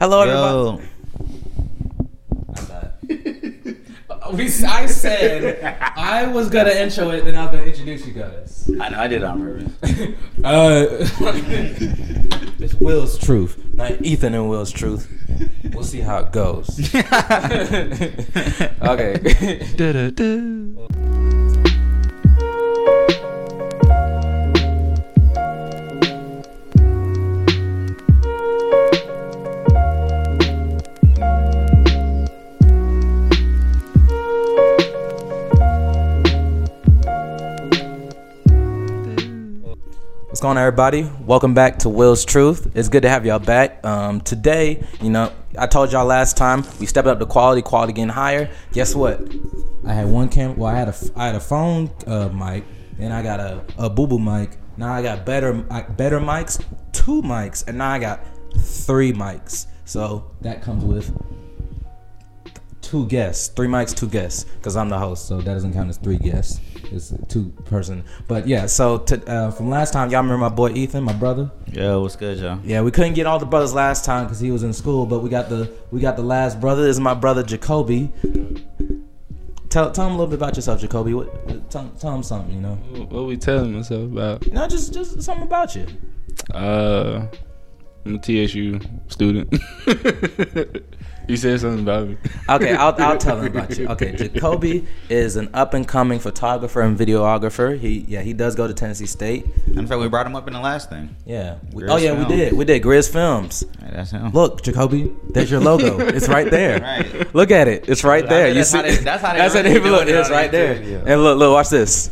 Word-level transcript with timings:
Hello, 0.00 0.22
everybody. 0.22 0.82
Yo. 0.82 0.88
We, 4.32 4.44
I 4.44 4.84
said 4.84 5.64
I 5.96 6.26
was 6.26 6.50
gonna 6.50 6.70
intro 6.70 7.08
it, 7.10 7.24
then 7.24 7.34
I 7.34 7.46
was 7.46 7.52
gonna 7.52 7.62
introduce 7.66 8.06
you 8.06 8.12
guys. 8.12 8.70
I 8.78 8.90
know 8.90 8.98
I 9.00 9.08
did 9.08 9.22
it 9.22 9.24
on 9.24 9.40
purpose. 9.40 9.72
Uh, 10.44 10.86
it's 12.58 12.74
Will's 12.74 13.16
truth, 13.18 13.58
not 13.74 14.02
Ethan 14.02 14.34
and 14.34 14.50
Will's 14.50 14.70
truth. 14.70 15.08
We'll 15.72 15.82
see 15.82 16.00
how 16.00 16.18
it 16.18 16.30
goes. 16.32 16.78
okay. 18.82 19.14
Everybody? 40.78 41.10
Welcome 41.24 41.54
back 41.54 41.80
to 41.80 41.88
Will's 41.88 42.24
Truth. 42.24 42.70
It's 42.76 42.88
good 42.88 43.02
to 43.02 43.08
have 43.08 43.26
y'all 43.26 43.40
back. 43.40 43.84
Um, 43.84 44.20
today, 44.20 44.86
you 45.00 45.10
know, 45.10 45.32
I 45.58 45.66
told 45.66 45.90
y'all 45.90 46.06
last 46.06 46.36
time 46.36 46.64
we 46.78 46.86
stepped 46.86 47.08
up 47.08 47.18
the 47.18 47.26
quality, 47.26 47.62
quality 47.62 47.92
getting 47.92 48.10
higher. 48.10 48.48
Guess 48.70 48.94
what? 48.94 49.20
I 49.84 49.92
had 49.92 50.06
one 50.06 50.28
cam. 50.28 50.56
Well, 50.56 50.72
I 50.72 50.78
had 50.78 50.86
a 50.86 50.94
I 51.16 51.26
had 51.26 51.34
a 51.34 51.40
phone 51.40 51.90
uh, 52.06 52.28
mic, 52.28 52.62
then 52.96 53.10
I 53.10 53.24
got 53.24 53.40
a 53.40 53.64
a 53.76 53.90
boo 53.90 54.06
boo 54.06 54.20
mic. 54.20 54.56
Now 54.76 54.92
I 54.92 55.02
got 55.02 55.26
better 55.26 55.52
better 55.52 56.20
mics, 56.20 56.64
two 56.92 57.22
mics, 57.22 57.66
and 57.66 57.78
now 57.78 57.90
I 57.90 57.98
got 57.98 58.24
three 58.58 59.12
mics. 59.12 59.66
So 59.84 60.30
that 60.42 60.62
comes 60.62 60.84
with 60.84 61.12
two 62.88 63.06
guests, 63.06 63.48
three 63.48 63.68
mics, 63.68 63.94
two 63.94 64.08
guests, 64.08 64.44
because 64.44 64.74
I'm 64.74 64.88
the 64.88 64.98
host, 64.98 65.28
so 65.28 65.36
that 65.36 65.44
doesn't 65.44 65.74
count 65.74 65.90
as 65.90 65.98
three 65.98 66.16
guests. 66.16 66.58
It's 66.90 67.12
two 67.28 67.50
person. 67.66 68.02
But 68.26 68.48
yeah, 68.48 68.64
so 68.64 68.96
to, 68.96 69.30
uh, 69.30 69.50
from 69.50 69.68
last 69.68 69.92
time, 69.92 70.10
y'all 70.10 70.22
remember 70.22 70.38
my 70.38 70.48
boy 70.48 70.70
Ethan, 70.70 71.04
my 71.04 71.12
brother. 71.12 71.50
Yo, 71.70 72.00
what's 72.00 72.16
good, 72.16 72.38
y'all? 72.38 72.58
Yeah, 72.64 72.80
we 72.80 72.90
couldn't 72.90 73.12
get 73.12 73.26
all 73.26 73.38
the 73.38 73.44
brothers 73.44 73.74
last 73.74 74.06
time 74.06 74.24
because 74.24 74.40
he 74.40 74.50
was 74.50 74.62
in 74.62 74.72
school, 74.72 75.04
but 75.04 75.18
we 75.18 75.28
got 75.28 75.50
the 75.50 75.70
we 75.90 76.00
got 76.00 76.16
the 76.16 76.22
last 76.22 76.60
brother. 76.62 76.82
This 76.84 76.96
is 76.96 77.00
my 77.00 77.12
brother 77.12 77.42
Jacoby. 77.42 78.10
Tell 79.68 79.92
tell 79.92 80.06
him 80.06 80.14
a 80.14 80.16
little 80.16 80.28
bit 80.28 80.36
about 80.36 80.56
yourself, 80.56 80.80
Jacoby. 80.80 81.12
What, 81.12 81.26
what- 81.46 81.70
tell, 81.70 81.90
tell 82.00 82.14
him 82.14 82.22
something, 82.22 82.54
you 82.54 82.62
know. 82.62 82.76
What 83.10 83.26
we 83.26 83.36
telling 83.36 83.74
myself 83.74 84.04
about? 84.10 84.50
No, 84.50 84.66
just 84.66 84.94
just 84.94 85.20
something 85.20 85.46
about 85.46 85.76
you. 85.76 85.86
Uh, 86.54 87.26
I'm 88.06 88.14
a 88.14 88.18
TSU 88.18 88.80
student. 89.08 89.52
you 91.28 91.36
said 91.36 91.60
something 91.60 91.80
about 91.80 92.08
me. 92.08 92.16
Okay, 92.48 92.72
I'll, 92.74 92.94
I'll 92.98 93.18
tell 93.18 93.38
him 93.40 93.46
about 93.54 93.76
you. 93.76 93.86
Okay, 93.88 94.12
Jacoby 94.16 94.86
is 95.10 95.36
an 95.36 95.50
up 95.52 95.74
and 95.74 95.86
coming 95.86 96.18
photographer 96.18 96.80
and 96.80 96.96
videographer. 96.98 97.78
He 97.78 98.06
yeah 98.08 98.22
he 98.22 98.32
does 98.32 98.54
go 98.54 98.66
to 98.66 98.72
Tennessee 98.72 99.04
State. 99.06 99.44
In 99.66 99.86
fact, 99.86 100.00
we 100.00 100.08
brought 100.08 100.26
him 100.26 100.36
up 100.36 100.46
in 100.46 100.54
the 100.54 100.60
last 100.60 100.88
thing. 100.88 101.14
Yeah. 101.26 101.58
We- 101.72 101.84
oh 101.86 101.96
yeah, 101.96 102.14
Films. 102.14 102.28
we 102.28 102.36
did. 102.36 102.52
We 102.54 102.64
did 102.64 102.82
Grizz 102.82 103.10
Films. 103.12 103.64
Hey, 103.80 103.90
that's 103.92 104.10
him. 104.10 104.30
Look, 104.32 104.62
Jacoby, 104.62 105.12
there's 105.30 105.50
your 105.50 105.60
logo. 105.60 105.98
it's 106.08 106.28
right 106.28 106.50
there. 106.50 106.80
Right. 106.80 107.34
Look 107.34 107.50
at 107.50 107.68
it. 107.68 107.88
It's 107.88 108.04
right 108.04 108.24
I 108.24 108.28
there. 108.28 108.48
You 108.48 108.54
that's 108.54 108.70
see? 108.70 108.76
how 108.78 108.82
they- 108.84 108.96
that's 108.96 109.22
how 109.22 109.32
they 109.32 109.38
That's 109.38 109.54
how 109.54 109.62
they 109.62 109.78
look. 109.80 110.08
it 110.08 110.14
It's 110.14 110.30
right 110.30 110.50
there. 110.50 110.76
YouTube, 110.76 110.90
yeah. 111.06 111.12
And 111.12 111.22
look, 111.22 111.38
look, 111.38 111.52
watch 111.52 111.68
this. 111.68 112.10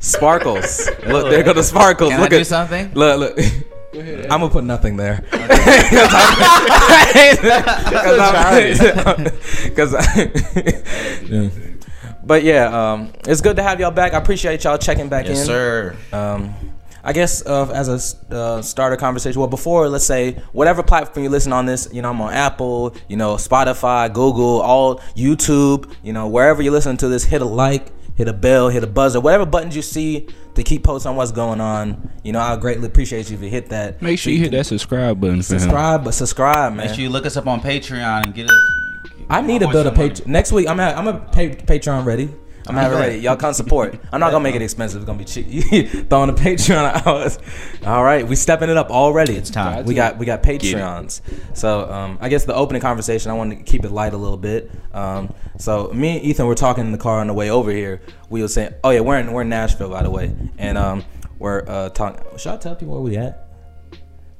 Sparkles. 0.00 0.86
look, 1.06 1.30
there 1.30 1.42
go 1.42 1.52
the 1.52 1.62
sparkles. 1.62 2.10
Can 2.10 2.20
look 2.20 2.28
I 2.32 2.36
do 2.36 2.40
at 2.40 2.46
something? 2.46 2.92
Look, 2.94 3.20
look. 3.36 3.38
I'm 4.30 4.40
gonna 4.40 4.50
put 4.50 4.64
nothing 4.64 4.96
there. 4.96 5.24
Because, 9.64 9.92
but 12.24 12.42
yeah, 12.42 12.92
um, 12.92 13.12
it's 13.26 13.40
good 13.40 13.56
to 13.56 13.62
have 13.62 13.80
y'all 13.80 13.90
back. 13.90 14.14
I 14.14 14.18
appreciate 14.18 14.64
y'all 14.64 14.78
checking 14.78 15.08
back 15.08 15.26
Yes, 15.26 15.40
in. 15.40 15.46
sir. 15.46 15.96
Um, 16.12 16.54
I 17.02 17.14
guess 17.14 17.44
uh, 17.46 17.70
as 17.70 17.88
a 18.30 18.34
uh, 18.34 18.62
starter 18.62 18.96
conversation, 18.96 19.40
well, 19.40 19.48
before 19.48 19.88
let's 19.88 20.04
say 20.04 20.32
whatever 20.52 20.82
platform 20.82 21.24
you 21.24 21.30
listen 21.30 21.52
on 21.52 21.64
this, 21.64 21.88
you 21.92 22.02
know, 22.02 22.10
I'm 22.10 22.20
on 22.20 22.32
Apple, 22.32 22.94
you 23.08 23.16
know, 23.16 23.36
Spotify, 23.36 24.12
Google, 24.12 24.60
all 24.60 24.96
YouTube, 25.16 25.90
you 26.02 26.12
know, 26.12 26.28
wherever 26.28 26.60
you 26.62 26.70
listen 26.70 26.96
to 26.98 27.08
this, 27.08 27.24
hit 27.24 27.40
a 27.40 27.46
like, 27.46 27.90
hit 28.20 28.28
a 28.28 28.34
bell, 28.34 28.68
hit 28.68 28.84
a 28.84 28.86
buzzer, 28.86 29.18
whatever 29.18 29.46
buttons 29.46 29.74
you 29.74 29.80
see 29.80 30.28
to 30.54 30.62
keep 30.62 30.84
posting 30.84 31.08
on 31.08 31.16
what's 31.16 31.32
going 31.32 31.58
on. 31.58 32.10
You 32.22 32.32
know, 32.32 32.40
I 32.40 32.54
greatly 32.56 32.86
appreciate 32.86 33.30
you 33.30 33.36
if 33.36 33.42
you 33.42 33.48
hit 33.48 33.70
that. 33.70 34.02
Make 34.02 34.18
sure 34.18 34.30
you 34.30 34.40
hit 34.40 34.50
that 34.50 34.66
subscribe 34.66 35.18
button 35.18 35.42
subscribe, 35.42 36.04
but 36.04 36.12
subscribe, 36.12 36.74
man. 36.74 36.86
Make 36.86 36.94
sure 36.94 37.02
you 37.02 37.08
look 37.08 37.24
us 37.24 37.38
up 37.38 37.46
on 37.46 37.62
Patreon 37.62 38.26
and 38.26 38.34
get 38.34 38.44
it. 38.44 38.52
I 39.30 39.40
need 39.40 39.60
to 39.60 39.68
build 39.68 39.86
a 39.86 39.92
page 39.92 40.26
next 40.26 40.52
week. 40.52 40.68
I'm 40.68 40.78
at, 40.80 40.98
I'm 40.98 41.08
a 41.08 41.18
pay, 41.18 41.48
Patreon 41.50 42.04
ready. 42.04 42.28
I'm 42.66 42.76
it 42.76 42.94
ready. 42.94 43.18
Y'all 43.18 43.36
come 43.36 43.54
support. 43.54 43.98
I'm 44.12 44.20
not 44.20 44.30
gonna 44.30 44.42
make 44.42 44.54
it 44.54 44.62
expensive. 44.62 45.02
It's 45.02 45.06
gonna 45.06 45.18
be 45.18 45.24
cheap. 45.24 45.88
Throwing 46.08 46.30
a 46.30 46.34
Patreon 46.34 47.06
out. 47.06 47.38
All 47.86 48.04
right, 48.04 48.26
we 48.26 48.36
stepping 48.36 48.68
it 48.68 48.76
up 48.76 48.90
already. 48.90 49.36
It's 49.36 49.50
time. 49.50 49.84
We 49.84 49.94
got 49.94 50.18
we 50.18 50.26
got 50.26 50.42
Patreons. 50.42 51.20
So 51.56 51.90
um, 51.90 52.18
I 52.20 52.28
guess 52.28 52.44
the 52.44 52.54
opening 52.54 52.82
conversation. 52.82 53.30
I 53.30 53.34
want 53.34 53.50
to 53.50 53.56
keep 53.56 53.84
it 53.84 53.90
light 53.90 54.12
a 54.12 54.16
little 54.16 54.36
bit. 54.36 54.70
Um, 54.92 55.32
so 55.58 55.90
me 55.92 56.16
and 56.16 56.24
Ethan 56.24 56.46
were 56.46 56.54
talking 56.54 56.84
in 56.84 56.92
the 56.92 56.98
car 56.98 57.20
on 57.20 57.26
the 57.26 57.34
way 57.34 57.50
over 57.50 57.70
here. 57.70 58.00
We 58.28 58.42
were 58.42 58.48
saying, 58.48 58.74
oh 58.84 58.90
yeah, 58.90 59.00
we're 59.00 59.18
in 59.18 59.32
we're 59.32 59.42
in 59.42 59.48
Nashville 59.48 59.90
by 59.90 60.02
the 60.02 60.10
way, 60.10 60.34
and 60.58 60.78
um, 60.78 61.04
we're 61.38 61.64
uh, 61.66 61.88
talking. 61.90 62.22
Should 62.38 62.52
I 62.52 62.56
tell 62.58 62.76
people 62.76 62.94
where 62.94 63.02
we 63.02 63.16
at? 63.16 63.49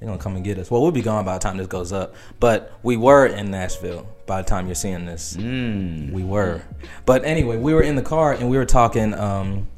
They're 0.01 0.09
gonna 0.09 0.19
come 0.19 0.35
and 0.35 0.45
get 0.45 0.59
us. 0.59 0.71
Well, 0.71 0.81
we'll 0.81 0.93
be 0.93 1.03
gone 1.03 1.27
by 1.27 1.35
the 1.35 1.41
time 1.41 1.59
this 1.59 1.67
goes 1.67 1.93
up. 1.93 2.15
But 2.41 2.73
we 2.83 2.97
were 2.97 3.27
in 3.27 3.51
Nashville 3.51 4.09
by 4.27 4.41
the 4.41 4.49
time 4.49 4.67
you're 4.67 4.75
seeing 4.75 5.05
this. 5.05 5.37
Mm. 5.37 6.11
We 6.11 6.25
were. 6.25 6.63
But 7.05 7.25
anyway, 7.25 7.59
we 7.59 7.75
were 7.75 7.83
in 7.83 7.97
the 7.97 8.03
car 8.03 8.33
and 8.33 8.49
we 8.49 8.57
were 8.57 8.65
talking 8.65 9.13
um, 9.13 9.69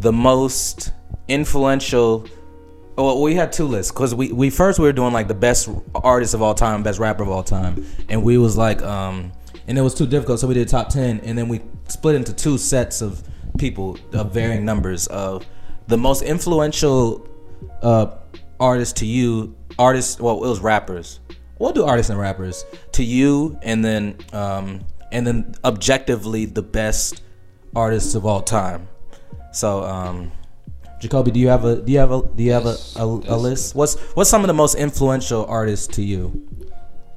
the 0.00 0.12
most 0.12 0.92
influential. 1.28 2.26
Well, 2.96 3.22
we 3.22 3.36
had 3.36 3.52
two 3.52 3.66
lists 3.66 3.92
because 3.92 4.12
we, 4.12 4.32
we 4.32 4.50
first 4.50 4.80
we 4.80 4.86
were 4.86 4.92
doing 4.92 5.12
like 5.12 5.28
the 5.28 5.34
best 5.34 5.68
artist 5.94 6.34
of 6.34 6.42
all 6.42 6.54
time, 6.54 6.82
best 6.82 6.98
rapper 6.98 7.22
of 7.22 7.28
all 7.28 7.42
time, 7.44 7.86
and 8.08 8.22
we 8.22 8.38
was 8.38 8.56
like, 8.56 8.82
um, 8.82 9.32
and 9.66 9.78
it 9.78 9.80
was 9.82 9.94
too 9.94 10.06
difficult, 10.06 10.40
so 10.40 10.46
we 10.46 10.54
did 10.54 10.68
top 10.68 10.90
ten, 10.90 11.20
and 11.20 11.36
then 11.36 11.48
we 11.48 11.60
split 11.88 12.14
into 12.14 12.32
two 12.32 12.56
sets 12.56 13.02
of 13.02 13.22
people 13.58 13.98
of 14.12 14.32
varying 14.32 14.64
numbers 14.64 15.06
of 15.08 15.44
the 15.88 15.96
most 15.96 16.22
influential 16.22 17.28
uh, 17.82 18.14
artists 18.60 19.00
to 19.00 19.06
you, 19.06 19.56
artists. 19.78 20.20
Well, 20.20 20.42
it 20.44 20.48
was 20.48 20.60
rappers. 20.60 21.20
We'll 21.58 21.72
do 21.72 21.84
artists 21.84 22.10
and 22.10 22.18
rappers 22.18 22.64
to 22.92 23.04
you, 23.04 23.58
and 23.62 23.84
then 23.84 24.18
um, 24.32 24.84
and 25.12 25.26
then 25.26 25.54
objectively 25.64 26.46
the 26.46 26.62
best 26.62 27.22
artists 27.74 28.14
of 28.14 28.26
all 28.26 28.42
time. 28.42 28.88
So, 29.52 29.84
um, 29.84 30.32
Jacoby, 31.00 31.30
do 31.30 31.40
you 31.40 31.48
have 31.48 31.64
a 31.64 31.76
do 31.76 31.92
you 31.92 31.98
have 31.98 32.10
a 32.10 32.22
do 32.22 32.42
you 32.42 32.52
have 32.52 32.66
a, 32.66 32.76
a, 32.96 33.04
a 33.04 33.36
list? 33.36 33.74
What's 33.74 33.98
what's 34.14 34.30
some 34.30 34.42
of 34.42 34.48
the 34.48 34.54
most 34.54 34.74
influential 34.74 35.46
artists 35.46 35.86
to 35.96 36.02
you? 36.02 36.48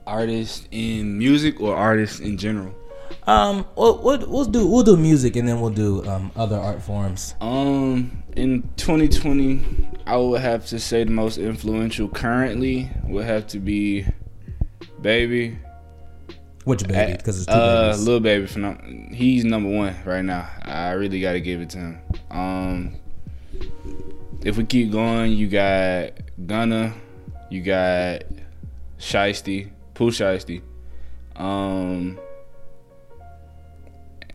Artists 0.05 0.67
in 0.71 1.17
music 1.17 1.59
or 1.59 1.75
artists 1.75 2.19
in 2.19 2.37
general? 2.37 2.73
Um, 3.25 3.65
we'll, 3.75 4.01
we'll, 4.01 4.27
we'll 4.27 4.45
do 4.45 4.67
we'll 4.67 4.83
do 4.83 4.95
music 4.97 5.35
and 5.35 5.47
then 5.47 5.59
we'll 5.59 5.69
do 5.69 6.05
um, 6.07 6.31
other 6.35 6.57
art 6.57 6.81
forms. 6.81 7.35
Um, 7.41 8.16
in 8.37 8.63
2020, 8.77 9.61
I 10.05 10.17
would 10.17 10.41
have 10.41 10.65
to 10.67 10.79
say 10.79 11.03
the 11.03 11.11
most 11.11 11.37
influential 11.37 12.07
currently 12.07 12.89
would 13.05 13.25
have 13.25 13.47
to 13.47 13.59
be 13.59 14.05
Baby. 15.01 15.57
Which 16.63 16.85
baby? 16.87 17.13
Because 17.13 17.37
it's 17.37 17.45
two 17.45 17.53
uh, 17.53 17.91
babies. 17.91 18.05
Lil 18.05 18.19
Baby. 18.19 18.47
For 18.47 18.59
num- 18.59 19.09
he's 19.13 19.45
number 19.45 19.69
one 19.69 19.95
right 20.05 20.23
now. 20.23 20.49
I 20.63 20.91
really 20.91 21.21
got 21.21 21.33
to 21.33 21.41
give 21.41 21.61
it 21.61 21.69
to 21.71 21.77
him. 21.77 21.99
Um, 22.29 22.95
if 24.43 24.57
we 24.57 24.65
keep 24.65 24.91
going, 24.91 25.33
you 25.33 25.47
got 25.47 26.11
Gunna, 26.45 26.93
you 27.49 27.61
got 27.61 28.23
Shiesty, 28.99 29.71
Pooh 29.93 30.11
Shiesty, 30.11 30.61
um, 31.35 32.19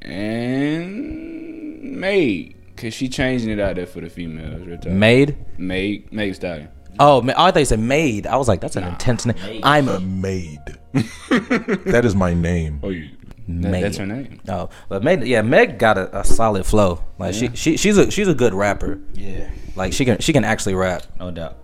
and 0.00 2.00
Maid, 2.00 2.56
cause 2.82 2.92
she 2.94 3.08
changing 3.08 3.48
it 3.50 3.58
out 3.60 3.76
there 3.76 3.86
for 3.86 4.00
the 4.02 4.10
females. 4.10 4.66
Right 4.66 4.80
there. 4.82 4.92
Made. 4.92 5.36
Maid, 5.58 6.12
Maid 6.12 6.34
Stallion. 6.36 6.68
Oh, 6.98 7.22
ma- 7.22 7.32
I 7.38 7.50
thought 7.50 7.60
you 7.60 7.64
said 7.64 7.78
made. 7.80 8.26
I 8.26 8.36
was 8.36 8.48
like, 8.48 8.60
that's 8.60 8.76
an 8.76 8.84
intense 8.84 9.24
name. 9.24 9.60
I'm 9.62 9.88
a 9.88 9.98
Maid. 10.00 10.58
that 11.30 12.02
is 12.04 12.14
my 12.14 12.34
name. 12.34 12.80
Oh, 12.82 12.90
you. 12.90 13.08
Maid. 13.46 13.82
That's 13.82 13.96
her 13.96 14.06
name. 14.06 14.40
Oh, 14.48 14.68
but 14.88 15.02
Meg, 15.02 15.26
yeah, 15.26 15.42
Meg 15.42 15.78
got 15.78 15.98
a, 15.98 16.20
a 16.20 16.24
solid 16.24 16.64
flow. 16.64 17.02
Like 17.18 17.34
she, 17.34 17.48
she, 17.54 17.76
she's 17.76 17.98
a 17.98 18.10
she's 18.10 18.28
a 18.28 18.34
good 18.34 18.54
rapper. 18.54 19.00
Yeah, 19.14 19.50
Like 19.74 19.92
she 19.92 20.04
can 20.04 20.18
she 20.20 20.32
can 20.32 20.44
actually 20.44 20.74
rap. 20.74 21.02
no 21.18 21.30
doubt. 21.32 21.56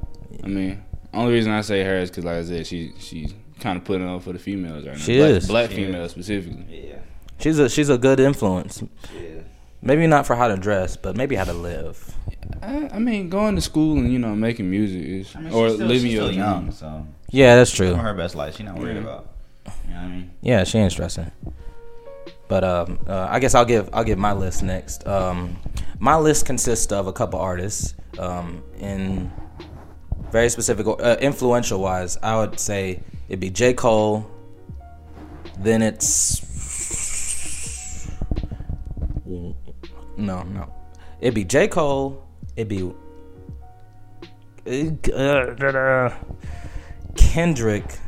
I 0.42 0.48
mean, 0.48 0.82
only 1.14 1.34
reason 1.34 1.52
I 1.52 1.60
say 1.60 1.84
her 1.84 1.98
is 1.98 2.10
because, 2.10 2.24
like 2.24 2.36
I 2.36 2.44
said, 2.44 2.66
she 2.66 2.92
she's 2.98 3.32
kind 3.60 3.78
of 3.78 3.84
putting 3.84 4.08
on 4.08 4.18
for 4.20 4.32
the 4.32 4.38
females 4.40 4.84
right 4.86 4.94
now. 4.96 4.98
She 5.00 5.18
black, 5.18 5.30
is. 5.30 5.46
black 5.46 5.70
She 5.70 5.76
females 5.76 6.10
specifically. 6.10 6.88
Yeah, 6.88 6.98
She's 7.38 7.58
a 7.60 7.68
she's 7.68 7.88
a 7.90 7.96
good 7.98 8.18
influence. 8.18 8.82
yeah. 9.14 9.37
Maybe 9.80 10.06
not 10.06 10.26
for 10.26 10.34
how 10.36 10.48
to 10.48 10.56
dress, 10.56 10.96
but 10.96 11.16
maybe 11.16 11.36
how 11.36 11.44
to 11.44 11.52
live. 11.52 12.14
I, 12.62 12.88
I 12.94 12.98
mean, 12.98 13.28
going 13.28 13.54
to 13.54 13.60
school 13.60 13.96
and 13.98 14.12
you 14.12 14.18
know 14.18 14.34
making 14.34 14.68
music 14.68 15.02
is 15.04 15.36
I 15.36 15.40
mean, 15.40 15.52
or 15.52 15.68
she's 15.68 15.74
still, 15.76 15.86
living 15.86 16.02
she's 16.04 16.12
your 16.14 16.22
still 16.24 16.36
young, 16.36 16.60
dream. 16.64 16.72
so 16.72 17.06
Yeah, 17.30 17.54
that's 17.56 17.70
true. 17.70 17.94
her 17.94 18.14
best 18.14 18.34
life. 18.34 18.56
She's 18.56 18.66
not 18.66 18.76
worried 18.76 18.96
Yeah. 18.96 19.02
about. 19.02 19.28
You 19.86 19.94
know 19.94 20.00
what 20.00 20.04
I 20.04 20.08
mean? 20.08 20.30
Yeah, 20.40 20.64
she 20.64 20.78
ain't 20.78 20.92
stressing. 20.92 21.30
But 22.48 22.64
um, 22.64 22.98
uh, 23.06 23.28
I 23.30 23.38
guess 23.38 23.54
I'll 23.54 23.64
give 23.66 23.88
I'll 23.92 24.04
give 24.04 24.18
my 24.18 24.32
list 24.32 24.62
next. 24.62 25.06
Um, 25.06 25.56
my 26.00 26.16
list 26.16 26.46
consists 26.46 26.90
of 26.92 27.06
a 27.06 27.12
couple 27.12 27.38
artists. 27.38 27.94
Um, 28.18 28.64
in 28.80 29.30
very 30.32 30.48
specific, 30.48 30.86
uh, 30.88 31.16
influential 31.20 31.78
wise, 31.80 32.16
I 32.22 32.36
would 32.36 32.58
say 32.58 33.00
it'd 33.28 33.38
be 33.40 33.50
J 33.50 33.74
Cole. 33.74 34.28
Then 35.60 35.82
it's 35.82 36.40
no 40.18 40.42
no, 40.42 40.70
it'd 41.20 41.34
be 41.34 41.44
J 41.44 41.68
Cole. 41.68 42.22
It'd 42.56 42.68
be 42.68 42.92
Kendrick. 47.16 47.98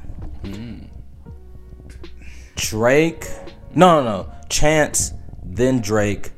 Drake. 2.56 3.26
No, 3.74 4.02
no, 4.02 4.04
no. 4.04 4.32
Chance, 4.48 5.14
then 5.42 5.80
Drake, 5.80 6.32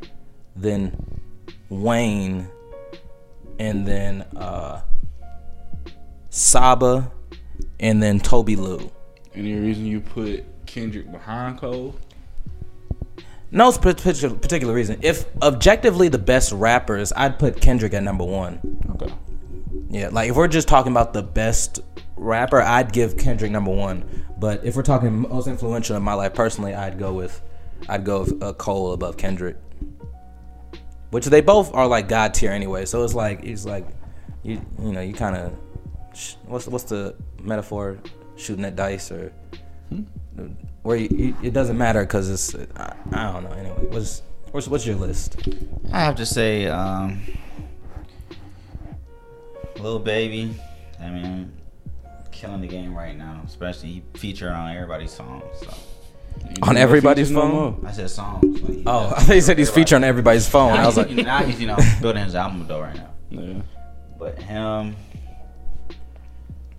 then 0.55 0.97
Wayne, 1.69 2.49
and 3.59 3.87
then 3.87 4.23
uh 4.37 4.83
Saba, 6.31 7.11
and 7.81 8.03
then 8.03 8.21
Tobi 8.21 8.57
Lou. 8.57 8.91
Any 9.35 9.55
reason 9.55 9.87
you 9.87 10.01
put 10.01 10.45
Kendrick 10.67 11.11
behind 11.11 11.59
Cole? 11.59 11.95
No 13.55 13.71
particular 13.71 14.35
particular 14.35 14.73
reason. 14.73 14.99
If 15.03 15.27
objectively 15.43 16.09
the 16.09 16.19
best 16.19 16.53
rappers, 16.53 17.13
I'd 17.15 17.39
put 17.39 17.61
Kendrick 17.61 17.93
at 17.93 18.03
number 18.03 18.25
one. 18.25 18.59
Okay. 18.95 19.13
Yeah, 19.91 20.09
like 20.09 20.31
if 20.31 20.37
we're 20.37 20.49
just 20.49 20.69
talking 20.69 20.91
about 20.91 21.13
the 21.13 21.23
best 21.23 21.81
rapper, 22.17 22.63
I'd 22.63 22.95
give 22.95 23.19
Kendrick 23.19 23.51
number 23.51 23.71
one. 23.71 24.27
But 24.39 24.65
if 24.65 24.75
we're 24.75 24.83
talking 24.83 25.29
most 25.29 25.49
influential 25.49 25.97
in 25.97 26.03
my 26.03 26.15
life 26.15 26.33
personally, 26.33 26.75
I'd 26.75 26.99
go 26.99 27.13
with, 27.13 27.43
I'd 27.91 28.07
go 28.07 28.21
with 28.21 28.43
uh, 28.43 28.55
Cole 28.55 28.95
above 28.95 29.19
Kendrick. 29.19 29.57
Which 31.11 31.27
they 31.27 31.43
both 31.43 31.75
are 31.75 31.87
like 31.87 32.09
god 32.09 32.33
tier 32.33 32.53
anyway. 32.53 32.87
So 32.87 33.05
it's 33.05 33.13
like 33.15 33.45
it's 33.45 33.67
like, 33.67 33.87
you 34.43 34.63
you 34.81 34.93
know 34.93 35.03
you 35.03 35.13
kind 35.13 35.37
of, 35.37 35.53
what's 36.47 36.67
what's 36.67 36.85
the 36.85 37.15
metaphor? 37.43 37.99
Shooting 38.37 38.65
at 38.65 38.77
dice 38.77 39.13
or, 39.13 39.31
where 40.83 40.97
you, 40.97 41.09
you, 41.11 41.37
it 41.43 41.53
doesn't 41.53 41.79
matter 41.79 42.01
because 42.03 42.29
it's 42.31 42.55
I, 42.77 42.95
I 43.13 43.33
don't 43.33 43.45
know 43.45 43.51
anyway. 43.53 43.87
What's 43.89 44.23
what's 44.51 44.69
what's 44.69 44.87
your 44.87 44.97
list? 44.97 45.37
I 45.93 46.01
have 46.01 46.17
to 46.17 46.27
say, 46.27 46.67
um, 46.67 47.23
little 49.79 49.99
baby. 49.99 50.55
I 51.01 51.11
mean, 51.11 51.53
killing 52.31 52.61
the 52.61 52.67
game 52.69 52.95
right 52.95 53.17
now, 53.17 53.43
especially 53.47 53.89
he 53.89 54.03
featured 54.15 54.53
on 54.53 54.75
everybody's 54.75 55.13
songs. 55.13 55.43
So 55.61 55.75
You 56.49 56.55
On 56.63 56.77
everybody's 56.77 57.29
features 57.29 57.37
no 57.45 57.51
phone? 57.51 57.81
more. 57.83 57.89
I 57.89 57.93
said 57.93 58.11
songs. 58.11 58.61
Like, 58.63 58.73
he 58.75 58.83
Oh, 58.87 59.13
I 59.17 59.23
thought 59.23 59.35
you 59.35 59.41
said 59.41 59.59
he's 59.59 59.69
everybody. 59.69 59.85
featured 59.85 59.97
on 59.97 60.05
everybody's 60.05 60.49
phone. 60.49 60.73
I 60.73 60.87
was 60.87 60.97
like, 60.97 61.11
now 61.11 61.43
he's 61.43 61.61
you 61.61 61.67
know 61.67 61.77
building 62.01 62.25
his 62.25 62.35
album 62.35 62.67
though 62.67 62.81
right 62.81 62.97
now. 62.97 63.11
Yeah. 63.31 63.63
But 64.19 64.39
him, 64.41 64.95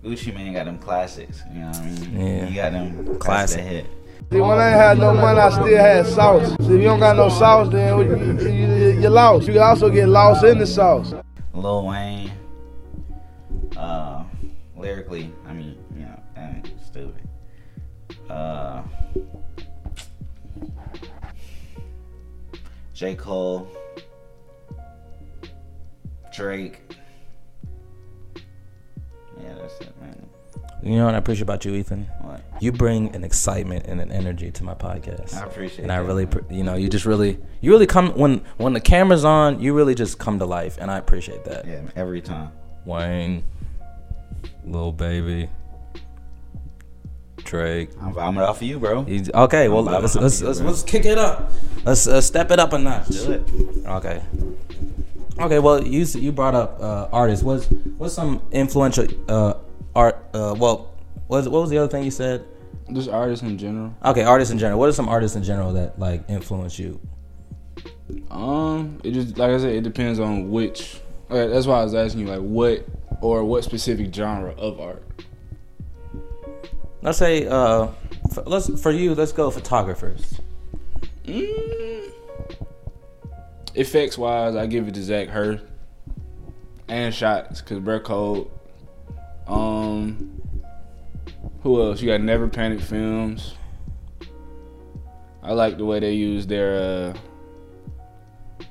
Gucci 0.04 0.34
Mane 0.34 0.52
got 0.52 0.66
them 0.66 0.78
classics. 0.78 1.42
You 1.52 1.60
know 1.60 1.66
what 1.68 1.76
I 1.78 1.86
mean? 1.86 2.26
Yeah. 2.26 2.44
He 2.46 2.54
got 2.54 2.72
them 2.72 3.06
Classic. 3.18 3.60
classic 3.60 3.64
hit. 3.64 3.86
See, 4.30 4.40
when 4.40 4.58
I 4.58 4.68
ain't 4.68 4.76
had 4.76 4.98
no 4.98 5.14
money, 5.14 5.38
I 5.40 5.50
still 5.50 5.66
had 5.66 6.06
sauce. 6.06 6.48
So 6.60 6.64
if 6.64 6.70
you 6.70 6.82
don't 6.82 7.00
got 7.00 7.16
no 7.16 7.28
sauce, 7.30 7.68
then 7.70 7.98
you, 7.98 8.48
you, 8.50 9.00
you're 9.00 9.10
lost. 9.10 9.46
You 9.46 9.54
can 9.54 9.62
also 9.62 9.88
get 9.88 10.08
lost 10.08 10.44
in 10.44 10.58
the 10.58 10.66
sauce. 10.66 11.14
Lil 11.54 11.86
Wayne. 11.86 12.32
Uh, 13.76 14.24
lyrically, 14.76 15.32
I 15.46 15.52
mean, 15.54 15.76
you 15.94 16.02
know, 16.02 16.20
that 16.34 16.54
ain't 16.54 16.70
stupid. 16.84 17.28
Uh, 18.28 18.82
J. 22.92 23.14
Cole. 23.14 23.68
Drake. 26.34 26.83
Yeah, 29.44 29.54
that's 29.54 29.80
it, 29.80 29.92
man. 30.00 30.28
You 30.82 30.96
know 30.96 31.06
what 31.06 31.14
I 31.14 31.18
appreciate 31.18 31.42
about 31.42 31.64
you, 31.64 31.74
Ethan? 31.74 32.04
What? 32.20 32.42
You 32.60 32.70
bring 32.70 33.14
an 33.14 33.24
excitement 33.24 33.86
and 33.86 34.00
an 34.00 34.12
energy 34.12 34.50
to 34.50 34.64
my 34.64 34.74
podcast. 34.74 35.34
I 35.34 35.46
appreciate 35.46 35.82
And 35.84 35.92
I 35.92 36.02
that, 36.02 36.06
really, 36.06 36.28
you 36.50 36.62
know, 36.62 36.74
you 36.74 36.88
just 36.88 37.06
really, 37.06 37.38
you 37.62 37.70
really 37.70 37.86
come 37.86 38.10
when 38.16 38.42
when 38.58 38.74
the 38.74 38.80
camera's 38.80 39.24
on. 39.24 39.60
You 39.60 39.72
really 39.74 39.94
just 39.94 40.18
come 40.18 40.38
to 40.40 40.44
life, 40.44 40.76
and 40.78 40.90
I 40.90 40.98
appreciate 40.98 41.44
that. 41.44 41.66
Yeah, 41.66 41.82
every 41.96 42.20
time. 42.20 42.52
Wayne, 42.84 43.44
little 44.64 44.92
baby, 44.92 45.48
Drake. 47.38 47.90
I'm 48.00 48.12
vibing 48.12 48.46
off 48.46 48.56
of 48.56 48.62
you, 48.64 48.78
bro. 48.78 49.04
He's, 49.04 49.30
okay, 49.30 49.68
well 49.68 49.82
let's 49.82 50.14
let's, 50.16 50.42
off 50.42 50.42
let's, 50.42 50.60
let's 50.60 50.82
kick 50.82 51.06
it 51.06 51.16
up. 51.16 51.50
Let's 51.84 52.06
uh, 52.06 52.20
step 52.20 52.50
it 52.50 52.58
up 52.58 52.74
a 52.74 52.78
notch. 52.78 53.08
Do 53.08 53.32
it. 53.32 53.86
Okay. 53.86 54.22
Okay. 55.38 55.58
Well, 55.58 55.86
you 55.86 56.04
you 56.04 56.32
brought 56.32 56.54
up 56.54 56.80
uh, 56.80 57.08
artists. 57.12 57.44
What's 57.44 57.66
what's 57.98 58.14
some 58.14 58.42
influential 58.52 59.06
uh, 59.28 59.54
art? 59.94 60.16
Uh, 60.32 60.54
well, 60.56 60.94
what 61.26 61.38
was, 61.38 61.48
what 61.48 61.60
was 61.62 61.70
the 61.70 61.78
other 61.78 61.88
thing 61.88 62.04
you 62.04 62.10
said? 62.10 62.44
Just 62.92 63.08
artists 63.08 63.42
in 63.42 63.56
general. 63.56 63.94
Okay, 64.04 64.22
artists 64.24 64.52
in 64.52 64.58
general. 64.58 64.78
What 64.78 64.88
are 64.88 64.92
some 64.92 65.08
artists 65.08 65.36
in 65.36 65.42
general 65.42 65.72
that 65.72 65.98
like 65.98 66.28
influence 66.28 66.78
you? 66.78 67.00
Um, 68.30 69.00
it 69.02 69.12
just 69.12 69.38
like 69.38 69.50
I 69.50 69.58
said, 69.58 69.74
it 69.74 69.82
depends 69.82 70.20
on 70.20 70.50
which. 70.50 71.00
Okay, 71.30 71.50
that's 71.50 71.66
why 71.66 71.80
I 71.80 71.84
was 71.84 71.94
asking 71.94 72.20
you, 72.20 72.26
like, 72.26 72.40
what 72.40 72.86
or 73.22 73.44
what 73.44 73.64
specific 73.64 74.14
genre 74.14 74.52
of 74.52 74.78
art. 74.78 75.02
Let's 77.00 77.18
say 77.18 77.46
uh, 77.46 77.88
f- 78.30 78.46
let's 78.46 78.80
for 78.82 78.90
you. 78.90 79.14
Let's 79.14 79.32
go 79.32 79.50
photographers. 79.50 80.40
Mm. 81.24 82.12
Effects 83.74 84.16
wise, 84.16 84.54
I 84.56 84.66
give 84.66 84.86
it 84.88 84.94
to 84.94 85.02
Zach 85.02 85.28
Hurd. 85.28 85.60
And 86.88 87.14
shots, 87.14 87.60
cause 87.60 87.78
Brett 87.80 88.04
Cold. 88.04 88.50
Um, 89.46 90.40
who 91.62 91.82
else? 91.82 92.00
You 92.00 92.08
got 92.08 92.20
Never 92.20 92.46
Panic 92.48 92.80
Films. 92.80 93.54
I 95.42 95.52
like 95.52 95.76
the 95.76 95.84
way 95.84 95.98
they 96.00 96.12
use 96.12 96.46
their 96.46 97.12
uh, 98.62 98.64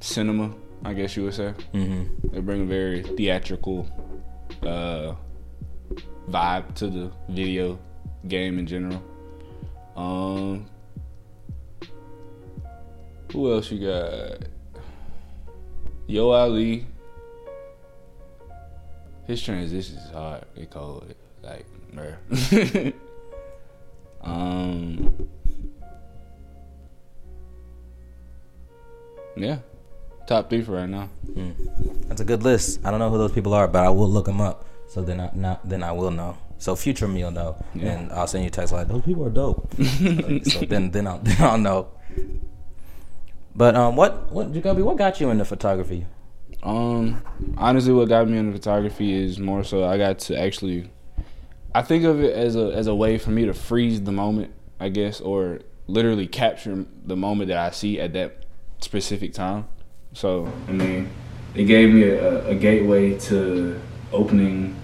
cinema. 0.00 0.54
I 0.84 0.94
guess 0.94 1.16
you 1.16 1.24
would 1.24 1.34
say 1.34 1.52
Mm-hmm. 1.74 2.28
they 2.32 2.40
bring 2.40 2.62
a 2.62 2.64
very 2.64 3.02
theatrical 3.02 3.86
uh, 4.62 5.14
vibe 6.28 6.74
to 6.76 6.86
the 6.88 7.12
video 7.28 7.78
game 8.28 8.58
in 8.58 8.66
general. 8.66 9.02
Um, 9.96 10.66
who 13.32 13.52
else 13.52 13.70
you 13.70 13.86
got? 13.86 14.38
Yo 16.06 16.30
Ali. 16.30 16.86
His 19.26 19.42
transitions 19.42 19.98
is 20.04 20.10
hard. 20.10 20.44
They 20.56 20.66
call 20.66 21.04
it 21.08 21.16
Like, 21.42 21.66
bruh. 21.94 22.92
um. 24.22 25.28
Yeah. 29.36 29.58
Top 30.26 30.50
three 30.50 30.62
for 30.62 30.72
right 30.72 30.88
now. 30.88 31.08
That's 32.08 32.20
a 32.20 32.24
good 32.24 32.42
list. 32.42 32.80
I 32.84 32.90
don't 32.90 32.98
know 33.00 33.10
who 33.10 33.18
those 33.18 33.32
people 33.32 33.54
are, 33.54 33.66
but 33.68 33.84
I 33.84 33.88
will 33.88 34.08
look 34.10 34.26
them 34.26 34.40
up. 34.40 34.64
So 34.88 35.02
then 35.02 35.20
I 35.20 35.30
not, 35.34 35.68
then 35.68 35.82
I 35.82 35.92
will 35.92 36.10
know. 36.10 36.36
So 36.58 36.76
future 36.76 37.08
me 37.08 37.24
will 37.24 37.30
know, 37.30 37.56
Yeah. 37.74 37.92
and 37.92 38.12
I'll 38.12 38.26
send 38.26 38.44
you 38.44 38.48
a 38.48 38.50
text 38.50 38.72
like 38.72 38.86
those 38.88 39.02
people 39.02 39.24
are 39.24 39.30
dope. 39.30 39.72
so 40.44 40.60
then 40.66 40.90
then 40.90 41.06
I'll 41.06 41.18
then 41.22 41.40
I'll 41.40 41.58
know. 41.58 41.88
But 43.54 43.74
um, 43.76 43.96
what 43.96 44.30
what 44.32 44.52
Jacoby, 44.52 44.82
what 44.82 44.96
got 44.96 45.20
you 45.20 45.30
into 45.30 45.44
photography? 45.44 46.06
Um, 46.62 47.22
honestly, 47.56 47.92
what 47.92 48.08
got 48.08 48.28
me 48.28 48.38
into 48.38 48.52
photography 48.52 49.12
is 49.12 49.38
more 49.38 49.64
so 49.64 49.84
I 49.84 49.96
got 49.96 50.18
to 50.20 50.38
actually, 50.38 50.90
I 51.74 51.82
think 51.82 52.04
of 52.04 52.22
it 52.22 52.34
as 52.34 52.54
a 52.56 52.72
as 52.72 52.86
a 52.86 52.94
way 52.94 53.18
for 53.18 53.30
me 53.30 53.46
to 53.46 53.54
freeze 53.54 54.02
the 54.02 54.12
moment, 54.12 54.52
I 54.78 54.88
guess, 54.88 55.20
or 55.20 55.60
literally 55.86 56.26
capture 56.26 56.84
the 57.04 57.16
moment 57.16 57.48
that 57.48 57.58
I 57.58 57.70
see 57.70 57.98
at 57.98 58.12
that 58.12 58.44
specific 58.80 59.32
time. 59.32 59.66
So 60.12 60.52
I 60.68 60.72
mean, 60.72 61.10
it 61.54 61.64
gave 61.64 61.92
me 61.92 62.04
a, 62.04 62.48
a 62.48 62.54
gateway 62.54 63.18
to 63.20 63.80
opening, 64.12 64.76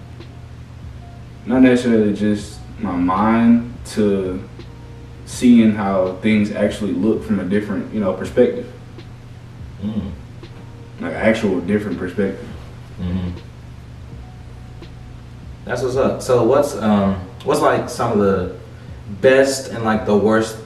not 1.45 1.61
necessarily 1.61 2.13
just 2.13 2.59
my 2.79 2.95
mind 2.95 3.73
to 3.85 4.47
seeing 5.27 5.73
how 5.73 6.15
things 6.23 6.51
actually 6.51 6.93
look 6.93 7.23
from 7.23 7.39
a 7.39 7.43
different, 7.43 7.93
you 7.93 7.99
know, 7.99 8.13
perspective 8.13 8.73
like 10.99 11.13
actual 11.13 11.59
different 11.61 11.97
perspective. 11.97 12.47
That's 15.65 15.81
what's 15.81 15.97
up. 15.97 16.21
So 16.21 16.43
what's 16.43 16.75
um 16.75 17.15
what's 17.43 17.61
like 17.61 17.89
some 17.89 18.13
of 18.13 18.19
the 18.19 18.55
best 19.21 19.71
and 19.71 19.83
like 19.83 20.05
the 20.05 20.17
worst 20.17 20.57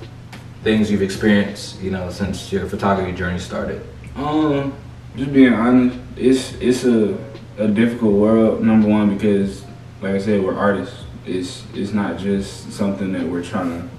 things 0.64 0.92
you've 0.92 1.02
experienced, 1.02 1.82
you 1.82 1.92
know, 1.92 2.10
since 2.10 2.52
your 2.52 2.68
photography 2.68 3.12
journey 3.12 3.40
started? 3.40 3.82
Um, 4.16 4.74
just 5.16 5.34
being 5.34 5.54
honest, 5.54 5.98
it's 6.16 6.54
it's 6.62 6.86
a 6.86 7.18
a 7.58 7.68
difficult 7.68 8.14
world. 8.14 8.64
Number 8.64 8.88
one, 8.88 9.14
because 9.14 9.64
like 10.02 10.16
I 10.16 10.20
said, 10.20 10.44
we're 10.44 10.56
artists. 10.56 11.04
It's 11.26 11.66
it's 11.74 11.94
not 11.94 12.18
just 12.18 12.72
something 12.72 13.12
that 13.14 13.24
we're 13.24 13.44
trying 13.44 13.82
to 13.82 13.90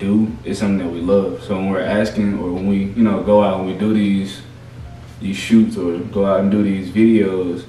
do. 0.00 0.36
It's 0.44 0.58
something 0.58 0.78
that 0.78 0.92
we 0.92 1.00
love. 1.00 1.42
So 1.44 1.56
when 1.56 1.70
we're 1.70 1.80
asking, 1.80 2.38
or 2.38 2.52
when 2.52 2.66
we 2.66 2.84
you 2.84 3.02
know 3.02 3.22
go 3.22 3.42
out 3.42 3.60
and 3.60 3.68
we 3.68 3.74
do 3.78 3.92
these 3.94 4.40
these 5.20 5.36
shoots, 5.36 5.76
or 5.76 5.98
go 5.98 6.24
out 6.26 6.40
and 6.40 6.50
do 6.50 6.62
these 6.62 6.90
videos, 6.90 7.64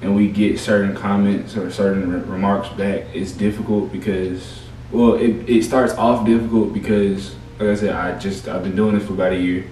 and 0.00 0.16
we 0.16 0.28
get 0.28 0.58
certain 0.58 0.94
comments 0.94 1.56
or 1.56 1.70
certain 1.70 2.10
re- 2.10 2.20
remarks 2.20 2.68
back, 2.70 3.04
it's 3.12 3.32
difficult 3.32 3.92
because 3.92 4.60
well, 4.90 5.14
it 5.14 5.48
it 5.48 5.64
starts 5.64 5.94
off 5.94 6.24
difficult 6.24 6.72
because 6.72 7.34
like 7.58 7.68
I 7.68 7.74
said, 7.74 7.94
I 7.94 8.18
just 8.18 8.48
I've 8.48 8.62
been 8.62 8.76
doing 8.76 8.98
this 8.98 9.06
for 9.06 9.14
about 9.14 9.32
a 9.32 9.38
year. 9.38 9.66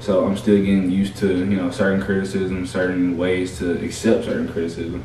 So 0.00 0.26
I'm 0.26 0.36
still 0.36 0.56
getting 0.58 0.90
used 0.90 1.16
to 1.18 1.28
you 1.38 1.56
know 1.56 1.70
certain 1.70 2.02
criticism, 2.02 2.66
certain 2.66 3.16
ways 3.16 3.58
to 3.58 3.82
accept 3.84 4.24
certain 4.24 4.48
criticism. 4.48 5.04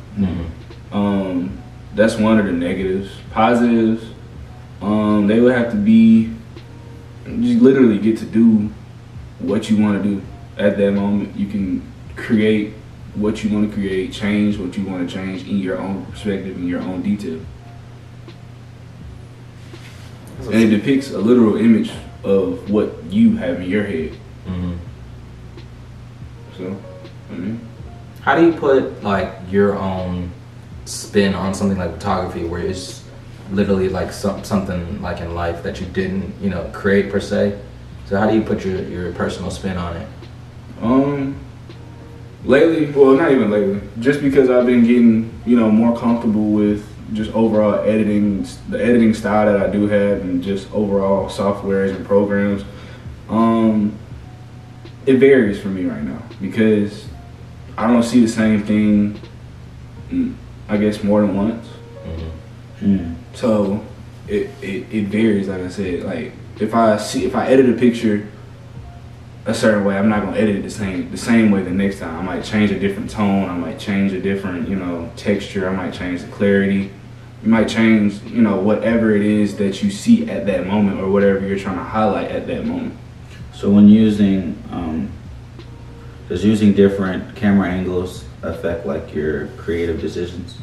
Um, 0.92 1.62
that's 1.94 2.16
one 2.16 2.38
of 2.38 2.46
the 2.46 2.52
negatives. 2.52 3.10
Positives, 3.30 4.04
um, 4.80 5.26
they 5.26 5.40
would 5.40 5.54
have 5.54 5.70
to 5.72 5.76
be 5.76 6.32
you 7.26 7.60
literally 7.60 7.98
get 7.98 8.16
to 8.18 8.24
do 8.24 8.70
what 9.38 9.70
you 9.70 9.82
want 9.82 10.02
to 10.02 10.08
do 10.08 10.22
at 10.56 10.76
that 10.78 10.92
moment. 10.92 11.36
You 11.36 11.46
can 11.46 11.82
create 12.16 12.74
what 13.14 13.42
you 13.44 13.54
want 13.54 13.68
to 13.70 13.74
create, 13.74 14.12
change 14.12 14.58
what 14.58 14.76
you 14.76 14.84
want 14.84 15.08
to 15.08 15.14
change 15.14 15.46
in 15.48 15.58
your 15.58 15.78
own 15.78 16.06
perspective, 16.06 16.56
in 16.56 16.66
your 16.66 16.80
own 16.80 17.02
detail. 17.02 17.40
And 20.44 20.54
it 20.54 20.70
depicts 20.70 21.10
a 21.10 21.18
literal 21.18 21.56
image 21.56 21.90
of 22.24 22.70
what 22.70 23.04
you 23.04 23.36
have 23.36 23.60
in 23.60 23.68
your 23.68 23.84
head. 23.84 24.12
Mm-hmm. 24.46 24.74
So, 26.56 26.76
I 27.30 27.34
mean, 27.34 27.60
How 28.22 28.36
do 28.36 28.46
you 28.46 28.52
put 28.52 29.02
like 29.02 29.32
your 29.50 29.76
own 29.76 30.30
spin 30.84 31.34
on 31.34 31.54
something 31.54 31.78
like 31.78 31.92
photography, 31.94 32.44
where 32.44 32.60
it's 32.60 33.04
literally 33.50 33.88
like 33.88 34.12
some, 34.12 34.44
something 34.44 35.00
like 35.02 35.20
in 35.20 35.34
life 35.34 35.62
that 35.62 35.80
you 35.80 35.86
didn't, 35.86 36.34
you 36.40 36.50
know, 36.50 36.70
create 36.72 37.10
per 37.10 37.20
se? 37.20 37.58
So 38.06 38.18
how 38.18 38.28
do 38.28 38.34
you 38.34 38.42
put 38.42 38.64
your, 38.64 38.82
your 38.82 39.12
personal 39.12 39.50
spin 39.50 39.76
on 39.76 39.96
it? 39.96 40.08
Um, 40.80 41.38
lately, 42.44 42.90
well, 42.90 43.14
not 43.14 43.32
even 43.32 43.50
lately, 43.50 43.80
just 44.00 44.20
because 44.20 44.50
I've 44.50 44.66
been 44.66 44.84
getting, 44.84 45.40
you 45.44 45.56
know, 45.56 45.70
more 45.70 45.98
comfortable 45.98 46.50
with 46.50 46.86
just 47.12 47.32
overall 47.32 47.80
editing, 47.80 48.46
the 48.68 48.82
editing 48.82 49.14
style 49.14 49.46
that 49.46 49.68
I 49.68 49.70
do 49.70 49.88
have, 49.88 50.20
and 50.20 50.42
just 50.42 50.70
overall 50.72 51.28
softwares 51.28 51.94
and 51.94 52.04
programs. 52.06 52.64
Um, 53.28 53.98
it 55.06 55.14
varies 55.14 55.60
for 55.60 55.68
me 55.68 55.84
right 55.84 56.02
now 56.02 56.22
because 56.40 57.06
I 57.76 57.86
don't 57.86 58.02
see 58.02 58.20
the 58.20 58.28
same 58.28 58.62
thing. 58.62 59.20
mm, 60.10 60.34
I 60.68 60.76
guess 60.76 61.02
more 61.02 61.22
than 61.22 61.34
once. 61.34 61.66
Mm. 62.80 63.14
So 63.38 63.84
it, 64.26 64.50
it, 64.60 64.92
it 64.92 65.04
varies, 65.04 65.46
like 65.46 65.60
I 65.60 65.68
said. 65.68 66.02
Like 66.02 66.32
if 66.58 66.74
I 66.74 66.96
see 66.96 67.24
if 67.24 67.36
I 67.36 67.46
edit 67.46 67.70
a 67.70 67.78
picture 67.78 68.26
a 69.46 69.54
certain 69.54 69.84
way, 69.84 69.96
I'm 69.96 70.08
not 70.08 70.24
gonna 70.24 70.36
edit 70.36 70.56
it 70.56 70.62
the 70.62 70.70
same 70.70 71.08
the 71.12 71.16
same 71.16 71.52
way 71.52 71.62
the 71.62 71.70
next 71.70 72.00
time. 72.00 72.16
I 72.16 72.22
might 72.22 72.44
change 72.44 72.72
a 72.72 72.80
different 72.80 73.10
tone, 73.10 73.48
I 73.48 73.56
might 73.56 73.78
change 73.78 74.12
a 74.12 74.20
different, 74.20 74.68
you 74.68 74.74
know, 74.74 75.12
texture, 75.14 75.68
I 75.68 75.72
might 75.72 75.94
change 75.94 76.22
the 76.22 76.26
clarity. 76.32 76.90
You 77.44 77.48
might 77.48 77.68
change, 77.68 78.20
you 78.24 78.42
know, 78.42 78.56
whatever 78.56 79.14
it 79.14 79.22
is 79.22 79.56
that 79.58 79.84
you 79.84 79.92
see 79.92 80.28
at 80.28 80.44
that 80.46 80.66
moment 80.66 80.98
or 80.98 81.08
whatever 81.08 81.46
you're 81.46 81.60
trying 81.60 81.76
to 81.76 81.84
highlight 81.84 82.32
at 82.32 82.48
that 82.48 82.64
moment. 82.64 82.98
So 83.54 83.70
when 83.70 83.88
using, 83.88 84.60
um, 84.72 85.12
does 86.28 86.44
using 86.44 86.72
different 86.72 87.36
camera 87.36 87.68
angles 87.68 88.24
affect 88.42 88.84
like 88.86 89.14
your 89.14 89.46
creative 89.56 90.00
decisions? 90.00 90.58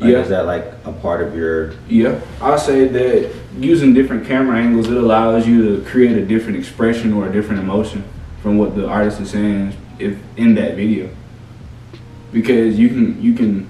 Like, 0.00 0.12
Yeah. 0.12 0.18
Is 0.18 0.28
that 0.28 0.46
like 0.46 0.64
a 0.84 0.92
part 0.92 1.22
of 1.22 1.34
your? 1.36 1.72
Yeah, 1.88 2.20
I'll 2.40 2.58
say 2.58 2.86
that 2.86 3.34
using 3.58 3.94
different 3.94 4.26
camera 4.26 4.56
angles, 4.56 4.88
it 4.88 4.96
allows 4.96 5.46
you 5.46 5.76
to 5.76 5.84
create 5.90 6.16
a 6.16 6.24
different 6.24 6.56
expression 6.56 7.12
or 7.12 7.28
a 7.28 7.32
different 7.32 7.60
emotion 7.60 8.04
from 8.42 8.58
what 8.58 8.76
the 8.76 8.86
artist 8.86 9.20
is 9.20 9.30
saying 9.30 9.76
if 9.98 10.16
in 10.36 10.54
that 10.54 10.76
video. 10.76 11.10
Because 12.32 12.78
you 12.78 12.88
can 12.88 13.20
you 13.20 13.34
can 13.34 13.66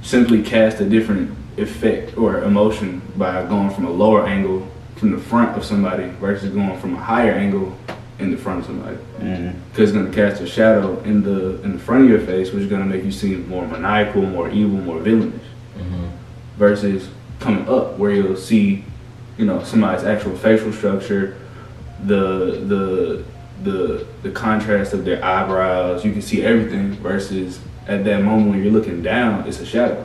simply 0.00 0.42
cast 0.42 0.80
a 0.80 0.88
different 0.88 1.36
effect 1.58 2.16
or 2.16 2.42
emotion 2.44 3.02
by 3.16 3.44
going 3.46 3.70
from 3.70 3.84
a 3.84 3.90
lower 3.90 4.26
angle 4.26 4.66
from 4.96 5.10
the 5.10 5.18
front 5.18 5.56
of 5.56 5.64
somebody 5.64 6.08
versus 6.20 6.52
going 6.54 6.78
from 6.80 6.94
a 6.94 6.98
higher 6.98 7.32
angle 7.32 7.76
in 8.18 8.30
the 8.30 8.36
front 8.36 8.60
of 8.60 8.66
somebody 8.66 8.96
mm-hmm. 9.20 9.56
because 9.70 9.90
it's 9.90 9.92
going 9.92 10.10
to 10.10 10.12
cast 10.12 10.42
a 10.42 10.46
shadow 10.46 10.98
in 11.00 11.22
the 11.22 11.62
in 11.62 11.72
the 11.72 11.78
front 11.78 12.04
of 12.04 12.10
your 12.10 12.20
face, 12.20 12.52
which 12.52 12.64
is 12.64 12.70
going 12.70 12.82
to 12.82 12.88
make 12.88 13.04
you 13.04 13.12
seem 13.12 13.48
more 13.48 13.66
maniacal, 13.66 14.22
more 14.22 14.50
evil, 14.50 14.78
more 14.78 14.98
villainous. 14.98 15.40
Versus 16.62 17.08
coming 17.38 17.68
up, 17.68 17.96
where 17.98 18.10
you'll 18.10 18.36
see, 18.36 18.84
you 19.38 19.46
know, 19.46 19.62
somebody's 19.62 20.04
actual 20.04 20.36
facial 20.36 20.72
structure, 20.72 21.36
the 22.04 22.60
the 22.66 23.24
the 23.62 24.06
the 24.24 24.30
contrast 24.30 24.92
of 24.92 25.04
their 25.04 25.24
eyebrows. 25.24 26.04
You 26.04 26.12
can 26.12 26.20
see 26.22 26.42
everything. 26.42 26.92
Versus 26.94 27.60
at 27.86 28.04
that 28.04 28.22
moment 28.22 28.50
when 28.50 28.62
you're 28.62 28.72
looking 28.72 29.02
down, 29.02 29.46
it's 29.46 29.60
a 29.60 29.66
shadow. 29.66 30.04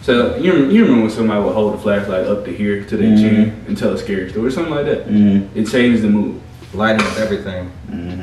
So 0.00 0.36
you 0.36 0.52
remember, 0.52 0.72
you 0.74 0.82
remember 0.84 1.02
when 1.02 1.10
somebody 1.10 1.44
would 1.44 1.52
hold 1.54 1.74
the 1.74 1.78
flashlight 1.78 2.26
up 2.26 2.44
to 2.46 2.52
here 2.52 2.82
to 2.84 2.96
their 2.96 3.08
Mhm. 3.10 3.18
chin 3.20 3.52
and 3.68 3.76
tell 3.78 3.92
a 3.92 3.98
scary 3.98 4.30
story, 4.30 4.48
or 4.48 4.50
something 4.50 4.74
like 4.74 4.86
that. 4.86 5.08
mm, 5.08 5.46
It 5.54 5.68
changed 5.68 6.02
the 6.02 6.08
mood. 6.08 6.40
Lighting 6.74 7.06
up 7.06 7.18
everything. 7.20 7.70
mm-hmm. 7.90 8.21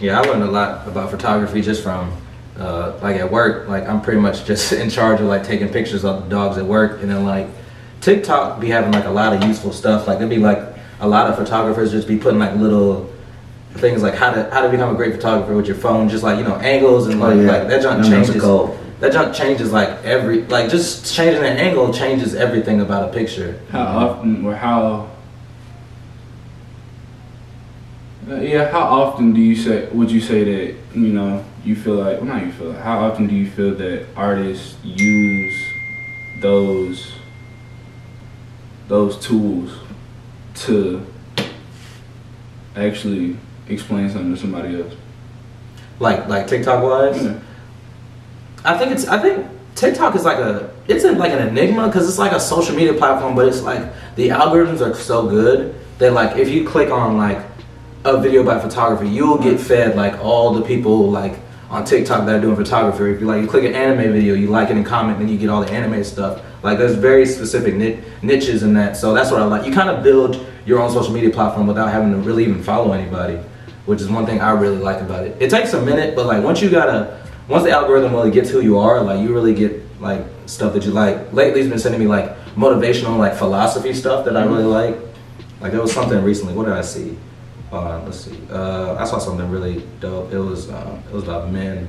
Yeah, 0.00 0.20
I 0.20 0.24
learned 0.24 0.42
a 0.42 0.50
lot 0.50 0.88
about 0.88 1.10
photography 1.10 1.60
just 1.60 1.82
from 1.82 2.10
uh, 2.58 2.98
like 3.02 3.16
at 3.16 3.30
work. 3.30 3.68
Like 3.68 3.86
I'm 3.88 4.00
pretty 4.00 4.20
much 4.20 4.44
just 4.46 4.72
in 4.82 4.90
charge 4.90 5.20
of 5.20 5.26
like 5.26 5.44
taking 5.44 5.68
pictures 5.68 6.04
of 6.04 6.24
the 6.24 6.28
dogs 6.30 6.56
at 6.58 6.64
work, 6.64 7.00
and 7.02 7.10
then 7.10 7.24
like 7.24 7.46
TikTok 8.00 8.60
be 8.60 8.68
having 8.70 8.92
like 8.92 9.04
a 9.04 9.10
lot 9.10 9.32
of 9.34 9.42
useful 9.44 9.72
stuff. 9.72 10.06
Like 10.08 10.16
it'd 10.16 10.30
be 10.30 10.38
like 10.38 10.58
a 11.00 11.08
lot 11.08 11.28
of 11.30 11.36
photographers 11.36 11.90
just 11.92 12.08
be 12.08 12.16
putting 12.18 12.38
like 12.38 12.54
little 12.56 13.10
things 13.74 14.02
like 14.02 14.14
how 14.14 14.32
to 14.32 14.50
how 14.50 14.62
to 14.62 14.68
become 14.68 14.92
a 14.92 14.96
great 14.96 15.14
photographer 15.14 15.54
with 15.54 15.66
your 15.66 15.76
phone, 15.76 16.08
just 16.08 16.22
like 16.24 16.38
you 16.38 16.44
know 16.44 16.56
angles 16.56 17.06
and 17.08 17.22
Oh, 17.22 17.28
like 17.28 17.36
yeah. 17.36 17.52
like 17.58 17.68
that 17.68 17.82
junk 17.82 18.02
No, 18.02 18.08
changes. 18.10 18.40
code. 18.42 18.76
That 19.00 19.12
junk 19.12 19.34
changes 19.34 19.72
like 19.72 19.88
every 20.04 20.42
like 20.46 20.70
just 20.70 21.14
changing 21.14 21.42
an 21.44 21.56
angle 21.56 21.92
changes 21.92 22.34
everything 22.34 22.80
about 22.80 23.08
a 23.08 23.12
picture. 23.12 23.58
How 23.70 23.82
often 24.08 24.44
or 24.44 24.54
how? 24.54 25.08
Uh, 28.19 28.19
Uh, 28.30 28.36
yeah, 28.36 28.70
how 28.70 28.82
often 28.82 29.32
do 29.32 29.40
you 29.40 29.56
say? 29.56 29.88
Would 29.88 30.08
you 30.08 30.20
say 30.20 30.44
that 30.44 30.76
you 30.94 31.08
know 31.08 31.44
you 31.64 31.74
feel 31.74 31.96
like? 31.96 32.18
Well, 32.18 32.26
not 32.26 32.46
you 32.46 32.52
feel 32.52 32.68
like. 32.68 32.80
How 32.80 33.00
often 33.00 33.26
do 33.26 33.34
you 33.34 33.50
feel 33.50 33.74
that 33.74 34.06
artists 34.14 34.76
use 34.84 35.60
those 36.40 37.12
those 38.86 39.18
tools 39.18 39.76
to 40.54 41.04
actually 42.76 43.36
explain 43.68 44.08
something 44.08 44.32
to 44.32 44.40
somebody 44.40 44.80
else? 44.80 44.94
Like 45.98 46.28
like 46.28 46.46
TikTok 46.46 46.84
wise. 46.84 47.20
Yeah. 47.20 47.40
I 48.64 48.78
think 48.78 48.92
it's. 48.92 49.08
I 49.08 49.20
think 49.20 49.44
TikTok 49.74 50.14
is 50.14 50.24
like 50.24 50.38
a. 50.38 50.72
It's 50.86 51.02
a, 51.02 51.10
like 51.10 51.32
an 51.32 51.48
enigma 51.48 51.88
because 51.88 52.08
it's 52.08 52.18
like 52.18 52.32
a 52.32 52.38
social 52.38 52.76
media 52.76 52.94
platform, 52.94 53.34
but 53.34 53.48
it's 53.48 53.62
like 53.62 53.82
the 54.14 54.28
algorithms 54.28 54.80
are 54.80 54.94
so 54.94 55.28
good 55.28 55.74
that 55.98 56.12
like 56.12 56.36
if 56.36 56.48
you 56.48 56.64
click 56.66 56.90
on 56.90 57.16
like 57.16 57.49
a 58.04 58.18
video 58.18 58.42
about 58.42 58.62
photography, 58.62 59.08
you'll 59.08 59.38
get 59.38 59.54
mm-hmm. 59.54 59.64
fed 59.64 59.96
like 59.96 60.18
all 60.20 60.54
the 60.54 60.62
people 60.62 61.10
like 61.10 61.38
on 61.68 61.84
TikTok 61.84 62.26
that 62.26 62.36
are 62.36 62.40
doing 62.40 62.56
photography. 62.56 63.12
If 63.12 63.20
you 63.20 63.26
like, 63.26 63.42
you 63.42 63.48
click 63.48 63.64
an 63.64 63.74
anime 63.74 64.12
video, 64.12 64.34
you 64.34 64.48
like 64.48 64.70
it 64.70 64.76
and 64.76 64.84
comment, 64.84 65.18
then 65.18 65.28
you 65.28 65.38
get 65.38 65.48
all 65.48 65.62
the 65.62 65.70
anime 65.70 66.02
stuff. 66.02 66.42
Like 66.62 66.78
there's 66.78 66.96
very 66.96 67.24
specific 67.24 67.74
ni- 67.74 68.00
niches 68.22 68.62
in 68.62 68.74
that. 68.74 68.96
So 68.96 69.14
that's 69.14 69.30
what 69.30 69.40
I 69.40 69.44
like. 69.44 69.66
You 69.66 69.72
kind 69.72 69.88
of 69.88 70.02
build 70.02 70.44
your 70.66 70.80
own 70.80 70.90
social 70.90 71.12
media 71.12 71.30
platform 71.30 71.66
without 71.66 71.90
having 71.90 72.10
to 72.10 72.18
really 72.18 72.44
even 72.44 72.62
follow 72.62 72.92
anybody, 72.92 73.36
which 73.86 74.00
is 74.00 74.08
one 74.08 74.26
thing 74.26 74.40
I 74.40 74.50
really 74.50 74.78
like 74.78 75.00
about 75.00 75.24
it. 75.24 75.36
It 75.40 75.50
takes 75.50 75.72
a 75.72 75.80
minute, 75.80 76.16
but 76.16 76.26
like 76.26 76.42
once 76.42 76.60
you 76.60 76.70
gotta, 76.70 77.24
once 77.48 77.64
the 77.64 77.70
algorithm 77.70 78.12
really 78.12 78.30
gets 78.30 78.50
who 78.50 78.60
you 78.60 78.78
are, 78.78 79.00
like 79.02 79.20
you 79.20 79.32
really 79.32 79.54
get 79.54 79.80
like 80.00 80.24
stuff 80.46 80.72
that 80.74 80.84
you 80.84 80.90
like. 80.90 81.32
Lately, 81.32 81.60
it's 81.60 81.70
been 81.70 81.78
sending 81.78 82.00
me 82.00 82.06
like 82.06 82.36
motivational, 82.54 83.16
like 83.16 83.34
philosophy 83.34 83.94
stuff 83.94 84.24
that 84.24 84.36
I 84.36 84.42
mm-hmm. 84.42 84.52
really 84.52 84.64
like. 84.64 84.96
Like 85.60 85.72
there 85.72 85.80
was 85.80 85.92
something 85.92 86.22
recently. 86.24 86.54
What 86.54 86.64
did 86.64 86.74
I 86.74 86.82
see? 86.82 87.16
Uh, 87.72 88.02
let's 88.04 88.20
see. 88.20 88.36
Uh, 88.50 88.96
I 88.98 89.04
saw 89.04 89.18
something 89.18 89.48
really 89.48 89.86
dope. 90.00 90.32
It 90.32 90.38
was 90.38 90.70
um, 90.70 91.02
it 91.08 91.14
was 91.14 91.24
about 91.24 91.50
men. 91.50 91.88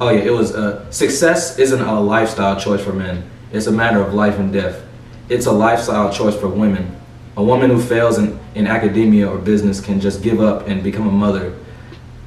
Oh 0.00 0.10
yeah, 0.10 0.20
it 0.20 0.32
was 0.32 0.54
uh, 0.54 0.88
success 0.90 1.58
isn't 1.58 1.80
a 1.80 2.00
lifestyle 2.00 2.58
choice 2.58 2.82
for 2.84 2.92
men. 2.92 3.28
It's 3.52 3.66
a 3.66 3.72
matter 3.72 4.00
of 4.00 4.14
life 4.14 4.38
and 4.38 4.52
death. 4.52 4.82
It's 5.28 5.46
a 5.46 5.52
lifestyle 5.52 6.12
choice 6.12 6.36
for 6.36 6.48
women. 6.48 6.96
A 7.36 7.42
woman 7.42 7.70
who 7.70 7.80
fails 7.80 8.18
in, 8.18 8.38
in 8.54 8.66
academia 8.66 9.28
or 9.28 9.38
business 9.38 9.80
can 9.80 10.00
just 10.00 10.22
give 10.22 10.40
up 10.40 10.68
and 10.68 10.82
become 10.82 11.08
a 11.08 11.12
mother. 11.12 11.56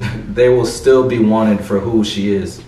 they 0.28 0.48
will 0.48 0.66
still 0.66 1.08
be 1.08 1.18
wanted 1.18 1.64
for 1.64 1.80
who 1.80 2.04
she 2.04 2.32
is. 2.32 2.62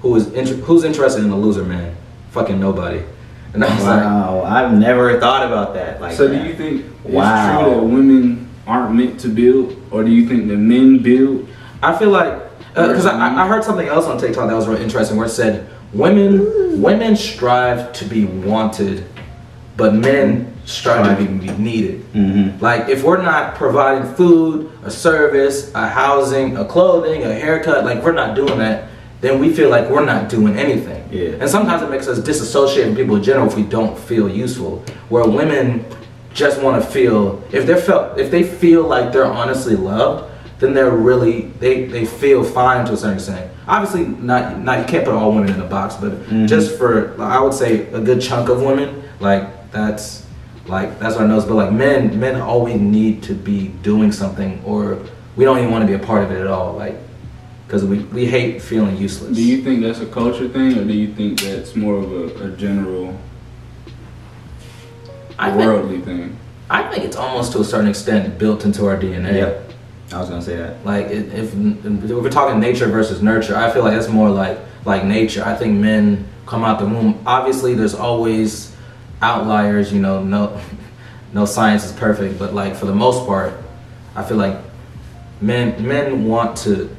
Who 0.00 0.16
is 0.16 0.32
inter- 0.32 0.56
who's 0.56 0.84
interested 0.84 1.24
in 1.24 1.30
a 1.30 1.36
loser 1.38 1.64
man? 1.64 1.96
Fucking 2.30 2.58
nobody. 2.58 3.04
And 3.54 3.64
I 3.64 3.72
was 3.74 3.84
like, 3.84 4.00
Wow, 4.04 4.42
I've 4.44 4.72
never 4.72 5.18
thought 5.20 5.46
about 5.46 5.74
that. 5.74 6.00
Like, 6.00 6.12
So 6.16 6.28
do 6.28 6.36
you 6.36 6.54
think 6.54 6.84
it's 7.04 7.14
Wow. 7.14 7.62
true 7.62 7.74
that 7.74 7.82
women 7.84 8.48
aren't 8.66 8.94
meant 8.94 9.20
to 9.20 9.28
build, 9.28 9.76
or 9.90 10.02
do 10.04 10.10
you 10.10 10.26
think 10.28 10.48
that 10.48 10.56
men 10.56 10.98
build? 10.98 11.48
I 11.82 11.96
feel 11.96 12.10
like 12.10 12.40
because 12.74 13.06
I, 13.06 13.44
I 13.44 13.46
heard 13.46 13.62
something 13.62 13.86
else 13.86 14.06
on 14.06 14.18
TikTok 14.18 14.48
that 14.48 14.54
was 14.56 14.66
really 14.66 14.82
interesting 14.82 15.16
where 15.16 15.26
it 15.26 15.30
said 15.30 15.68
women 15.92 16.82
women 16.82 17.14
strive 17.14 17.92
to 17.92 18.04
be 18.04 18.24
wanted, 18.24 19.04
but 19.76 19.94
men 19.94 20.52
strive 20.64 21.16
to 21.18 21.24
be 21.24 21.48
needed. 21.52 22.04
Mhm. 22.12 22.60
Like 22.60 22.88
if 22.88 23.04
we're 23.04 23.22
not 23.22 23.54
providing 23.54 24.12
food, 24.14 24.72
a 24.82 24.90
service, 24.90 25.70
a 25.74 25.86
housing, 25.86 26.56
a 26.56 26.64
clothing, 26.64 27.22
a 27.22 27.32
haircut, 27.32 27.84
like 27.84 28.02
we're 28.02 28.10
not 28.12 28.34
doing 28.34 28.58
that, 28.58 28.84
then 29.24 29.38
we 29.38 29.52
feel 29.52 29.70
like 29.70 29.88
we're 29.88 30.04
not 30.04 30.28
doing 30.28 30.56
anything. 30.56 31.08
Yeah. 31.10 31.36
And 31.40 31.48
sometimes 31.48 31.82
it 31.82 31.90
makes 31.90 32.06
us 32.08 32.18
disassociate 32.18 32.86
from 32.86 32.96
people 32.96 33.16
in 33.16 33.22
general 33.22 33.46
if 33.46 33.56
we 33.56 33.62
don't 33.62 33.98
feel 33.98 34.28
useful. 34.28 34.84
Where 35.08 35.26
women 35.26 35.84
just 36.34 36.60
want 36.60 36.82
to 36.82 36.90
feel 36.90 37.42
if 37.52 37.64
they're 37.66 37.80
felt 37.80 38.18
if 38.18 38.30
they 38.30 38.42
feel 38.42 38.82
like 38.82 39.12
they're 39.12 39.24
honestly 39.24 39.76
loved, 39.76 40.30
then 40.58 40.74
they're 40.74 40.90
really 40.90 41.42
they 41.60 41.86
they 41.86 42.04
feel 42.04 42.44
fine 42.44 42.84
to 42.86 42.92
a 42.92 42.96
certain 42.96 43.14
extent. 43.14 43.50
Obviously, 43.66 44.04
not 44.06 44.60
not 44.60 44.80
you 44.80 44.84
can't 44.84 45.04
put 45.04 45.14
all 45.14 45.32
women 45.32 45.54
in 45.54 45.60
a 45.60 45.66
box, 45.66 45.94
but 45.94 46.12
mm-hmm. 46.12 46.46
just 46.46 46.76
for 46.76 47.20
I 47.20 47.40
would 47.40 47.54
say 47.54 47.86
a 47.92 48.00
good 48.00 48.20
chunk 48.20 48.48
of 48.48 48.62
women, 48.62 49.04
like 49.20 49.70
that's 49.70 50.26
like 50.66 50.98
that's 50.98 51.14
what 51.14 51.24
I 51.24 51.28
noticed. 51.28 51.48
But 51.48 51.54
like 51.54 51.72
men, 51.72 52.18
men 52.18 52.40
always 52.40 52.80
need 52.80 53.22
to 53.24 53.34
be 53.34 53.68
doing 53.82 54.12
something, 54.12 54.62
or 54.64 54.98
we 55.36 55.44
don't 55.44 55.58
even 55.58 55.70
want 55.70 55.82
to 55.82 55.86
be 55.86 55.94
a 55.94 56.04
part 56.04 56.24
of 56.24 56.30
it 56.30 56.40
at 56.40 56.46
all. 56.46 56.74
Like 56.74 56.96
because 57.74 57.88
we 57.88 57.98
we 58.14 58.24
hate 58.24 58.62
feeling 58.62 58.96
useless. 58.96 59.34
Do 59.34 59.44
you 59.44 59.60
think 59.60 59.82
that's 59.82 59.98
a 59.98 60.06
culture 60.06 60.48
thing, 60.48 60.78
or 60.78 60.84
do 60.84 60.92
you 60.92 61.12
think 61.12 61.40
that's 61.40 61.74
more 61.74 61.96
of 61.96 62.12
a, 62.12 62.44
a 62.44 62.56
general 62.56 63.18
I 65.36 65.50
think, 65.50 65.60
worldly 65.60 66.00
thing? 66.00 66.38
I 66.70 66.88
think 66.88 67.04
it's 67.04 67.16
almost 67.16 67.50
to 67.54 67.58
a 67.58 67.64
certain 67.64 67.88
extent 67.88 68.38
built 68.38 68.64
into 68.64 68.86
our 68.86 68.96
DNA. 68.96 69.34
Yep. 69.34 69.72
I 70.12 70.18
was 70.20 70.28
gonna 70.28 70.42
say 70.42 70.54
that. 70.56 70.86
Like 70.86 71.06
if, 71.06 71.34
if 71.34 71.54
we're 71.54 72.30
talking 72.30 72.60
nature 72.60 72.86
versus 72.86 73.20
nurture, 73.20 73.56
I 73.56 73.72
feel 73.72 73.82
like 73.82 73.94
that's 73.94 74.08
more 74.08 74.30
like 74.30 74.56
like 74.84 75.04
nature. 75.04 75.42
I 75.44 75.56
think 75.56 75.76
men 75.76 76.28
come 76.46 76.62
out 76.62 76.78
the 76.78 76.86
womb. 76.86 77.20
Obviously, 77.26 77.74
there's 77.74 77.94
always 77.94 78.72
outliers. 79.20 79.92
You 79.92 80.00
know, 80.00 80.22
no 80.22 80.60
no 81.32 81.44
science 81.44 81.84
is 81.84 81.90
perfect, 81.90 82.38
but 82.38 82.54
like 82.54 82.76
for 82.76 82.86
the 82.86 82.94
most 82.94 83.26
part, 83.26 83.52
I 84.14 84.22
feel 84.22 84.36
like 84.36 84.58
men 85.40 85.84
men 85.84 86.26
want 86.28 86.56
to 86.58 86.96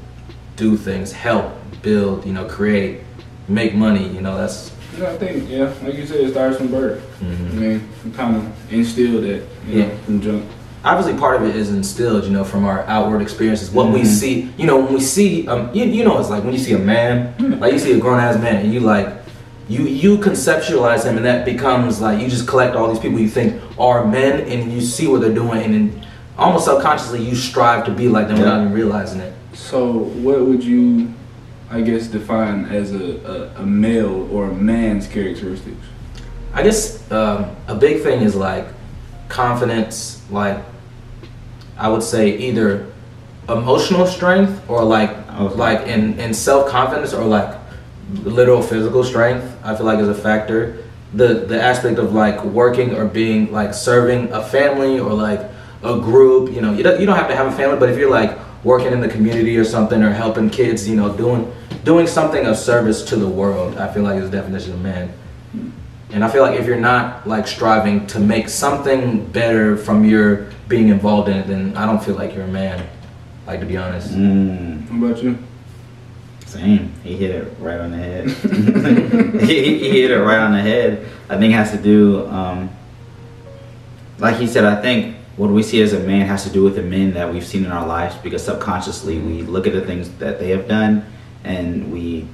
do 0.56 0.78
things, 0.78 1.12
help, 1.12 1.52
build, 1.82 2.26
you 2.26 2.34
know, 2.34 2.46
create, 2.46 3.02
make 3.48 3.76
money. 3.76 4.08
You 4.10 4.22
know, 4.22 4.38
that's 4.38 4.72
Yeah, 4.98 5.10
I 5.12 5.18
think 5.18 5.50
yeah, 5.50 5.74
like 5.84 5.96
you 5.96 6.06
said, 6.06 6.22
it 6.22 6.32
starts 6.32 6.58
from 6.58 6.68
birth. 6.70 7.04
I 7.22 7.26
mean, 7.26 7.90
kind 8.16 8.36
of 8.38 8.74
instilled 8.74 9.24
that 9.24 9.28
you 9.28 9.42
Mm-hmm. 9.42 9.78
Yeah. 9.80 9.86
know, 9.88 9.98
from 10.06 10.22
jump. 10.22 10.46
obviously 10.84 11.20
part 11.20 11.42
of 11.42 11.48
it 11.50 11.56
is 11.56 11.72
instilled, 11.72 12.24
you 12.24 12.30
know, 12.30 12.44
from 12.44 12.64
our 12.66 12.84
outward 12.84 13.22
experiences. 13.22 13.72
What 13.72 13.92
we 13.92 14.06
see, 14.06 14.52
you 14.58 14.66
know, 14.68 14.78
when 14.80 14.94
we 14.94 15.00
see, 15.02 15.48
um, 15.48 15.74
you, 15.74 15.84
you 15.86 16.04
know, 16.04 16.20
it's 16.20 16.30
like 16.30 16.44
when 16.44 16.54
you 16.54 16.60
see 16.60 16.74
a 16.74 16.78
man, 16.80 17.34
like 17.60 17.74
you 17.74 17.80
see 17.80 17.94
a 17.94 18.00
grown 18.00 18.20
ass 18.20 18.40
man, 18.42 18.58
and 18.64 18.74
you 18.74 18.80
like, 18.80 19.08
you 19.68 19.82
you 19.84 20.18
conceptualize 20.20 21.04
him, 21.06 21.18
and 21.18 21.26
that 21.26 21.44
becomes 21.44 22.00
like 22.00 22.22
you 22.22 22.28
just 22.30 22.48
collect 22.48 22.76
all 22.76 22.88
these 22.88 23.00
people 23.00 23.20
you 23.20 23.28
think 23.28 23.60
are 23.80 24.06
men, 24.06 24.42
and 24.42 24.72
you 24.72 24.80
see 24.80 25.08
what 25.08 25.22
they're 25.22 25.34
doing, 25.34 25.64
and 25.64 25.74
then 25.74 26.08
almost 26.38 26.66
subconsciously 26.66 27.24
you 27.28 27.34
strive 27.36 27.84
to 27.86 27.92
be 27.92 28.08
like 28.08 28.28
them 28.28 28.38
without 28.38 28.62
even 28.62 28.72
realizing 28.72 29.20
it. 29.22 29.34
So, 29.56 29.92
what 29.94 30.42
would 30.42 30.64
you, 30.64 31.14
I 31.70 31.82
guess, 31.82 32.08
define 32.08 32.66
as 32.66 32.94
a, 32.94 33.52
a, 33.58 33.62
a 33.62 33.66
male 33.66 34.30
or 34.32 34.50
a 34.50 34.54
man's 34.54 35.08
characteristics? 35.08 35.82
I 36.54 36.62
guess 36.62 37.10
um, 37.12 37.56
a 37.68 37.76
big 37.76 38.04
thing 38.04 38.22
is 38.22 38.36
like 38.36 38.68
confidence, 39.30 40.22
like 40.30 40.64
I 41.78 41.90
would 41.90 42.04
say 42.04 42.38
either 42.38 42.92
emotional 43.50 44.06
strength 44.08 44.62
or 44.70 44.84
like 44.84 45.10
Okay. 45.36 45.56
like 45.56 45.88
in, 45.88 46.18
in 46.18 46.34
self 46.34 46.70
confidence 46.70 47.14
or 47.14 47.26
like 47.26 47.58
literal 48.24 48.62
physical 48.62 49.04
strength. 49.04 49.46
I 49.64 49.76
feel 49.76 49.86
like 49.86 50.00
is 50.00 50.08
a 50.08 50.16
factor. 50.16 50.78
The 51.14 51.46
the 51.48 51.62
aspect 51.62 52.00
of 52.00 52.14
like 52.14 52.42
working 52.46 52.96
or 52.96 53.06
being 53.06 53.52
like 53.52 53.74
serving 53.74 54.32
a 54.32 54.42
family 54.42 54.98
or 55.00 55.14
like 55.14 55.42
a 55.84 56.00
group. 56.00 56.54
You 56.54 56.62
know, 56.62 56.72
you 56.72 56.84
don't, 56.84 57.00
you 57.02 57.06
don't 57.06 57.18
have 57.18 57.28
to 57.28 57.36
have 57.36 57.48
a 57.48 57.52
family, 57.52 57.78
but 57.78 57.90
if 57.90 57.98
you're 57.98 58.10
like 58.10 58.38
working 58.66 58.92
in 58.92 59.00
the 59.00 59.08
community 59.08 59.56
or 59.58 59.64
something 59.64 60.02
or 60.04 60.10
helping 60.10 60.50
kids, 60.50 60.90
you 60.90 60.96
know, 60.98 61.16
doing 61.16 61.54
doing 61.86 62.08
something 62.08 62.46
of 62.48 62.58
service 62.58 63.04
to 63.04 63.16
the 63.16 63.28
world, 63.28 63.78
I 63.78 63.94
feel 63.94 64.04
like 64.04 64.22
is 64.22 64.30
the 64.30 64.36
definition 64.38 64.74
of 64.74 64.82
man. 64.82 65.14
And 66.12 66.24
I 66.24 66.30
feel 66.30 66.42
like 66.42 66.60
if 66.60 66.66
you're 66.66 66.76
not 66.80 67.28
like 67.28 67.48
striving 67.48 68.08
to 68.08 68.20
make 68.20 68.50
something 68.50 69.26
better 69.28 69.78
from 69.78 70.04
your 70.04 70.48
being 70.68 70.90
involved 70.90 71.30
in 71.30 71.38
it, 71.38 71.48
then 71.48 71.78
I 71.78 71.86
don't 71.86 72.04
feel 72.04 72.16
like 72.16 72.34
you're 72.34 72.46
a 72.46 72.48
man. 72.48 72.86
Like 73.46 73.60
to 73.60 73.66
be 73.66 73.78
honest. 73.78 74.12
Mm, 74.12 74.90
What 75.00 75.12
about 75.12 75.24
you? 75.24 75.38
same. 76.46 76.94
He 77.04 77.18
hit 77.18 77.32
it 77.32 77.54
right 77.60 77.80
on 77.80 77.92
the 77.92 77.98
head. 77.98 78.30
he, 79.42 79.78
he 79.80 80.02
hit 80.02 80.12
it 80.12 80.20
right 80.22 80.40
on 80.40 80.54
the 80.54 80.62
head. 80.62 81.06
I 81.30 81.38
think 81.38 81.54
it 81.54 81.58
has 81.58 81.72
to 81.72 81.78
do, 81.78 82.26
um, 82.28 82.70
like 84.20 84.38
he 84.38 84.48
said. 84.48 84.64
I 84.64 84.82
think 84.82 85.15
what 85.38 85.50
we 85.50 85.62
see 85.62 85.82
as 85.82 85.94
a 85.94 86.00
man 86.00 86.26
has 86.28 86.44
to 86.44 86.50
do 86.50 86.64
with 86.64 86.76
the 86.76 86.82
men 86.82 87.14
that 87.14 87.32
we've 87.32 87.46
seen 87.46 87.66
in 87.66 87.72
our 87.72 87.86
lives 87.86 88.16
because 88.16 88.44
subconsciously 88.44 89.20
we 89.20 89.42
look 89.42 89.68
at 89.68 89.74
the 89.74 89.82
things 89.82 90.10
that 90.18 90.40
they 90.40 90.50
have 90.50 90.68
done 90.68 91.06
and 91.44 91.92
we 91.92 92.28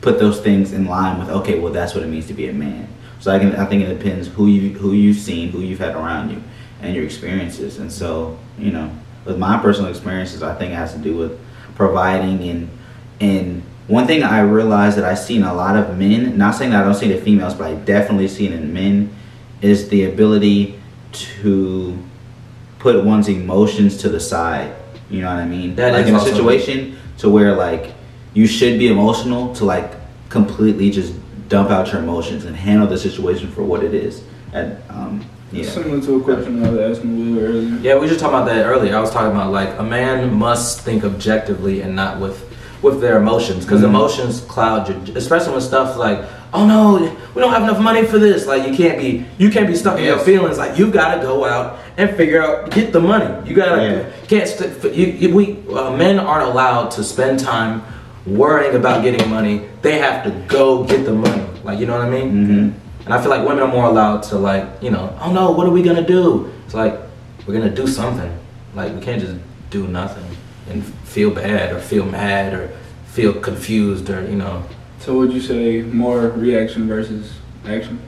put 0.00 0.18
those 0.18 0.40
things 0.40 0.72
in 0.72 0.86
line 0.86 1.18
with 1.18 1.28
okay, 1.28 1.58
well 1.58 1.72
that's 1.72 1.94
what 1.94 2.04
it 2.04 2.06
means 2.06 2.26
to 2.26 2.34
be 2.34 2.48
a 2.48 2.52
man. 2.52 2.88
So 3.18 3.32
I 3.32 3.38
can 3.38 3.56
I 3.56 3.64
think 3.66 3.82
it 3.82 3.98
depends 3.98 4.28
who 4.28 4.46
you 4.46 4.70
who 4.78 4.92
you've 4.92 5.18
seen, 5.18 5.50
who 5.50 5.60
you've 5.60 5.80
had 5.80 5.94
around 5.94 6.30
you, 6.30 6.42
and 6.80 6.94
your 6.94 7.04
experiences. 7.04 7.78
And 7.78 7.90
so 7.90 8.38
you 8.58 8.70
know, 8.70 8.90
with 9.24 9.38
my 9.38 9.58
personal 9.58 9.90
experiences, 9.90 10.42
I 10.42 10.54
think 10.54 10.72
it 10.72 10.76
has 10.76 10.92
to 10.92 10.98
do 10.98 11.16
with 11.16 11.38
providing 11.74 12.48
and 12.48 12.70
and 13.20 13.62
one 13.88 14.06
thing 14.06 14.24
I 14.24 14.40
realized 14.40 14.96
that 14.98 15.04
I 15.04 15.14
see 15.14 15.36
in 15.36 15.44
a 15.44 15.54
lot 15.54 15.76
of 15.76 15.96
men, 15.96 16.36
not 16.36 16.56
saying 16.56 16.72
that 16.72 16.82
I 16.82 16.84
don't 16.84 16.94
see 16.94 17.12
in 17.12 17.22
females, 17.22 17.54
but 17.54 17.68
I 17.68 17.74
definitely 17.74 18.26
see 18.26 18.46
it 18.46 18.52
in 18.52 18.72
men, 18.72 19.14
is 19.62 19.88
the 19.88 20.04
ability 20.04 20.80
to 21.12 21.96
put 22.78 23.04
one's 23.04 23.28
emotions 23.28 23.96
to 23.98 24.08
the 24.08 24.20
side. 24.20 24.74
You 25.10 25.22
know 25.22 25.28
what 25.28 25.38
I 25.42 25.46
mean? 25.46 25.74
That 25.76 25.92
like 25.92 26.02
is 26.04 26.08
in 26.08 26.14
a 26.14 26.18
also- 26.18 26.32
situation 26.32 26.98
to 27.18 27.28
where 27.30 27.54
like 27.54 27.94
you 28.34 28.46
should 28.46 28.78
be 28.78 28.88
emotional 28.88 29.54
to 29.54 29.64
like 29.64 29.92
completely 30.28 30.90
just 30.90 31.14
dump 31.48 31.70
out 31.70 31.90
your 31.92 32.02
emotions 32.02 32.44
and 32.44 32.56
handle 32.56 32.86
the 32.88 32.98
situation 32.98 33.48
for 33.50 33.62
what 33.62 33.82
it 33.84 33.94
is. 33.94 34.22
And 34.52 34.76
um, 34.90 35.24
yeah. 35.52 35.64
Similar 35.64 36.00
to 36.02 36.16
a 36.16 36.22
question 36.24 36.62
I 36.64 36.70
was 36.70 36.98
asking 36.98 37.36
Will 37.36 37.42
earlier. 37.42 37.78
Yeah, 37.80 37.94
we 37.94 38.00
were 38.00 38.08
just 38.08 38.18
talking 38.20 38.34
about 38.36 38.46
that 38.46 38.64
earlier. 38.66 38.96
I 38.96 39.00
was 39.00 39.10
talking 39.10 39.30
about 39.30 39.52
like 39.52 39.78
a 39.78 39.82
man 39.82 40.34
must 40.34 40.80
think 40.80 41.04
objectively 41.04 41.82
and 41.82 41.94
not 41.94 42.20
with 42.20 42.42
with 42.82 43.00
their 43.00 43.16
emotions 43.16 43.64
because 43.64 43.80
Mhm. 43.80 43.84
emotions 43.88 44.40
cloud 44.42 44.88
your, 44.88 45.16
especially 45.16 45.52
when 45.52 45.60
stuff 45.62 45.96
like, 45.96 46.22
oh 46.56 46.66
no, 46.66 46.98
we 47.34 47.40
don't 47.40 47.52
have 47.52 47.62
enough 47.62 47.80
money 47.80 48.04
for 48.04 48.18
this. 48.18 48.46
Like 48.46 48.66
you 48.68 48.74
can't 48.76 48.98
be 48.98 49.24
you 49.38 49.50
can't 49.50 49.66
be 49.66 49.74
stuck 49.76 49.98
in 49.98 50.04
your 50.04 50.18
feelings. 50.18 50.58
Like 50.58 50.78
you 50.78 50.90
gotta 50.90 51.20
go 51.20 51.44
out 51.44 51.78
and 51.96 52.16
figure 52.16 52.42
out 52.42 52.70
get 52.70 52.92
the 52.92 53.00
money. 53.00 53.48
You 53.48 53.54
gotta 53.54 53.82
Yeah. 53.82 54.26
can't 54.26 54.48
st- 54.48 54.94
you, 54.94 55.06
you, 55.06 55.34
we 55.34 55.58
uh, 55.74 55.96
men 55.96 56.18
aren't 56.18 56.48
allowed 56.48 56.90
to 56.92 57.04
spend 57.04 57.40
time 57.40 57.82
worrying 58.26 58.74
about 58.74 59.02
getting 59.02 59.28
money. 59.30 59.68
They 59.82 59.98
have 59.98 60.24
to 60.24 60.30
go 60.48 60.84
get 60.84 61.04
the 61.04 61.12
money. 61.12 61.44
Like 61.64 61.78
you 61.78 61.86
know 61.86 61.98
what 61.98 62.06
I 62.06 62.10
mean? 62.10 62.32
Mhm. 62.32 62.72
And 63.04 63.14
I 63.14 63.20
feel 63.20 63.30
like 63.30 63.46
women 63.46 63.62
are 63.62 63.68
more 63.72 63.84
allowed 63.86 64.22
to 64.24 64.36
like, 64.36 64.64
you 64.80 64.90
know, 64.90 65.16
oh 65.22 65.32
no, 65.32 65.52
what 65.52 65.66
are 65.66 65.70
we 65.70 65.82
gonna 65.82 66.06
do? 66.06 66.50
It's 66.64 66.74
like 66.74 66.98
we're 67.46 67.54
gonna 67.54 67.70
do 67.74 67.86
something. 67.86 68.32
Like 68.74 68.94
we 68.94 69.00
can't 69.00 69.20
just 69.20 69.34
do 69.70 69.86
nothing 69.86 70.24
and 70.70 70.84
feel 71.04 71.30
bad 71.30 71.72
or 71.72 71.78
feel 71.80 72.04
mad 72.04 72.52
or 72.54 72.70
feel 73.06 73.32
confused 73.32 74.10
or 74.10 74.22
you 74.22 74.36
know. 74.36 74.62
So, 75.06 75.16
would 75.18 75.32
you 75.32 75.40
say 75.40 75.82
more 75.82 76.30
reaction 76.30 76.88
versus 76.88 77.32
action, 77.64 78.00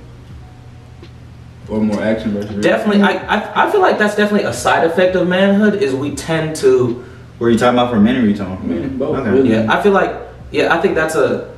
or 1.69 1.79
more 1.81 2.03
action 2.03 2.33
versus 2.33 2.51
reaction? 2.51 2.61
Definitely, 2.73 3.03
I, 3.03 3.37
I 3.37 3.69
I 3.69 3.71
feel 3.71 3.81
like 3.81 3.99
that's 3.99 4.17
definitely 4.17 4.49
a 4.49 4.53
side 4.53 4.83
effect 4.85 5.15
of 5.15 5.29
manhood 5.29 5.81
is 5.81 5.95
we 5.95 6.17
tend 6.17 6.57
to 6.57 7.05
Were 7.39 7.51
you 7.51 7.57
talking 7.57 7.79
about 7.79 7.93
for 7.93 8.01
men 8.01 8.17
or 8.17 8.23
were 8.23 8.27
you 8.27 8.35
talking 8.37 8.55
about 8.55 8.63
for 8.63 8.67
Men, 8.67 8.83
women? 8.83 8.99
both, 8.99 9.17
Okay. 9.19 9.31
really. 9.31 9.51
yeah. 9.53 9.73
I 9.73 9.81
feel 9.81 9.93
like 9.93 10.11
yeah. 10.51 10.75
I 10.75 10.81
think 10.81 10.97
that's 10.97 11.15
a 11.15 11.55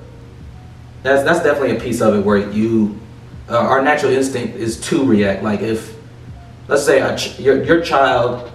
that's 1.02 1.22
that's 1.24 1.42
definitely 1.42 1.74
a 1.78 1.80
piece 1.80 2.02
of 2.02 2.14
it 2.16 2.22
where 2.22 2.36
you 2.50 3.00
uh, 3.48 3.56
our 3.56 3.80
natural 3.80 4.12
instinct 4.12 4.56
is 4.56 4.78
to 4.90 5.02
react. 5.06 5.42
Like 5.42 5.62
if 5.62 5.96
let's 6.68 6.84
say 6.84 7.00
a 7.00 7.16
ch- 7.16 7.40
your 7.40 7.64
your 7.64 7.80
child 7.80 8.52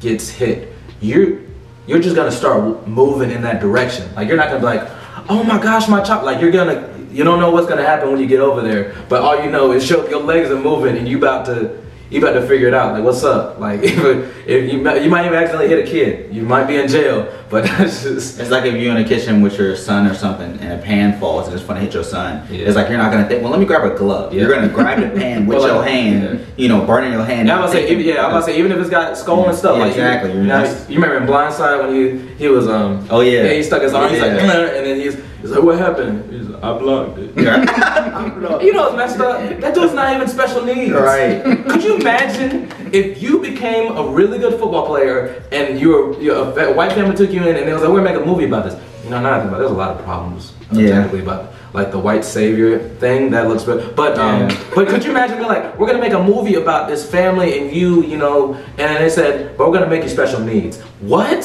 gets 0.00 0.30
hit, 0.30 0.72
you 1.02 1.46
you're 1.86 2.00
just 2.00 2.16
gonna 2.16 2.32
start 2.32 2.88
moving 2.88 3.30
in 3.30 3.42
that 3.42 3.60
direction. 3.60 4.08
Like 4.14 4.28
you're 4.28 4.38
not 4.38 4.48
gonna 4.48 4.60
be 4.60 4.64
like, 4.64 4.88
oh 5.28 5.44
my 5.44 5.60
gosh, 5.62 5.88
my 5.88 6.02
child. 6.02 6.24
Like 6.24 6.40
you're 6.40 6.50
gonna 6.50 6.88
you 7.10 7.24
don't 7.24 7.40
know 7.40 7.50
what's 7.50 7.66
gonna 7.68 7.84
happen 7.84 8.10
when 8.10 8.20
you 8.20 8.26
get 8.26 8.40
over 8.40 8.62
there, 8.62 8.94
but 9.08 9.22
all 9.22 9.42
you 9.42 9.50
know 9.50 9.72
is 9.72 9.84
show, 9.84 10.08
your 10.08 10.22
legs 10.22 10.50
are 10.50 10.58
moving 10.58 10.96
and 10.96 11.08
you 11.08 11.18
about 11.18 11.46
to 11.46 11.81
you 12.12 12.18
about 12.20 12.38
to 12.38 12.46
figure 12.46 12.68
it 12.68 12.74
out. 12.74 12.92
Like 12.92 13.02
what's 13.04 13.24
up? 13.24 13.58
Like 13.58 13.80
if, 13.82 14.46
if 14.46 14.72
you 14.72 14.78
might- 14.80 15.02
you 15.02 15.08
might 15.10 15.24
even 15.26 15.36
accidentally 15.38 15.68
hit 15.68 15.88
a 15.88 15.90
kid, 15.90 16.34
you 16.34 16.42
might 16.42 16.64
be 16.66 16.76
in 16.76 16.86
jail 16.88 17.26
But 17.48 17.64
that's 17.78 18.02
just 18.02 18.38
It's 18.38 18.50
like 18.50 18.64
if 18.64 18.74
you're 18.74 18.94
in 18.96 19.02
the 19.02 19.08
kitchen 19.08 19.40
with 19.42 19.58
your 19.58 19.74
son 19.76 20.06
or 20.06 20.14
something 20.14 20.58
and 20.60 20.72
a 20.78 20.82
pan 20.82 21.18
falls 21.18 21.46
and 21.48 21.56
it's 21.56 21.64
gonna 21.66 21.80
hit 21.80 21.94
your 21.94 22.04
son. 22.04 22.46
Yeah. 22.50 22.66
It's 22.66 22.76
like 22.76 22.88
you're 22.90 22.98
not 22.98 23.10
gonna 23.12 23.26
think, 23.28 23.42
well, 23.42 23.50
let 23.50 23.60
me 23.60 23.66
grab 23.66 23.90
a 23.90 23.94
glove. 23.96 24.34
You're 24.34 24.52
gonna 24.54 24.68
grab 24.68 25.00
the 25.00 25.18
pan 25.18 25.46
with 25.46 25.58
Well, 25.58 25.66
your 25.68 25.78
like, 25.78 25.90
hand, 25.90 26.38
yeah. 26.40 26.46
you 26.56 26.68
know, 26.68 26.84
burning 26.84 27.12
your 27.12 27.24
hand. 27.24 27.48
Yeah, 27.48 27.54
I'm 27.56 27.60
gonna 27.62 27.72
say, 27.72 27.90
even, 27.90 28.04
yeah, 28.04 28.24
I'm 28.24 28.30
about 28.30 28.40
to 28.40 28.52
say, 28.52 28.58
even 28.58 28.72
if 28.72 28.78
it's 28.78 28.90
got 28.90 29.16
skull 29.16 29.48
and 29.48 29.56
stuff, 29.56 29.76
Yeah, 29.76 29.82
like 29.84 29.92
exactly. 29.92 30.32
You, 30.32 30.38
you, 30.42 30.46
know, 30.46 30.64
you 30.88 30.94
remember 30.96 31.16
in 31.16 31.26
Blind 31.26 31.54
Side 31.54 31.80
when 31.80 31.94
he 31.94 32.18
he 32.36 32.48
was 32.48 32.68
um 32.68 33.06
Oh, 33.10 33.20
yeah. 33.20 33.48
he 33.52 33.62
stuck 33.62 33.82
his 33.82 33.94
arm, 33.94 34.10
he's 34.10 34.20
like, 34.20 34.32
and 34.32 34.48
then 34.86 35.00
he's 35.00 35.16
he's 35.42 35.50
like, 35.50 35.62
what 35.62 35.78
happened? 35.78 36.32
He's 36.32 36.48
like, 36.48 36.62
I 36.62 36.78
blocked 36.78 37.18
it. 37.18 37.36
Yeah. 37.36 37.60
You 38.62 38.72
know, 38.72 38.86
it's 38.88 38.96
messed 38.96 39.20
up. 39.20 39.60
That 39.60 39.74
dude's 39.74 39.92
not 39.94 40.14
even 40.14 40.26
special 40.28 40.64
needs. 40.64 40.92
Right. 40.92 41.42
Could 41.66 41.82
you 41.82 41.96
imagine 41.96 42.70
if 42.92 43.20
you 43.22 43.40
became 43.40 43.96
a 43.96 44.08
really 44.08 44.38
good 44.38 44.58
football 44.58 44.86
player 44.86 45.42
and 45.52 45.78
your 45.80 46.08
were 46.12 46.20
you 46.20 46.32
a 46.34 46.52
fa- 46.54 46.72
white 46.72 46.92
family 46.92 47.14
took 47.16 47.30
you 47.30 47.42
in 47.46 47.56
and 47.56 47.66
they 47.68 47.72
was 47.72 47.82
like, 47.82 47.90
we're 47.90 48.02
gonna 48.02 48.14
make 48.16 48.22
a 48.22 48.26
movie 48.26 48.44
about 48.46 48.64
this. 48.64 48.74
You 49.04 49.10
know, 49.10 49.20
not 49.20 49.44
about. 49.46 49.58
There's 49.58 49.70
a 49.70 49.74
lot 49.74 49.90
of 49.96 50.04
problems 50.04 50.52
Yeah. 50.70 50.90
technically 50.90 51.20
about 51.20 51.52
like 51.74 51.90
the 51.90 51.98
white 51.98 52.24
savior 52.24 52.78
thing 53.00 53.30
that 53.30 53.48
looks 53.48 53.64
good. 53.64 53.94
But 53.96 54.18
um, 54.18 54.48
Yeah. 54.48 54.64
but 54.74 54.88
could 54.88 55.04
you 55.04 55.10
imagine 55.10 55.36
being 55.38 55.48
like, 55.48 55.78
we're 55.78 55.86
gonna 55.86 55.98
make 56.00 56.12
a 56.12 56.22
movie 56.22 56.54
about 56.54 56.88
this 56.88 57.08
family 57.08 57.58
and 57.58 57.74
you, 57.74 58.02
you 58.04 58.16
know, 58.16 58.54
and 58.78 58.96
they 59.02 59.10
said, 59.10 59.56
but 59.56 59.68
we're 59.68 59.74
gonna 59.78 59.90
make 59.90 60.02
you 60.04 60.08
special 60.08 60.40
needs. 60.40 60.80
What? 61.00 61.42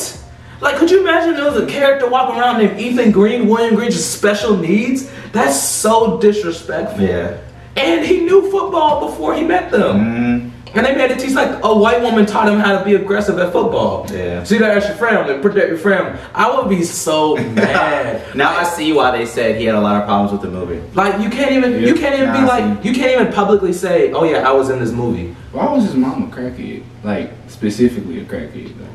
Like, 0.59 0.77
could 0.77 0.89
you 0.89 1.01
imagine 1.01 1.35
there 1.35 1.45
was 1.45 1.61
a 1.61 1.67
character 1.67 2.09
walking 2.09 2.39
around 2.39 2.57
named 2.59 2.79
Ethan 2.79 3.11
Green, 3.11 3.47
William 3.47 3.75
Green, 3.75 3.91
just 3.91 4.11
special 4.11 4.57
needs? 4.57 5.09
That's 5.31 5.59
so 5.61 6.19
disrespectful. 6.19 7.03
Yeah. 7.05 7.37
And 7.75 8.03
he 8.05 8.21
knew 8.21 8.49
football 8.49 9.07
before 9.07 9.35
he 9.35 9.43
met 9.43 9.69
them. 9.69 9.99
Mhm. 9.99 10.51
And 10.75 10.85
they 10.85 10.95
made 10.95 11.11
it 11.11 11.19
teach 11.19 11.33
like 11.33 11.63
a 11.63 11.73
white 11.75 12.01
woman 12.01 12.25
taught 12.25 12.49
him 12.49 12.59
how 12.59 12.77
to 12.77 12.83
be 12.83 12.93
aggressive 12.95 13.39
at 13.39 13.51
football. 13.51 14.05
Yeah. 14.13 14.43
See 14.43 14.57
that 14.57 14.77
as 14.77 14.85
your 14.85 14.95
family, 14.97 15.35
protect 15.39 15.69
your 15.69 15.77
family. 15.77 16.19
I 16.35 16.51
would 16.55 16.69
be 16.69 16.83
so 16.83 17.35
mad. 17.55 18.21
Now 18.35 18.55
I 18.55 18.63
see 18.63 18.91
why 18.93 19.15
they 19.17 19.25
said 19.25 19.55
he 19.59 19.65
had 19.65 19.75
a 19.75 19.79
lot 19.81 19.95
of 20.01 20.05
problems 20.07 20.33
with 20.33 20.41
the 20.41 20.49
movie. 20.49 20.81
Like 20.93 21.21
you 21.21 21.29
can't 21.29 21.51
even 21.51 21.81
you 21.81 21.93
can't 21.95 22.15
even 22.15 22.31
be 22.31 22.39
I 22.39 22.45
like 22.45 22.83
you 22.85 22.93
can't 22.93 23.19
even 23.19 23.31
publicly 23.33 23.73
say, 23.73 24.11
oh 24.11 24.23
yeah, 24.23 24.47
I 24.47 24.51
was 24.51 24.69
in 24.69 24.79
this 24.79 24.91
movie. 24.91 25.35
Why 25.51 25.71
was 25.71 25.83
his 25.85 25.95
mom 25.95 26.23
a 26.23 26.27
crackhead? 26.35 26.83
Like 27.03 27.31
specifically 27.47 28.19
a 28.19 28.23
crackhead 28.25 28.73
though. 28.77 28.85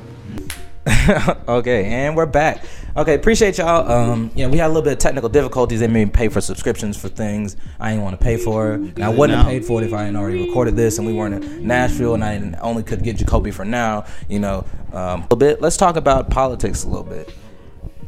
okay, 1.49 1.85
and 1.85 2.17
we're 2.17 2.27
back. 2.27 2.65
Okay, 2.97 3.15
appreciate 3.15 3.59
y'all. 3.59 3.89
Um, 3.91 4.33
yeah, 4.35 4.49
we 4.49 4.59
had 4.59 4.67
a 4.67 4.69
little 4.69 4.83
bit 4.83 4.95
of 4.95 4.99
technical 4.99 5.29
difficulties. 5.29 5.79
They 5.79 5.87
made 5.87 6.07
me 6.07 6.11
pay 6.11 6.29
for 6.29 6.41
subscriptions 6.41 6.97
for 6.97 7.09
things 7.09 7.57
I 7.79 7.91
didn't 7.91 8.03
want 8.03 8.19
to 8.19 8.25
pay 8.25 8.37
for. 8.37 8.75
I 9.01 9.09
wouldn't 9.09 9.39
have 9.39 9.47
paid 9.47 9.65
for 9.65 9.81
it 9.81 9.87
if 9.87 9.93
I 9.93 10.01
hadn't 10.01 10.17
already 10.17 10.45
recorded 10.45 10.75
this 10.75 10.99
and 10.99 11.07
we 11.07 11.13
weren't 11.13 11.45
in 11.45 11.67
Nashville 11.67 12.15
and 12.15 12.25
I 12.25 12.59
only 12.61 12.83
could 12.83 13.05
get 13.05 13.17
Jacoby 13.17 13.53
for 13.53 13.65
now. 13.65 14.07
You 14.29 14.41
know, 14.41 14.65
um, 14.93 14.97
a 14.97 15.23
little 15.23 15.37
bit. 15.37 15.61
Let's 15.61 15.77
talk 15.77 15.95
about 15.95 16.31
politics 16.31 16.83
a 16.83 16.89
little 16.89 17.05
bit. 17.05 17.33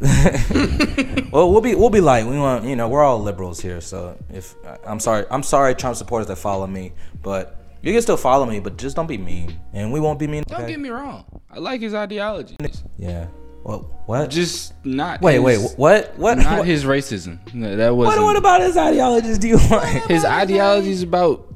well, 1.33 1.53
we'll 1.53 1.61
be 1.61 1.77
we'll 1.77 1.91
be 1.91 2.01
light. 2.01 2.27
We 2.27 2.37
want 2.37 2.65
you 2.65 2.75
know 2.75 2.89
we're 2.89 3.05
all 3.05 3.21
liberals 3.21 3.61
here, 3.61 3.81
so 3.81 4.19
if 4.33 4.57
I'm 4.85 4.99
sorry, 4.99 5.25
I'm 5.31 5.45
sorry 5.45 5.77
Trump 5.77 5.97
supporters 5.97 6.27
that 6.27 6.37
follow 6.37 6.67
me, 6.67 6.93
but 7.23 7.64
you 7.85 7.93
can 7.93 8.03
still 8.03 8.17
follow 8.17 8.47
me, 8.47 8.61
but 8.61 8.77
just 8.79 8.97
don't 8.97 9.07
be 9.07 9.19
mean, 9.19 9.61
and 9.73 9.93
we 9.93 10.01
won't 10.01 10.19
be 10.19 10.27
mean. 10.27 10.43
Don't 10.47 10.61
okay? 10.63 10.73
get 10.73 10.81
me 10.81 10.89
wrong. 10.89 11.25
I 11.51 11.59
like 11.59 11.81
his 11.81 11.95
ideology. 11.95 12.57
Yeah. 12.97 13.27
Well, 13.63 14.03
what? 14.07 14.31
Just 14.31 14.75
not. 14.85 15.23
Wait, 15.23 15.39
wait, 15.39 15.59
what? 15.77 16.19
What? 16.19 16.39
Not 16.39 16.59
what, 16.59 16.67
his 16.67 16.85
racism. 16.85 17.39
No, 17.55 17.77
That 17.77 17.97
wasn't. 17.97 18.23
what 18.23 18.37
about 18.37 18.61
his 18.61 18.77
ideologies 18.77 19.39
do 19.39 19.49
you 19.49 19.57
like? 19.71 20.05
his 20.07 20.25
ideology 20.25 20.91
is 20.91 21.03
about 21.03 21.47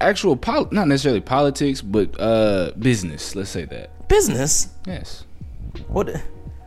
actual 0.00 0.36
pol- 0.36 0.68
not 0.72 0.88
necessarily 0.88 1.20
politics, 1.20 1.82
but 1.82 2.18
uh 2.18 2.72
business. 2.78 3.34
Let's 3.36 3.50
say 3.50 3.64
that. 3.66 4.08
business? 4.08 4.68
Yes. 4.86 5.24
What? 5.88 6.22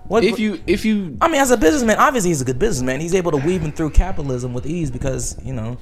What? 0.06 0.24
If 0.24 0.40
you 0.40 0.60
if 0.68 0.86
you 0.86 1.18
I 1.22 1.28
mean, 1.28 1.42
as 1.42 1.50
a 1.52 1.58
businessman, 1.58 1.98
obviously 1.98 2.30
he's 2.30 2.42
a 2.42 2.46
good 2.46 2.60
businessman. 2.60 3.00
He's 3.00 3.16
able 3.16 3.32
to 3.32 3.38
weave 3.38 3.62
him 3.62 3.72
through 3.72 3.92
capitalism 3.92 4.54
with 4.54 4.68
ease 4.68 4.92
because 4.92 5.38
you 5.44 5.54
know 5.54 5.78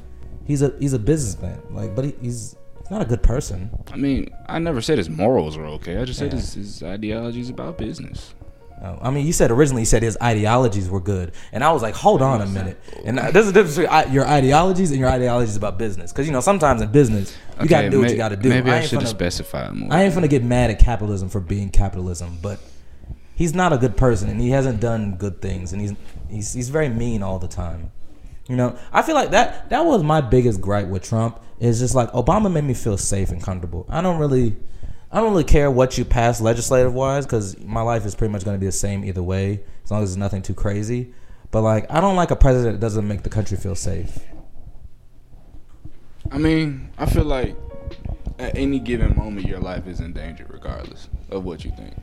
he's 0.45 0.61
a 0.61 0.73
he's 0.79 0.93
a 0.93 0.99
businessman. 0.99 1.61
Like, 1.71 1.93
but 1.93 2.05
he, 2.05 2.15
he's 2.21 2.55
not 2.91 3.01
a 3.01 3.05
good 3.05 3.23
person. 3.23 3.69
I 3.91 3.97
mean, 3.97 4.29
I 4.47 4.59
never 4.59 4.81
said 4.81 4.97
his 4.97 5.09
morals 5.09 5.57
were 5.57 5.65
okay. 5.65 5.97
I 5.97 6.05
just 6.05 6.19
said 6.19 6.31
Yeah. 6.33 6.39
his, 6.39 6.53
his 6.53 6.83
ideology 6.83 7.39
is 7.41 7.49
about 7.49 7.77
business. 7.77 8.33
Oh, 8.81 8.97
I 9.01 9.11
mean, 9.11 9.25
you 9.27 9.33
said 9.33 9.51
originally 9.51 9.81
you 9.81 9.85
said 9.85 10.03
his 10.03 10.17
ideologies 10.23 10.89
were 10.89 11.01
good, 11.01 11.33
and 11.51 11.65
I 11.65 11.71
was 11.73 11.81
like, 11.81 11.95
hold 11.95 12.21
on 12.21 12.41
a 12.41 12.45
minute. 12.45 12.79
And 13.03 13.17
there's 13.17 13.49
a 13.49 13.51
difference 13.51 13.75
between 13.77 14.13
your 14.13 14.25
ideologies 14.25 14.91
and 14.91 14.99
your 15.01 15.09
ideologies 15.09 15.57
about 15.57 15.77
business, 15.77 16.13
because 16.13 16.25
you 16.27 16.31
know 16.31 16.39
sometimes 16.39 16.81
in 16.81 16.89
business 16.89 17.35
you 17.61 17.67
got 17.67 17.81
to 17.81 17.89
do 17.89 17.99
what 17.99 18.09
you 18.09 18.15
got 18.15 18.29
to 18.29 18.37
do. 18.37 18.47
Maybe 18.47 18.71
I, 18.71 18.79
ain't 18.79 18.89
should 18.89 18.99
have 19.01 19.09
specified 19.09 19.73
more. 19.73 19.91
I 19.91 20.03
ain't 20.03 20.13
gonna 20.13 20.29
get 20.29 20.43
mad 20.45 20.71
at 20.71 20.79
capitalism 20.79 21.27
for 21.27 21.41
being 21.41 21.69
capitalism, 21.69 22.37
but 22.41 22.59
he's 23.35 23.53
not 23.53 23.73
a 23.73 23.77
good 23.77 23.97
person 23.97 24.29
and 24.29 24.39
he 24.39 24.49
hasn't 24.49 24.79
done 24.81 25.15
good 25.15 25.41
things 25.41 25.71
and 25.73 25.81
he's 25.81 25.93
he's 26.29 26.53
he's 26.53 26.69
very 26.69 26.89
mean 26.89 27.21
all 27.21 27.37
the 27.39 27.47
time. 27.47 27.91
You 28.49 28.55
know, 28.55 28.75
I 28.91 29.03
feel 29.03 29.13
like 29.13 29.29
that 29.29 29.69
that 29.69 29.85
was 29.85 30.01
my 30.01 30.21
biggest 30.21 30.59
gripe 30.59 30.87
with 30.87 31.03
Trump 31.03 31.39
is 31.59 31.79
just 31.79 31.93
like 31.93 32.11
Obama 32.13 32.51
made 32.51 32.63
me 32.63 32.73
feel 32.73 32.97
safe 32.97 33.29
and 33.29 33.41
comfortable. 33.41 33.85
I 33.87 34.01
don't 34.01 34.17
really 34.17 34.57
I 35.11 35.21
don't 35.21 35.29
really 35.29 35.43
care 35.43 35.69
what 35.69 35.99
you 35.99 36.03
pass 36.03 36.41
legislative 36.41 36.91
wise 36.91 37.27
cuz 37.27 37.59
my 37.59 37.81
life 37.81 38.07
is 38.07 38.15
pretty 38.15 38.31
much 38.31 38.43
going 38.43 38.55
to 38.55 38.59
be 38.59 38.65
the 38.65 38.71
same 38.71 39.05
either 39.05 39.21
way 39.21 39.61
as 39.83 39.91
long 39.91 40.01
as 40.01 40.09
it's 40.09 40.17
nothing 40.17 40.41
too 40.41 40.55
crazy. 40.55 41.13
But 41.51 41.61
like 41.61 41.85
I 41.91 42.01
don't 42.01 42.15
like 42.15 42.31
a 42.31 42.35
president 42.35 42.79
that 42.79 42.85
doesn't 42.85 43.07
make 43.07 43.21
the 43.21 43.29
country 43.29 43.55
feel 43.55 43.75
safe. 43.75 44.17
I 46.31 46.39
mean, 46.39 46.89
I 46.97 47.05
feel 47.05 47.25
like 47.25 47.55
at 48.39 48.57
any 48.57 48.79
given 48.79 49.15
moment, 49.15 49.45
your 49.45 49.59
life 49.59 49.85
is 49.85 49.99
in 49.99 50.13
danger, 50.13 50.47
regardless 50.49 51.07
of 51.29 51.43
what 51.43 51.65
you 51.65 51.71
think. 51.71 51.93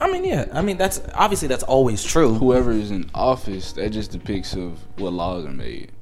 I 0.00 0.10
mean, 0.10 0.24
yeah. 0.24 0.46
I 0.52 0.62
mean, 0.62 0.76
that's 0.78 1.00
obviously 1.14 1.48
that's 1.48 1.62
always 1.62 2.02
true. 2.02 2.34
Whoever 2.34 2.72
is 2.72 2.90
in 2.90 3.10
office, 3.14 3.72
that 3.72 3.90
just 3.90 4.10
depicts 4.12 4.54
of 4.54 4.78
what 4.98 5.12
laws 5.12 5.44
are 5.44 5.52
made. 5.52 5.92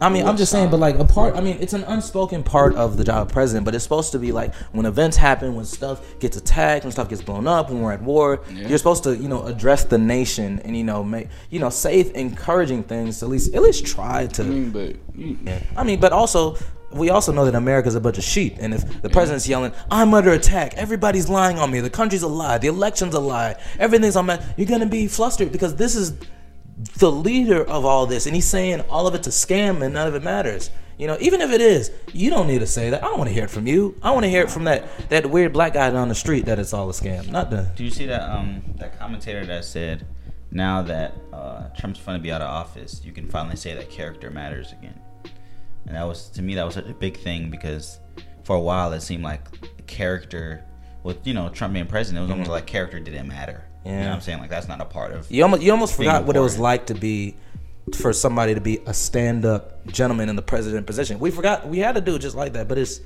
I 0.00 0.08
mean, 0.08 0.26
I'm 0.26 0.36
just 0.36 0.50
saying, 0.50 0.70
but 0.70 0.80
like 0.80 0.98
a 0.98 1.04
part. 1.04 1.36
I 1.36 1.40
mean, 1.40 1.58
it's 1.60 1.72
an 1.72 1.84
unspoken 1.84 2.42
part 2.42 2.74
of 2.74 2.96
the 2.96 3.04
job 3.04 3.26
of 3.28 3.32
president, 3.32 3.64
but 3.64 3.74
it's 3.74 3.84
supposed 3.84 4.12
to 4.12 4.18
be 4.18 4.32
like 4.32 4.54
when 4.72 4.86
events 4.86 5.16
happen, 5.16 5.54
when 5.54 5.64
stuff 5.64 6.18
gets 6.18 6.36
attacked, 6.36 6.84
when 6.84 6.92
stuff 6.92 7.08
gets 7.08 7.22
blown 7.22 7.46
up, 7.46 7.70
when 7.70 7.80
we're 7.80 7.92
at 7.92 8.02
war. 8.02 8.40
Yeah. 8.50 8.68
You're 8.68 8.78
supposed 8.78 9.04
to, 9.04 9.16
you 9.16 9.28
know, 9.28 9.44
address 9.44 9.84
the 9.84 9.98
nation 9.98 10.60
and 10.64 10.76
you 10.76 10.84
know 10.84 11.04
make 11.04 11.28
you 11.50 11.60
know 11.60 11.70
safe, 11.70 12.10
encouraging 12.12 12.82
things. 12.84 13.20
To 13.20 13.26
at 13.26 13.30
least 13.30 13.54
at 13.54 13.62
least 13.62 13.86
try 13.86 14.26
to. 14.26 14.42
I 14.42 14.46
mean, 14.46 14.70
but 14.70 14.96
you, 15.14 15.38
Yeah. 15.44 15.62
I 15.76 15.84
mean, 15.84 16.00
but 16.00 16.12
also 16.12 16.56
we 16.94 17.10
also 17.10 17.32
know 17.32 17.44
that 17.44 17.54
America's 17.54 17.94
a 17.94 18.00
bunch 18.00 18.18
of 18.18 18.24
sheep, 18.24 18.56
and 18.60 18.74
if 18.74 19.02
the 19.02 19.10
president's 19.10 19.48
yelling, 19.48 19.72
"I'm 19.90 20.14
under 20.14 20.32
attack," 20.32 20.74
everybody's 20.76 21.28
lying 21.28 21.58
on 21.58 21.70
me. 21.70 21.80
The 21.80 21.90
country's 21.90 22.22
a 22.22 22.28
lie. 22.28 22.58
The 22.58 22.68
election's 22.68 23.14
a 23.14 23.20
lie. 23.20 23.56
Everything's 23.78 24.16
on. 24.16 24.26
Ma-. 24.26 24.38
You're 24.56 24.68
gonna 24.68 24.86
be 24.86 25.06
flustered 25.08 25.52
because 25.52 25.76
this 25.76 25.94
is 25.94 26.14
the 26.98 27.10
leader 27.10 27.64
of 27.64 27.84
all 27.84 28.06
this, 28.06 28.26
and 28.26 28.34
he's 28.34 28.46
saying 28.46 28.80
all 28.82 29.06
of 29.06 29.14
it's 29.14 29.26
a 29.26 29.30
scam 29.30 29.82
and 29.82 29.94
none 29.94 30.08
of 30.08 30.14
it 30.14 30.22
matters. 30.22 30.70
You 30.96 31.08
know, 31.08 31.16
even 31.20 31.40
if 31.40 31.50
it 31.50 31.60
is, 31.60 31.90
you 32.12 32.30
don't 32.30 32.46
need 32.46 32.60
to 32.60 32.68
say 32.68 32.90
that. 32.90 33.02
I 33.02 33.08
don't 33.08 33.18
want 33.18 33.28
to 33.28 33.34
hear 33.34 33.44
it 33.44 33.50
from 33.50 33.66
you. 33.66 33.96
I 34.00 34.12
want 34.12 34.24
to 34.24 34.30
hear 34.30 34.42
it 34.42 34.50
from 34.50 34.64
that 34.64 34.86
that 35.08 35.28
weird 35.28 35.52
black 35.52 35.74
guy 35.74 35.90
down 35.90 36.08
the 36.08 36.14
street 36.14 36.44
that 36.46 36.58
it's 36.58 36.72
all 36.72 36.88
a 36.88 36.92
scam. 36.92 37.30
Not 37.30 37.50
the. 37.50 37.68
Do 37.74 37.84
you 37.84 37.90
see 37.90 38.06
that 38.06 38.22
um 38.22 38.62
that 38.76 38.98
commentator 38.98 39.44
that 39.46 39.64
said 39.64 40.06
now 40.54 40.82
that 40.82 41.14
uh, 41.32 41.68
Trump's 41.76 42.00
going 42.00 42.16
to 42.16 42.22
be 42.22 42.30
out 42.30 42.40
of 42.40 42.48
office, 42.48 43.02
you 43.04 43.12
can 43.12 43.28
finally 43.28 43.56
say 43.56 43.74
that 43.74 43.90
character 43.90 44.30
matters 44.30 44.72
again. 44.72 44.98
And 45.86 45.96
that 45.96 46.04
was 46.04 46.28
to 46.30 46.42
me 46.42 46.54
that 46.54 46.64
was 46.64 46.76
a 46.76 46.82
big 46.82 47.16
thing 47.18 47.50
because 47.50 48.00
for 48.42 48.56
a 48.56 48.60
while 48.60 48.92
it 48.92 49.00
seemed 49.00 49.22
like 49.22 49.42
character 49.86 50.64
with 51.02 51.26
you 51.26 51.34
know 51.34 51.48
Trump 51.48 51.74
being 51.74 51.86
president, 51.86 52.18
it 52.18 52.22
was 52.22 52.30
almost 52.30 52.46
mm-hmm. 52.46 52.54
like 52.54 52.66
character 52.66 52.98
didn't 52.98 53.28
matter. 53.28 53.64
You 53.84 53.92
know 53.92 53.98
Yeah. 53.98 54.08
what 54.08 54.14
I'm 54.14 54.20
saying? 54.22 54.38
Like 54.38 54.50
that's 54.50 54.68
not 54.68 54.80
a 54.80 54.84
part 54.84 55.12
of 55.12 55.30
You 55.30 55.42
almost 55.42 55.62
you 55.62 55.70
almost 55.70 55.98
Being 55.98 56.08
forgot 56.10 56.24
what 56.24 56.36
it 56.36 56.40
was 56.40 56.58
like 56.58 56.86
to 56.86 56.94
be 56.94 57.36
for 57.96 58.14
somebody 58.14 58.54
to 58.54 58.60
be 58.60 58.80
a 58.86 58.94
stand 58.94 59.44
up 59.44 59.86
gentleman 59.88 60.30
in 60.30 60.36
the 60.36 60.42
president 60.42 60.86
position. 60.86 61.18
We 61.18 61.30
forgot 61.30 61.68
we 61.68 61.78
had 61.78 61.94
to 61.96 62.00
do 62.00 62.14
it 62.14 62.20
just 62.20 62.34
like 62.34 62.54
that, 62.54 62.66
but 62.66 62.78
it's 62.78 63.00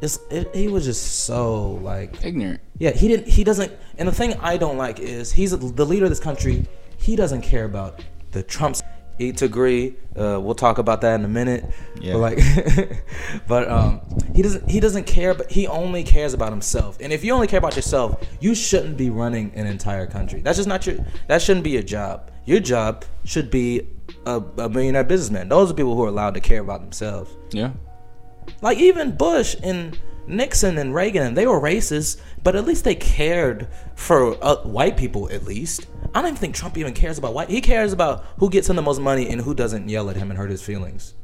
it's 0.00 0.18
it, 0.30 0.54
he 0.54 0.68
was 0.68 0.84
just 0.86 1.24
so 1.24 1.72
like 1.72 2.24
ignorant. 2.24 2.60
yeah 2.78 2.90
he 2.90 3.06
didn't 3.08 3.28
he 3.28 3.44
doesn't 3.44 3.70
and 3.98 4.08
the 4.08 4.12
thing 4.12 4.34
I 4.40 4.56
don't 4.56 4.76
like 4.76 4.98
is 4.98 5.30
he's 5.30 5.50
the 5.50 5.86
leader 5.86 6.04
of 6.04 6.10
this 6.10 6.20
country. 6.20 6.66
He 6.96 7.16
doesn't 7.16 7.42
care 7.42 7.66
about 7.66 8.02
the 8.32 8.42
Trumps. 8.42 8.82
Eat 9.18 9.38
to 9.38 9.44
agree. 9.44 9.96
Uh, 10.16 10.40
we'll 10.40 10.54
talk 10.54 10.78
about 10.78 11.00
that 11.02 11.14
in 11.18 11.24
a 11.24 11.28
minute. 11.28 11.64
Yeah. 12.00 12.14
But 12.14 12.18
like, 12.18 13.04
but 13.48 13.68
um, 13.70 14.00
he 14.34 14.42
doesn't. 14.42 14.68
He 14.68 14.80
doesn't 14.80 15.04
care. 15.04 15.34
But 15.34 15.50
he 15.50 15.66
only 15.66 16.02
cares 16.02 16.34
about 16.34 16.50
himself. 16.50 16.98
And 17.00 17.12
if 17.12 17.24
you 17.24 17.32
only 17.32 17.46
care 17.46 17.58
about 17.58 17.76
yourself, 17.76 18.24
you 18.40 18.54
shouldn't 18.54 18.96
be 18.96 19.10
running 19.10 19.52
an 19.54 19.66
entire 19.66 20.06
country. 20.06 20.40
That's 20.40 20.56
just 20.56 20.68
not 20.68 20.86
your. 20.86 20.96
That 21.28 21.42
shouldn't 21.42 21.64
be 21.64 21.70
your 21.70 21.82
job. 21.82 22.30
Your 22.44 22.60
job 22.60 23.04
should 23.24 23.50
be 23.50 23.88
a, 24.26 24.42
a 24.58 24.68
millionaire 24.68 25.04
businessman. 25.04 25.48
Those 25.48 25.70
are 25.70 25.74
people 25.74 25.94
who 25.94 26.04
are 26.04 26.08
allowed 26.08 26.34
to 26.34 26.40
care 26.40 26.60
about 26.60 26.80
themselves. 26.80 27.30
Yeah. 27.50 27.72
Like 28.60 28.78
even 28.78 29.16
Bush 29.16 29.56
and 29.62 29.98
Nixon 30.26 30.78
and 30.78 30.94
Reagan, 30.94 31.34
they 31.34 31.46
were 31.46 31.60
racist, 31.60 32.20
but 32.42 32.56
at 32.56 32.64
least 32.64 32.84
they 32.84 32.94
cared 32.94 33.68
for 33.94 34.42
uh, 34.44 34.56
white 34.62 34.96
people. 34.96 35.30
At 35.30 35.44
least 35.44 35.86
I 36.14 36.20
don't 36.22 36.28
even 36.28 36.36
think 36.36 36.54
Trump 36.54 36.78
even 36.78 36.94
cares 36.94 37.18
about 37.18 37.34
white. 37.34 37.50
He 37.50 37.60
cares 37.60 37.92
about 37.92 38.24
who 38.38 38.48
gets 38.48 38.70
him 38.70 38.76
the 38.76 38.82
most 38.82 39.00
money 39.00 39.28
and 39.28 39.40
who 39.40 39.54
doesn't 39.54 39.88
yell 39.88 40.08
at 40.10 40.16
him 40.16 40.30
and 40.30 40.38
hurt 40.38 40.50
his 40.50 40.62
feelings. 40.62 41.14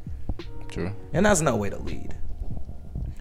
True. 0.68 0.92
And 1.12 1.24
that's 1.24 1.40
no 1.40 1.56
way 1.56 1.70
to 1.70 1.78
lead. 1.78 2.16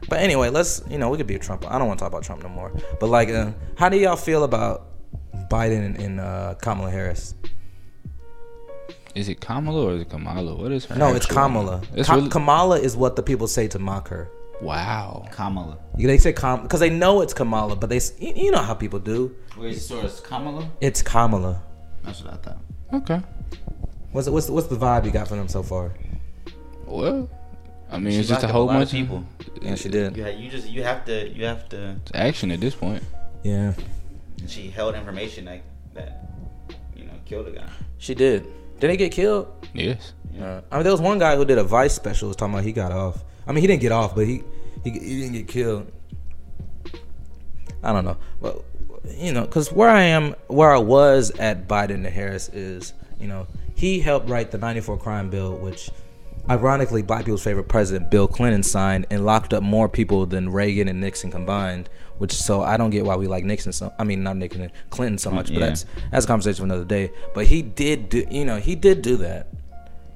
But 0.10 0.20
anyway, 0.20 0.50
let's 0.50 0.82
you 0.90 0.98
know 0.98 1.10
we 1.10 1.18
could 1.18 1.28
be 1.28 1.36
a 1.36 1.40
Trump. 1.40 1.70
I 1.70 1.78
don't 1.78 1.88
want 1.88 2.00
to 2.00 2.04
talk 2.04 2.12
about 2.12 2.24
Trump 2.24 2.42
no 2.42 2.50
more. 2.50 2.74
But 3.00 3.08
like, 3.08 3.30
uh, 3.30 3.52
how 3.78 3.90
do 3.90 3.98
y'all 3.98 4.16
feel 4.16 4.44
about 4.44 4.90
Biden 5.50 6.00
and, 6.00 6.20
uh, 6.20 6.56
Kamala 6.62 6.92
Harris. 6.92 7.34
Is 9.16 9.28
it 9.28 9.42
Kamala 9.42 9.86
or 9.86 9.94
is 9.94 10.02
it 10.04 10.10
Kamala? 10.10 10.56
What 10.56 10.72
is 10.72 10.86
her? 10.86 10.96
No, 10.96 11.16
it's 11.16 11.26
Kamala. 11.26 11.82
It's 11.96 12.08
Ka- 12.08 12.16
really, 12.16 12.30
Kamala 12.30 12.80
is 12.80 12.96
what 12.96 13.16
the 13.16 13.24
people 13.24 13.48
say 13.48 13.68
to 13.70 13.80
mock 13.80 14.08
her. 14.10 14.30
Wow. 14.62 15.26
Kamala. 15.32 15.78
They 15.98 16.18
say 16.18 16.34
Kam 16.34 16.64
because 16.64 16.80
they 16.80 16.90
know 16.90 17.22
it's 17.22 17.34
Kamala, 17.34 17.76
but 17.76 17.90
they 17.90 18.00
you 18.20 18.34
you 18.36 18.52
know 18.52 18.62
how 18.62 18.74
people 18.74 19.00
do. 19.00 19.36
Wait, 19.58 19.76
so 19.78 20.00
it's 20.02 20.20
Kamala? 20.20 20.70
It's 20.82 21.02
Kamala. 21.02 21.62
That's 22.04 22.24
what 22.24 22.34
I 22.34 22.38
thought. 22.38 22.58
Okay. 22.94 23.22
What's 24.12 24.26
the, 24.26 24.32
what's 24.32 24.48
the, 24.48 24.54
what's 24.54 24.68
the 24.68 24.76
vibe 24.76 25.06
you 25.06 25.12
got 25.12 25.28
from 25.28 25.38
them 25.38 25.48
so 25.48 25.62
far? 25.62 25.92
Well, 26.86 27.30
I 27.92 28.00
mean, 28.00 28.14
She 28.14 28.20
it's 28.20 28.30
just 28.30 28.44
a 28.44 28.48
up 28.48 28.52
whole 28.52 28.66
lot 28.66 28.74
bunch 28.80 28.94
of 28.94 28.98
people. 28.98 29.24
Yeah, 29.62 29.76
she 29.76 29.90
did. 29.90 30.18
You, 30.18 30.26
you 30.28 30.50
just 30.50 30.68
you 30.70 30.84
have 30.84 31.06
to 31.06 31.30
you 31.30 31.46
have 31.46 31.70
to. 31.70 31.96
It's 32.02 32.12
action 32.16 32.52
at 32.52 32.60
this 32.60 32.74
point. 32.76 33.04
Yeah, 33.44 33.74
She 34.48 34.70
held 34.70 34.96
information 34.96 35.46
like 35.46 35.64
that, 35.94 36.30
you 36.96 37.06
know, 37.06 37.14
killed 37.26 37.48
a 37.48 37.52
guy. 37.52 37.70
she 38.00 38.14
did. 38.16 38.44
Did 38.80 38.90
they 38.90 38.98
get 38.98 39.12
killed? 39.12 39.48
Yes. 39.74 40.14
Uh, 40.40 40.62
I 40.72 40.76
mean, 40.76 40.84
there 40.84 40.92
was 40.92 41.02
one 41.02 41.20
guy 41.20 41.36
who 41.36 41.46
did 41.46 41.58
a 41.58 41.64
Vice 41.64 41.94
special 41.94 42.28
was 42.30 42.38
talking 42.38 42.54
about 42.54 42.64
he 42.66 42.72
got 42.72 42.92
off. 42.92 43.24
I 43.50 43.52
mean, 43.52 43.62
he 43.62 43.68
didn't 43.68 43.82
get 43.82 43.92
off, 43.92 44.16
but 44.16 44.28
he 44.28 44.44
he, 44.84 44.92
he 44.92 45.20
didn't 45.22 45.34
get 45.34 45.48
killed. 45.48 45.92
I 47.84 47.92
don't 47.92 48.06
know, 48.06 48.18
but 48.42 48.64
you 49.18 49.34
know, 49.34 49.42
because 49.42 49.72
where 49.72 49.90
I 49.90 50.04
am, 50.04 50.36
where 50.48 50.72
I 50.72 50.78
was 50.78 51.32
at 51.32 51.68
Biden 51.68 51.96
and 51.96 52.06
Harris 52.06 52.48
is, 52.50 52.94
you 53.20 53.28
know, 53.28 53.48
he 53.76 54.00
helped 54.00 54.30
write 54.30 54.52
the 54.52 54.58
'94 54.58 54.98
crime 54.98 55.30
bill, 55.30 55.58
which, 55.58 55.90
ironically, 56.50 57.02
black 57.02 57.26
people's 57.26 57.44
favorite 57.44 57.68
president, 57.70 58.12
Bill 58.12 58.28
Clinton, 58.28 58.64
signed 58.64 59.08
and 59.10 59.26
locked 59.26 59.54
up 59.54 59.64
more 59.64 59.90
people 59.90 60.26
than 60.26 60.50
Reagan 60.52 60.88
and 60.88 61.02
Nixon 61.02 61.32
combined. 61.32 61.90
Which 62.20 62.34
so 62.34 62.62
I 62.62 62.76
don't 62.76 62.90
get 62.90 63.06
why 63.06 63.16
we 63.16 63.28
like 63.28 63.46
Nixon 63.46 63.72
so 63.72 63.94
I 63.98 64.04
mean 64.04 64.22
not 64.24 64.36
Nixon 64.36 64.70
Clinton 64.90 65.18
so 65.18 65.32
much, 65.32 65.48
but 65.48 65.54
Yeah. 65.60 65.68
that's 65.68 65.86
that's 66.12 66.26
a 66.26 66.28
conversation 66.28 66.58
for 66.58 66.64
another 66.66 66.84
day. 66.86 67.12
But 67.34 67.46
he 67.48 67.62
did 67.62 68.10
do 68.10 68.26
you 68.30 68.44
know 68.46 68.58
he 68.58 68.76
did 68.76 69.02
do 69.02 69.16
that. 69.18 69.48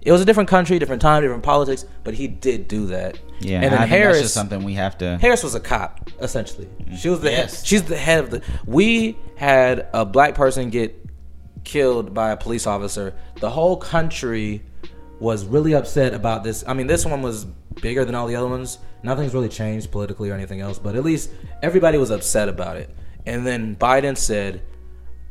It 0.06 0.12
was 0.12 0.22
a 0.22 0.26
different 0.26 0.50
country, 0.50 0.78
different 0.80 1.02
time, 1.02 1.22
different 1.24 1.44
politics, 1.44 1.86
but 2.04 2.14
he 2.14 2.28
did 2.28 2.68
do 2.68 2.88
that. 2.88 3.18
Yeah, 3.40 3.62
and 3.62 3.66
then 3.66 3.74
I 3.74 3.78
think 3.80 3.90
Harris, 3.90 4.18
that's 4.18 4.24
just 4.26 4.34
something 4.34 4.64
we 4.64 4.74
have 4.74 4.98
to. 5.00 5.18
Harris 5.18 5.44
was 5.44 5.56
a 5.56 5.60
cop 5.60 6.10
essentially. 6.20 6.68
Mm. 6.82 6.98
She 6.98 7.10
was 7.10 7.22
the 7.22 7.32
Yes. 7.32 7.58
head, 7.60 7.66
she's 7.68 7.84
the 7.84 7.98
head 7.98 8.24
of 8.24 8.30
the. 8.30 8.42
We 8.66 9.18
had 9.38 9.88
a 9.94 10.06
black 10.06 10.36
person 10.36 10.70
get 10.70 10.94
killed 11.64 12.14
by 12.14 12.32
a 12.32 12.38
police 12.38 12.68
officer. 12.68 13.14
The 13.40 13.50
whole 13.50 13.78
country 13.78 14.64
was 15.20 15.46
really 15.46 15.74
upset 15.74 16.14
about 16.14 16.44
this. 16.44 16.64
I 16.68 16.74
mean, 16.74 16.88
this 16.88 17.06
one 17.06 17.22
was 17.22 17.46
bigger 17.82 18.04
than 18.04 18.14
all 18.16 18.28
the 18.28 18.36
other 18.36 18.48
ones. 18.48 18.80
Nothing's 19.04 19.34
really 19.34 19.50
changed 19.50 19.90
politically 19.92 20.30
or 20.30 20.34
anything 20.34 20.60
else, 20.60 20.80
but 20.80 20.96
at 20.96 21.04
least 21.04 21.30
everybody 21.62 21.98
was 21.98 22.10
upset 22.12 22.50
about 22.50 22.76
it. 22.78 22.90
And 23.26 23.48
then 23.48 23.78
Biden 23.78 24.18
said, 24.18 24.62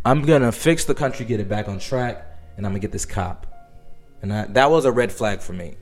"I'm 0.05 0.23
gonna 0.23 0.51
fix 0.53 0.85
the 0.87 0.95
country, 0.95 1.27
get 1.27 1.41
it 1.41 1.49
back 1.49 1.69
on 1.69 1.79
track, 1.79 2.25
and 2.57 2.65
I'm 2.65 2.73
gonna 2.73 2.81
get 2.81 2.93
this 2.93 3.05
cop." 3.05 3.47
And 4.23 4.33
I, 4.33 4.47
that 4.47 4.71
was 4.71 4.85
a 4.85 4.93
red 4.93 5.13
flag 5.13 5.41
for 5.41 5.53
me. 5.53 5.77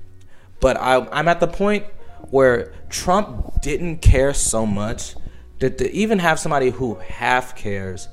But 0.60 0.76
I, 0.76 1.06
I'm 1.12 1.28
at 1.28 1.40
the 1.40 1.46
point 1.46 1.84
where 2.30 2.72
Trump 2.88 3.60
didn't 3.62 3.98
care 3.98 4.34
so 4.34 4.66
much 4.66 5.14
that 5.58 5.78
to 5.78 5.90
even 5.92 6.18
have 6.18 6.38
somebody 6.38 6.70
who 6.70 6.94
half 6.96 7.54
cares, 7.54 8.08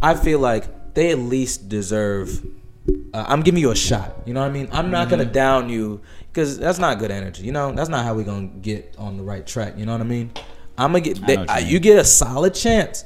I 0.00 0.14
feel 0.14 0.38
like 0.38 0.94
they 0.94 1.10
at 1.10 1.18
least 1.18 1.68
deserve. 1.68 2.44
Uh, 3.14 3.24
I'm 3.26 3.42
giving 3.42 3.60
you 3.60 3.70
a 3.70 3.76
shot. 3.76 4.14
You 4.26 4.34
know 4.34 4.40
what 4.40 4.50
I 4.50 4.52
mean? 4.52 4.68
I'm 4.72 4.90
not 4.90 5.08
gonna 5.08 5.24
down 5.24 5.68
you 5.68 6.00
because 6.28 6.58
that's 6.58 6.78
not 6.78 6.98
good 6.98 7.10
energy. 7.10 7.44
You 7.44 7.52
know, 7.52 7.72
that's 7.72 7.88
not 7.88 8.04
how 8.04 8.14
we 8.14 8.24
gonna 8.24 8.48
get 8.48 8.94
on 8.98 9.16
the 9.16 9.22
right 9.22 9.46
track. 9.46 9.78
You 9.78 9.86
know 9.86 9.92
what 9.92 10.00
I 10.00 10.04
mean? 10.04 10.32
I'm 10.76 10.92
gonna 10.92 11.00
get. 11.00 11.26
They, 11.26 11.36
uh, 11.36 11.58
you 11.58 11.78
get 11.78 11.98
a 11.98 12.04
solid 12.04 12.54
chance, 12.54 13.04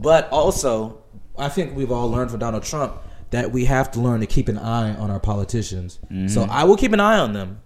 but 0.00 0.28
also 0.30 1.02
I 1.38 1.48
think 1.48 1.76
we've 1.76 1.92
all 1.92 2.10
learned 2.10 2.30
from 2.30 2.40
Donald 2.40 2.64
Trump 2.64 2.96
that 3.30 3.50
we 3.52 3.64
have 3.64 3.90
to 3.92 4.00
learn 4.00 4.20
to 4.20 4.26
keep 4.26 4.48
an 4.48 4.58
eye 4.58 4.94
on 4.94 5.10
our 5.10 5.20
politicians. 5.20 5.98
So 6.28 6.42
I 6.42 6.64
will 6.64 6.76
keep 6.76 6.92
an 6.92 7.00
eye 7.00 7.18
on 7.18 7.32
them, 7.32 7.60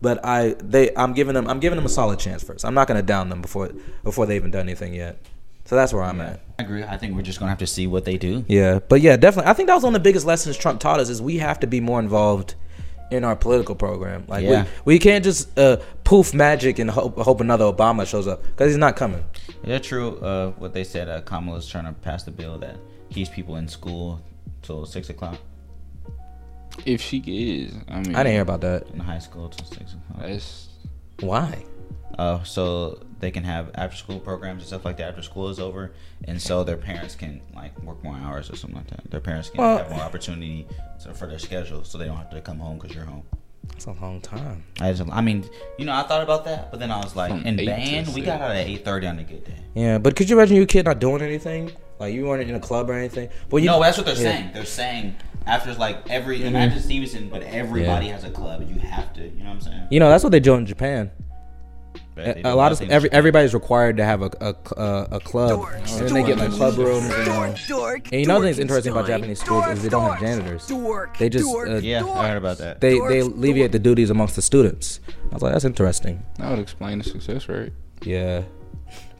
but 0.00 0.24
I 0.24 0.54
they 0.62 0.94
I'm 0.96 1.12
giving 1.14 1.34
them 1.34 1.46
I'm 1.48 1.60
giving 1.60 1.76
them 1.76 1.86
a 1.86 1.90
solid 1.90 2.18
chance 2.18 2.42
first. 2.42 2.64
I'm 2.64 2.74
not 2.74 2.88
gonna 2.88 3.02
down 3.02 3.28
them 3.28 3.42
before 3.42 3.70
before 4.04 4.26
they 4.26 4.36
even 4.36 4.50
done 4.50 4.62
anything 4.62 4.94
yet. 4.94 5.18
So 5.66 5.76
that's 5.76 5.92
where 5.92 6.02
I'm 6.02 6.20
at. 6.20 6.40
I 6.58 6.62
agree. 6.62 6.82
I 6.82 6.96
think 6.96 7.14
we're 7.14 7.22
just 7.22 7.38
gonna 7.38 7.50
have 7.50 7.58
to 7.58 7.66
see 7.66 7.86
what 7.86 8.04
they 8.04 8.16
do. 8.16 8.44
Yeah, 8.48 8.80
but 8.88 9.00
yeah, 9.00 9.16
definitely. 9.16 9.50
I 9.50 9.54
think 9.54 9.68
that 9.68 9.74
was 9.74 9.84
one 9.84 9.94
of 9.94 10.00
the 10.02 10.08
biggest 10.08 10.26
lessons 10.26 10.56
Trump 10.56 10.80
taught 10.80 10.98
us 11.00 11.08
is 11.08 11.20
we 11.22 11.38
have 11.38 11.60
to 11.60 11.66
be 11.66 11.80
more 11.80 12.00
involved 12.00 12.54
in 13.10 13.24
our 13.24 13.34
political 13.36 13.74
program. 13.74 14.24
Like 14.28 14.44
Yeah. 14.44 14.64
we, 14.84 14.94
we 14.94 14.98
can't 15.00 15.24
just 15.24 15.56
uh, 15.58 15.78
poof 16.04 16.32
magic 16.32 16.78
and 16.78 16.88
hope, 16.90 17.18
hope 17.18 17.40
another 17.40 17.64
Obama 17.64 18.06
shows 18.06 18.26
up 18.28 18.42
because 18.44 18.68
he's 18.70 18.78
not 18.78 18.94
coming. 18.96 19.24
Yeah, 19.64 19.78
true. 19.78 20.16
Uh, 20.18 20.50
what 20.52 20.72
they 20.74 20.84
said, 20.84 21.08
uh, 21.08 21.20
Kamala's 21.22 21.68
trying 21.68 21.86
to 21.86 21.92
pass 21.92 22.22
the 22.22 22.30
bill 22.30 22.58
that 22.58 22.76
keeps 23.10 23.28
people 23.28 23.56
in 23.56 23.66
school 23.68 24.20
till 24.62 24.84
six 24.86 25.10
o'clock 25.10 25.38
If 26.86 27.00
she 27.00 27.18
is, 27.18 27.74
I 27.88 28.00
mean, 28.00 28.14
I 28.14 28.22
didn't 28.22 28.32
hear 28.32 28.42
about 28.42 28.60
that. 28.62 28.86
in 28.94 29.00
high 29.00 29.18
school 29.18 29.48
till 29.48 29.66
six 29.66 29.94
o'clock. 29.94 30.26
That's 30.28 30.68
Why? 31.20 31.64
Uh, 32.18 32.42
so 32.42 33.00
they 33.20 33.30
can 33.30 33.44
have 33.44 33.70
after 33.74 33.96
school 33.96 34.18
programs 34.18 34.62
and 34.62 34.68
stuff 34.68 34.84
like 34.84 34.96
that 34.96 35.10
after 35.10 35.22
school 35.22 35.48
is 35.48 35.60
over, 35.60 35.92
and 36.24 36.40
so 36.40 36.64
their 36.64 36.76
parents 36.76 37.14
can 37.14 37.40
like 37.54 37.78
work 37.82 38.02
more 38.02 38.16
hours 38.16 38.50
or 38.50 38.56
something 38.56 38.76
like 38.78 38.88
that. 38.88 39.10
Their 39.10 39.20
parents 39.20 39.50
can 39.50 39.60
Well- 39.60 39.78
have 39.78 39.90
more 39.90 40.00
opportunity 40.00 40.66
to, 41.02 41.14
for 41.14 41.26
their 41.26 41.38
schedule, 41.38 41.84
so 41.84 41.98
they 41.98 42.06
don't 42.06 42.16
have 42.16 42.30
to 42.30 42.40
come 42.40 42.58
home 42.58 42.78
because 42.78 42.94
you're 42.94 43.04
home. 43.04 43.22
That's 43.68 43.86
a 43.86 43.92
long 43.92 44.20
time. 44.20 44.64
I 44.80 44.92
just, 44.92 45.08
I 45.10 45.20
mean, 45.20 45.48
you 45.78 45.84
know, 45.84 45.92
I 45.94 46.02
thought 46.02 46.22
about 46.22 46.44
that, 46.46 46.70
but 46.70 46.80
then 46.80 46.90
I 46.90 46.98
was 46.98 47.14
like, 47.14 47.30
From 47.30 47.44
in 47.46 47.56
band, 47.56 48.08
we 48.14 48.20
got 48.22 48.40
out 48.40 48.50
at 48.52 48.66
eight 48.66 48.84
thirty 48.84 49.06
on 49.06 49.18
a 49.18 49.24
good 49.24 49.44
day. 49.44 49.54
Yeah, 49.74 49.98
but 49.98 50.16
could 50.16 50.28
you 50.28 50.36
imagine 50.38 50.56
your 50.56 50.66
kid 50.66 50.86
not 50.86 50.98
doing 50.98 51.22
anything? 51.22 51.70
Like 52.00 52.14
you 52.14 52.24
weren't 52.24 52.48
in 52.48 52.54
a 52.54 52.60
club 52.60 52.88
or 52.88 52.94
anything. 52.94 53.28
But 53.50 53.58
you 53.58 53.66
no, 53.66 53.80
that's 53.80 53.98
what 53.98 54.06
they're 54.06 54.16
yeah. 54.16 54.22
saying. 54.22 54.50
They're 54.54 54.64
saying 54.64 55.16
after 55.46 55.74
like 55.74 56.08
every 56.08 56.42
imagine 56.44 56.80
Stevenson, 56.80 57.28
but 57.28 57.42
everybody 57.42 58.08
has 58.08 58.24
a 58.24 58.30
club, 58.30 58.66
you 58.68 58.80
have 58.80 59.12
to. 59.14 59.22
You 59.22 59.44
know 59.44 59.50
what 59.50 59.56
I'm 59.56 59.60
saying? 59.60 59.88
You 59.90 60.00
know, 60.00 60.08
that's 60.08 60.24
what 60.24 60.30
they 60.30 60.40
do 60.40 60.54
in 60.54 60.64
Japan. 60.64 61.10
A, 62.16 62.42
a 62.44 62.54
lot 62.54 62.72
of 62.72 62.80
every 62.90 63.10
everybody's 63.12 63.54
required 63.54 63.96
to 63.98 64.04
have 64.04 64.22
a 64.22 64.30
a, 64.40 64.80
a, 64.80 65.08
a 65.12 65.20
club, 65.20 65.66
and 65.74 65.86
then 65.86 66.14
they 66.14 66.22
get 66.22 66.38
like 66.38 66.50
club 66.50 66.76
rooms. 66.76 67.04
And, 67.04 67.28
uh, 67.28 67.42
and 67.42 68.12
you 68.12 68.26
know, 68.26 68.40
the 68.40 68.46
thing's 68.46 68.58
interesting 68.58 68.92
about 68.92 69.06
Japanese 69.06 69.40
schools 69.40 69.66
is 69.68 69.82
they 69.82 69.88
don't 69.88 70.10
have 70.10 70.20
janitors. 70.20 70.66
They 71.18 71.28
just 71.28 71.54
uh, 71.54 71.76
Yeah, 71.76 72.04
I 72.04 72.28
heard 72.28 72.36
about 72.38 72.58
that. 72.58 72.80
they 72.80 72.98
they 72.98 73.20
alleviate 73.20 73.72
the 73.72 73.78
duties 73.78 74.10
amongst 74.10 74.36
the 74.36 74.42
students. 74.42 75.00
I 75.30 75.34
was 75.34 75.42
like, 75.42 75.52
that's 75.52 75.64
interesting. 75.64 76.24
that 76.38 76.50
would 76.50 76.58
explain 76.58 76.98
the 76.98 77.04
success 77.04 77.48
rate. 77.48 77.72
Yeah, 78.02 78.42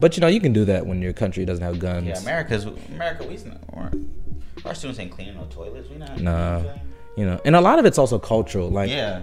but 0.00 0.16
you 0.16 0.20
know, 0.20 0.26
you 0.26 0.40
can 0.40 0.52
do 0.52 0.64
that 0.66 0.86
when 0.86 1.00
your 1.02 1.12
country 1.12 1.44
doesn't 1.44 1.64
have 1.64 1.78
guns. 1.78 2.06
yeah, 2.06 2.18
America's 2.20 2.64
America. 2.64 3.26
We 3.26 3.36
not, 3.44 3.94
our 4.64 4.74
students 4.74 5.00
ain't 5.00 5.10
cleaning 5.10 5.34
no 5.36 5.44
toilets. 5.50 5.88
We 5.88 5.96
not. 5.96 6.20
Nah. 6.20 6.62
You 7.16 7.26
know, 7.26 7.40
and 7.44 7.56
a 7.56 7.60
lot 7.60 7.78
of 7.78 7.84
it's 7.86 7.98
also 7.98 8.18
cultural. 8.18 8.70
Like, 8.70 8.90
Yeah. 8.90 9.22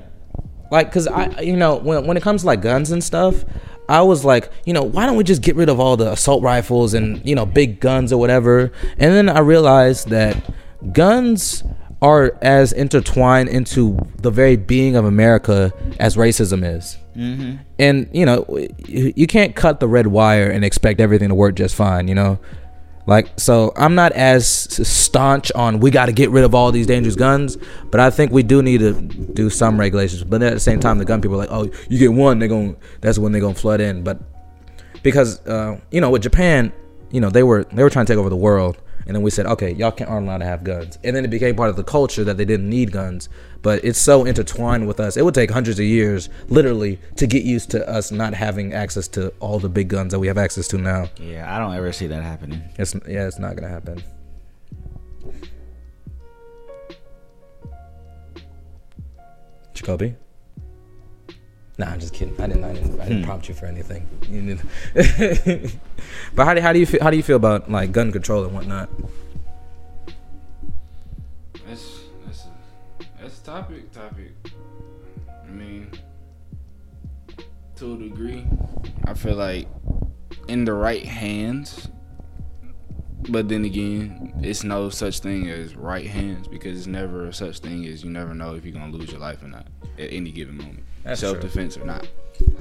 like 0.71 0.87
because 0.89 1.07
i 1.07 1.39
you 1.41 1.55
know 1.55 1.75
when, 1.77 2.05
when 2.05 2.17
it 2.17 2.23
comes 2.23 2.41
to 2.41 2.47
like 2.47 2.61
guns 2.61 2.91
and 2.91 3.01
stuff 3.03 3.45
i 3.87 4.01
was 4.01 4.25
like 4.25 4.51
you 4.65 4.73
know 4.73 4.83
why 4.83 5.05
don't 5.05 5.15
we 5.15 5.23
just 5.23 5.41
get 5.41 5.55
rid 5.55 5.69
of 5.69 5.79
all 5.79 5.95
the 5.95 6.11
assault 6.11 6.43
rifles 6.43 6.93
and 6.93 7.25
you 7.25 7.33
know 7.33 7.45
big 7.45 7.79
guns 7.79 8.11
or 8.11 8.19
whatever 8.19 8.69
and 8.97 9.13
then 9.15 9.29
i 9.29 9.39
realized 9.39 10.09
that 10.09 10.35
guns 10.91 11.63
are 12.01 12.37
as 12.41 12.73
intertwined 12.73 13.47
into 13.49 13.97
the 14.17 14.29
very 14.29 14.57
being 14.57 14.95
of 14.97 15.05
america 15.05 15.71
as 16.01 16.17
racism 16.17 16.63
is 16.75 16.97
Mm-hmm. 17.17 17.55
and 17.79 18.07
you 18.13 18.27
know 18.27 18.45
you, 18.85 19.25
can't 19.25 19.55
cut 19.55 19.79
the 19.79 19.87
red 19.87 20.05
wire 20.05 20.51
and 20.51 20.63
expect 20.63 20.99
everything 20.99 21.29
to 21.29 21.35
work 21.35 21.55
just 21.55 21.73
fine 21.73 22.07
you 22.07 22.13
know? 22.13 22.37
Like 23.07 23.29
so 23.37 23.73
i'm 23.75 23.95
not 23.95 24.11
as 24.11 24.47
staunch 24.47 25.51
on 25.53 25.79
we 25.79 25.89
got 25.89 26.07
to 26.07 26.11
get 26.11 26.29
rid 26.29 26.43
of 26.43 26.53
all 26.53 26.71
these 26.71 26.85
dangerous 26.85 27.15
guns 27.15 27.57
but 27.89 27.99
i 27.99 28.11
think 28.11 28.31
we 28.31 28.43
do 28.43 28.61
need 28.61 28.79
to 28.79 28.93
do 28.93 29.49
some 29.49 29.79
regulations. 29.79 30.23
But 30.23 30.43
at 30.43 30.53
the 30.53 30.59
same 30.59 30.79
time 30.79 30.99
the 30.99 31.05
gun 31.05 31.21
people 31.21 31.37
are 31.37 31.47
like 31.47 31.51
oh 31.51 31.71
you 31.89 31.97
get 31.97 32.13
one 32.13 32.37
they're 32.37 32.49
going 32.49 32.75
that's 33.01 33.17
when 33.17 33.31
they're 33.31 33.41
going 33.41 33.55
to 33.55 33.59
flood 33.59 33.81
in. 33.81 34.03
But 34.03 34.21
because 35.01 35.39
uh, 35.47 35.79
you 35.89 36.01
know 36.01 36.11
with 36.11 36.21
japan 36.21 36.71
you 37.11 37.21
know 37.21 37.29
they 37.29 37.43
were 37.43 37.63
they 37.71 37.81
were 37.81 37.89
trying 37.89 38.05
to 38.05 38.13
take 38.13 38.19
over 38.19 38.29
the 38.29 38.35
world 38.35 38.77
and 39.07 39.15
then 39.15 39.23
we 39.23 39.31
said 39.31 39.45
okay 39.45 39.71
y'all 39.71 39.91
can't 39.91 40.09
aren't 40.09 40.25
allowed 40.27 40.39
to 40.39 40.45
have 40.45 40.63
guns. 40.63 40.99
And 41.03 41.15
then 41.15 41.25
it 41.25 41.29
became 41.29 41.55
part 41.55 41.69
of 41.69 41.75
the 41.75 41.83
culture 41.83 42.23
that 42.23 42.37
they 42.37 42.45
didn't 42.45 42.69
need 42.69 42.91
guns. 42.91 43.29
But 43.61 43.83
it's 43.83 43.99
so 43.99 44.25
intertwined 44.25 44.87
with 44.87 44.99
us. 44.99 45.17
It 45.17 45.25
would 45.25 45.33
take 45.33 45.49
hundreds 45.49 45.79
of 45.79 45.85
years 45.85 46.29
literally 46.47 46.99
to 47.15 47.27
get 47.27 47.43
used 47.43 47.71
to 47.71 47.87
us 47.89 48.11
not 48.11 48.33
having 48.33 48.73
access 48.73 49.07
to 49.09 49.33
all 49.39 49.59
the 49.59 49.69
big 49.69 49.87
guns 49.87 50.11
that 50.11 50.19
we 50.19 50.27
have 50.27 50.37
access 50.37 50.67
to 50.69 50.77
now. 50.77 51.09
Yeah, 51.17 51.53
I 51.53 51.59
don't 51.59 51.73
ever 51.73 51.91
see 51.91 52.07
that 52.07 52.23
happening. 52.23 52.61
it's 52.77 52.93
yeah 53.07 53.27
it's 53.27 53.39
not 53.39 53.55
gonna 53.55 53.69
happen. 53.69 54.03
Jacoby 59.73 60.15
Nah, 61.77 61.87
I'm 61.87 61.99
just 61.99 62.13
kidding. 62.13 62.39
I 62.41 62.47
didn't. 62.47 62.63
I 62.63 62.73
didn't, 62.73 62.99
I 62.99 63.03
didn't 63.03 63.19
hmm. 63.19 63.25
prompt 63.25 63.47
you 63.49 63.55
for 63.55 63.67
anything. 63.67 64.07
You 64.29 64.57
didn't- 64.95 65.77
but 66.35 66.45
how 66.45 66.53
do 66.55 66.61
how 66.61 66.73
do 66.73 66.79
you 66.79 66.85
feel? 66.85 67.03
How 67.03 67.11
do 67.11 67.17
you 67.17 67.23
feel 67.23 67.35
about 67.35 67.69
like 67.69 67.91
gun 67.91 68.11
control 68.11 68.43
and 68.45 68.53
whatnot? 68.53 68.89
That's 71.67 71.99
that's 72.25 72.45
a 72.45 73.05
that's 73.21 73.39
a 73.39 73.43
topic. 73.43 73.91
Topic. 73.91 74.31
I 75.47 75.51
mean, 75.51 75.91
to 77.75 77.93
a 77.93 77.97
degree, 77.97 78.45
I 79.05 79.13
feel 79.13 79.35
like 79.35 79.67
in 80.47 80.65
the 80.65 80.73
right 80.73 81.05
hands, 81.05 81.87
But 83.29 83.49
then 83.49 83.65
again, 83.65 84.33
it's 84.41 84.63
no 84.63 84.89
such 84.89 85.19
thing 85.19 85.49
as 85.49 85.75
right 85.75 86.07
hands 86.07 86.47
because 86.47 86.77
it's 86.77 86.87
never 86.87 87.31
such 87.31 87.59
thing 87.59 87.85
as 87.85 88.03
you 88.03 88.09
never 88.09 88.33
know 88.33 88.55
if 88.55 88.63
you're 88.63 88.73
gonna 88.73 88.95
lose 88.95 89.11
your 89.11 89.19
life 89.19 89.43
or 89.43 89.47
not 89.47 89.67
at 89.99 90.13
any 90.13 90.31
given 90.31 90.57
moment. 90.57 90.83
That's 91.07 91.19
true. 91.21 91.29
Self 91.31 91.41
defense 91.41 91.77
or 91.77 91.85
not. 91.85 92.07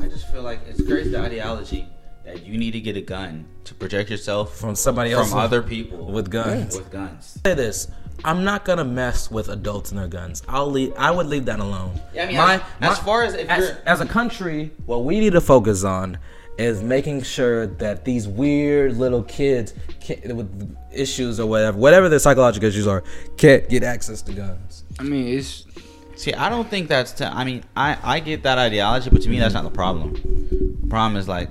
I 0.03 0.09
just 0.09 0.31
feel 0.31 0.43
like 0.43 0.61
it's 0.69 0.83
crazy 0.87 1.11
the 1.11 1.21
ideology 1.21 1.87
that 2.25 2.45
you 2.45 2.57
need 2.59 2.73
to 2.73 2.81
get 2.81 2.97
a 2.97 3.01
gun 3.01 3.47
to 3.65 3.75
protect 3.75 4.11
yourself 4.11 4.57
From 4.59 4.75
somebody 4.75 5.13
else 5.13 5.31
from 5.31 5.39
other 5.39 5.63
people 5.63 6.07
with 6.07 6.31
guns. 6.31 6.77
with 6.77 6.91
guns. 6.91 7.39
Say 7.45 7.55
this. 7.55 7.89
I'm 8.25 8.43
not 8.45 8.65
gonna 8.65 8.85
mess 8.85 9.31
with 9.31 9.49
adults 9.51 9.91
and 9.91 10.01
their 10.01 10.09
guns. 10.09 10.43
I'll 10.49 10.71
leave. 10.71 10.93
I 10.97 11.11
would 11.11 11.27
leave 11.27 11.45
that 11.45 11.61
alone. 11.61 12.01
Yeah, 12.15 12.25
I 12.25 12.27
mean, 12.27 12.37
as- 12.39 12.61
as 12.81 12.99
far 13.01 13.23
as 13.25 13.35
if 13.35 13.49
as, 13.51 13.65
you're- 13.65 13.77
as 13.85 14.01
a 14.01 14.07
country, 14.07 14.71
what 14.87 15.05
we 15.05 15.21
need 15.21 15.35
to 15.35 15.41
focus 15.43 15.85
on 15.85 16.17
is 16.59 16.83
making 16.83 17.21
sure 17.23 17.67
that 17.67 18.07
these 18.07 18.27
weird 18.27 18.97
little 18.97 19.23
kids 19.25 19.75
can, 20.01 20.35
with 20.37 20.77
issues 20.91 21.39
or 21.39 21.47
whatever, 21.47 21.77
whatever 21.77 22.09
their 22.09 22.19
psychological 22.19 22.67
issues 22.67 22.87
are, 22.87 23.05
can't 23.37 23.69
get 23.69 23.83
access 23.83 24.23
to 24.23 24.33
guns. 24.33 24.85
I 24.99 25.03
mean, 25.03 25.37
it's 25.39 25.67
See, 26.17 26.33
I 26.33 26.49
don't 26.49 26.69
think 26.69 26.89
that's. 26.89 27.21
I 27.21 27.45
mean, 27.45 27.63
I 27.77 27.99
I 28.03 28.21
get 28.21 28.43
that 28.45 28.59
ideology, 28.59 29.11
but 29.11 29.23
to 29.23 29.29
me, 29.29 29.39
that's 29.39 29.55
not 29.55 29.65
the 29.65 29.71
problem. 29.71 30.15
The 30.81 30.87
problem 30.89 31.17
is 31.17 31.29
like 31.29 31.51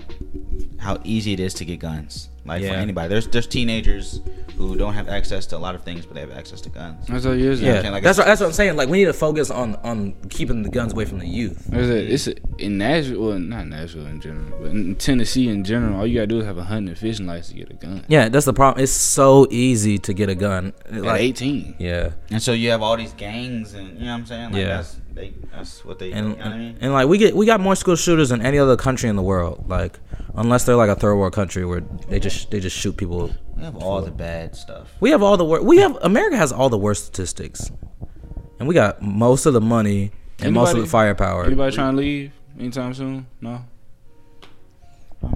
how 0.80 0.98
easy 1.04 1.34
it 1.34 1.40
is 1.40 1.54
to 1.56 1.66
get 1.66 1.80
guns. 1.80 2.30
Like 2.46 2.64
for 2.64 2.74
anybody, 2.74 3.10
there's 3.10 3.28
there's 3.28 3.48
teenagers 3.48 4.22
who 4.58 4.78
don't 4.78 4.94
have 4.94 5.10
access 5.10 5.46
to 5.48 5.58
a 5.58 5.60
lot 5.60 5.76
of 5.76 5.84
things, 5.84 6.06
but 6.06 6.14
they 6.16 6.22
have 6.22 6.32
access 6.32 6.62
to 6.62 6.70
guns. 6.70 7.06
that's 7.08 7.26
all 7.26 7.36
years. 7.36 7.62
Yeah, 7.62 7.82
saying, 7.82 7.92
like, 7.92 8.04
that's 8.04 8.18
what, 8.18 8.26
that's 8.26 8.40
what 8.40 8.48
I'm 8.48 8.54
saying. 8.54 8.78
Like 8.78 8.88
we 8.88 9.00
need 9.00 9.06
to 9.06 9.14
focus 9.14 9.52
on 9.52 9.76
on 9.78 10.14
keeping 10.30 10.64
the 10.64 10.70
guns 10.70 10.94
away 10.94 11.04
from 11.06 11.20
the 11.20 11.28
youth. 11.28 11.66
There's 11.66 11.90
a, 11.90 12.14
it's 12.14 12.28
a, 12.28 12.36
in 12.58 12.78
Nashville, 12.78 13.22
well, 13.22 13.40
not 13.40 13.68
Nashville 13.68 14.06
in 14.08 14.22
general, 14.22 14.58
but 14.62 14.72
in 14.72 14.96
Tennessee 14.96 15.50
in 15.50 15.64
general, 15.66 15.98
all 16.00 16.08
you 16.08 16.16
gotta 16.16 16.28
do 16.28 16.40
is 16.40 16.46
have 16.46 16.58
a 16.58 16.64
hunting 16.64 16.90
and 16.90 16.98
fishing 16.98 17.26
license 17.26 17.50
to 17.50 17.56
get 17.56 17.70
a 17.72 17.74
gun. 17.74 18.06
Yeah, 18.08 18.30
that's 18.30 18.46
the 18.46 18.54
problem. 18.54 18.82
It's 18.84 18.94
so 18.94 19.48
easy 19.50 19.98
to 19.98 20.14
get 20.14 20.30
a 20.30 20.36
gun. 20.36 20.72
At 20.86 21.02
Like, 21.02 21.22
18. 21.22 21.76
yeah. 21.80 22.12
And 22.32 22.42
so 22.42 22.54
you 22.54 22.70
have 22.72 22.82
all 22.82 22.96
these 22.96 23.14
gangs, 23.14 23.74
and 23.74 23.98
you 24.00 24.06
know 24.06 24.12
what 24.12 24.20
I'm 24.20 24.26
saying? 24.26 24.52
Like 24.54 24.62
Yeah. 24.62 24.68
That's 24.78 24.98
they. 25.16 25.34
That's 25.52 25.84
what 25.86 25.98
they. 26.00 26.12
and 26.12 26.32
you 26.32 26.36
know 26.36 26.44
what 26.44 26.54
I 26.54 26.58
mean? 26.58 26.78
and 26.82 26.94
like 26.94 27.08
we 27.08 27.18
get 27.18 27.36
we 27.36 27.46
got 27.46 27.60
more 27.60 27.76
school 27.76 27.96
shooters 27.96 28.30
than 28.30 28.42
any 28.42 28.58
other 28.60 28.76
country 28.78 29.10
in 29.10 29.16
the 29.16 29.22
world. 29.24 29.66
Like 29.68 30.00
unless 30.36 30.66
they're 30.66 30.76
like 30.76 30.90
a 30.90 30.96
third 30.96 31.16
world 31.16 31.34
country 31.34 31.66
where 31.66 31.82
they 32.10 32.20
just 32.20 32.52
they 32.52 32.60
just 32.60 32.78
shoot 32.78 32.98
people. 32.98 33.32
We 33.56 33.64
have 33.64 33.78
all 33.78 34.02
the 34.02 34.12
bad 34.12 34.56
stuff. 34.56 34.92
We 35.00 35.10
have 35.12 35.24
all 35.24 35.38
the 35.38 35.46
worst. 35.46 35.64
We 35.66 35.78
have 35.78 35.98
America 36.02 36.36
has 36.38 36.52
all 36.52 36.70
the 36.70 36.78
worst 36.78 37.06
statistics, 37.06 37.72
and 38.60 38.68
we 38.68 38.74
got 38.76 39.02
most 39.02 39.46
of 39.46 39.54
the 39.54 39.62
money 39.62 40.12
and 40.40 40.54
most 40.54 40.70
of 40.70 40.76
the 40.76 40.82
Anybody- 40.82 40.90
firepower. 40.92 41.46
Anybody 41.46 41.74
trying 41.76 41.94
to 41.96 42.02
leave 42.02 42.32
anytime 42.60 42.94
soon? 42.94 43.26
No. 43.42 43.64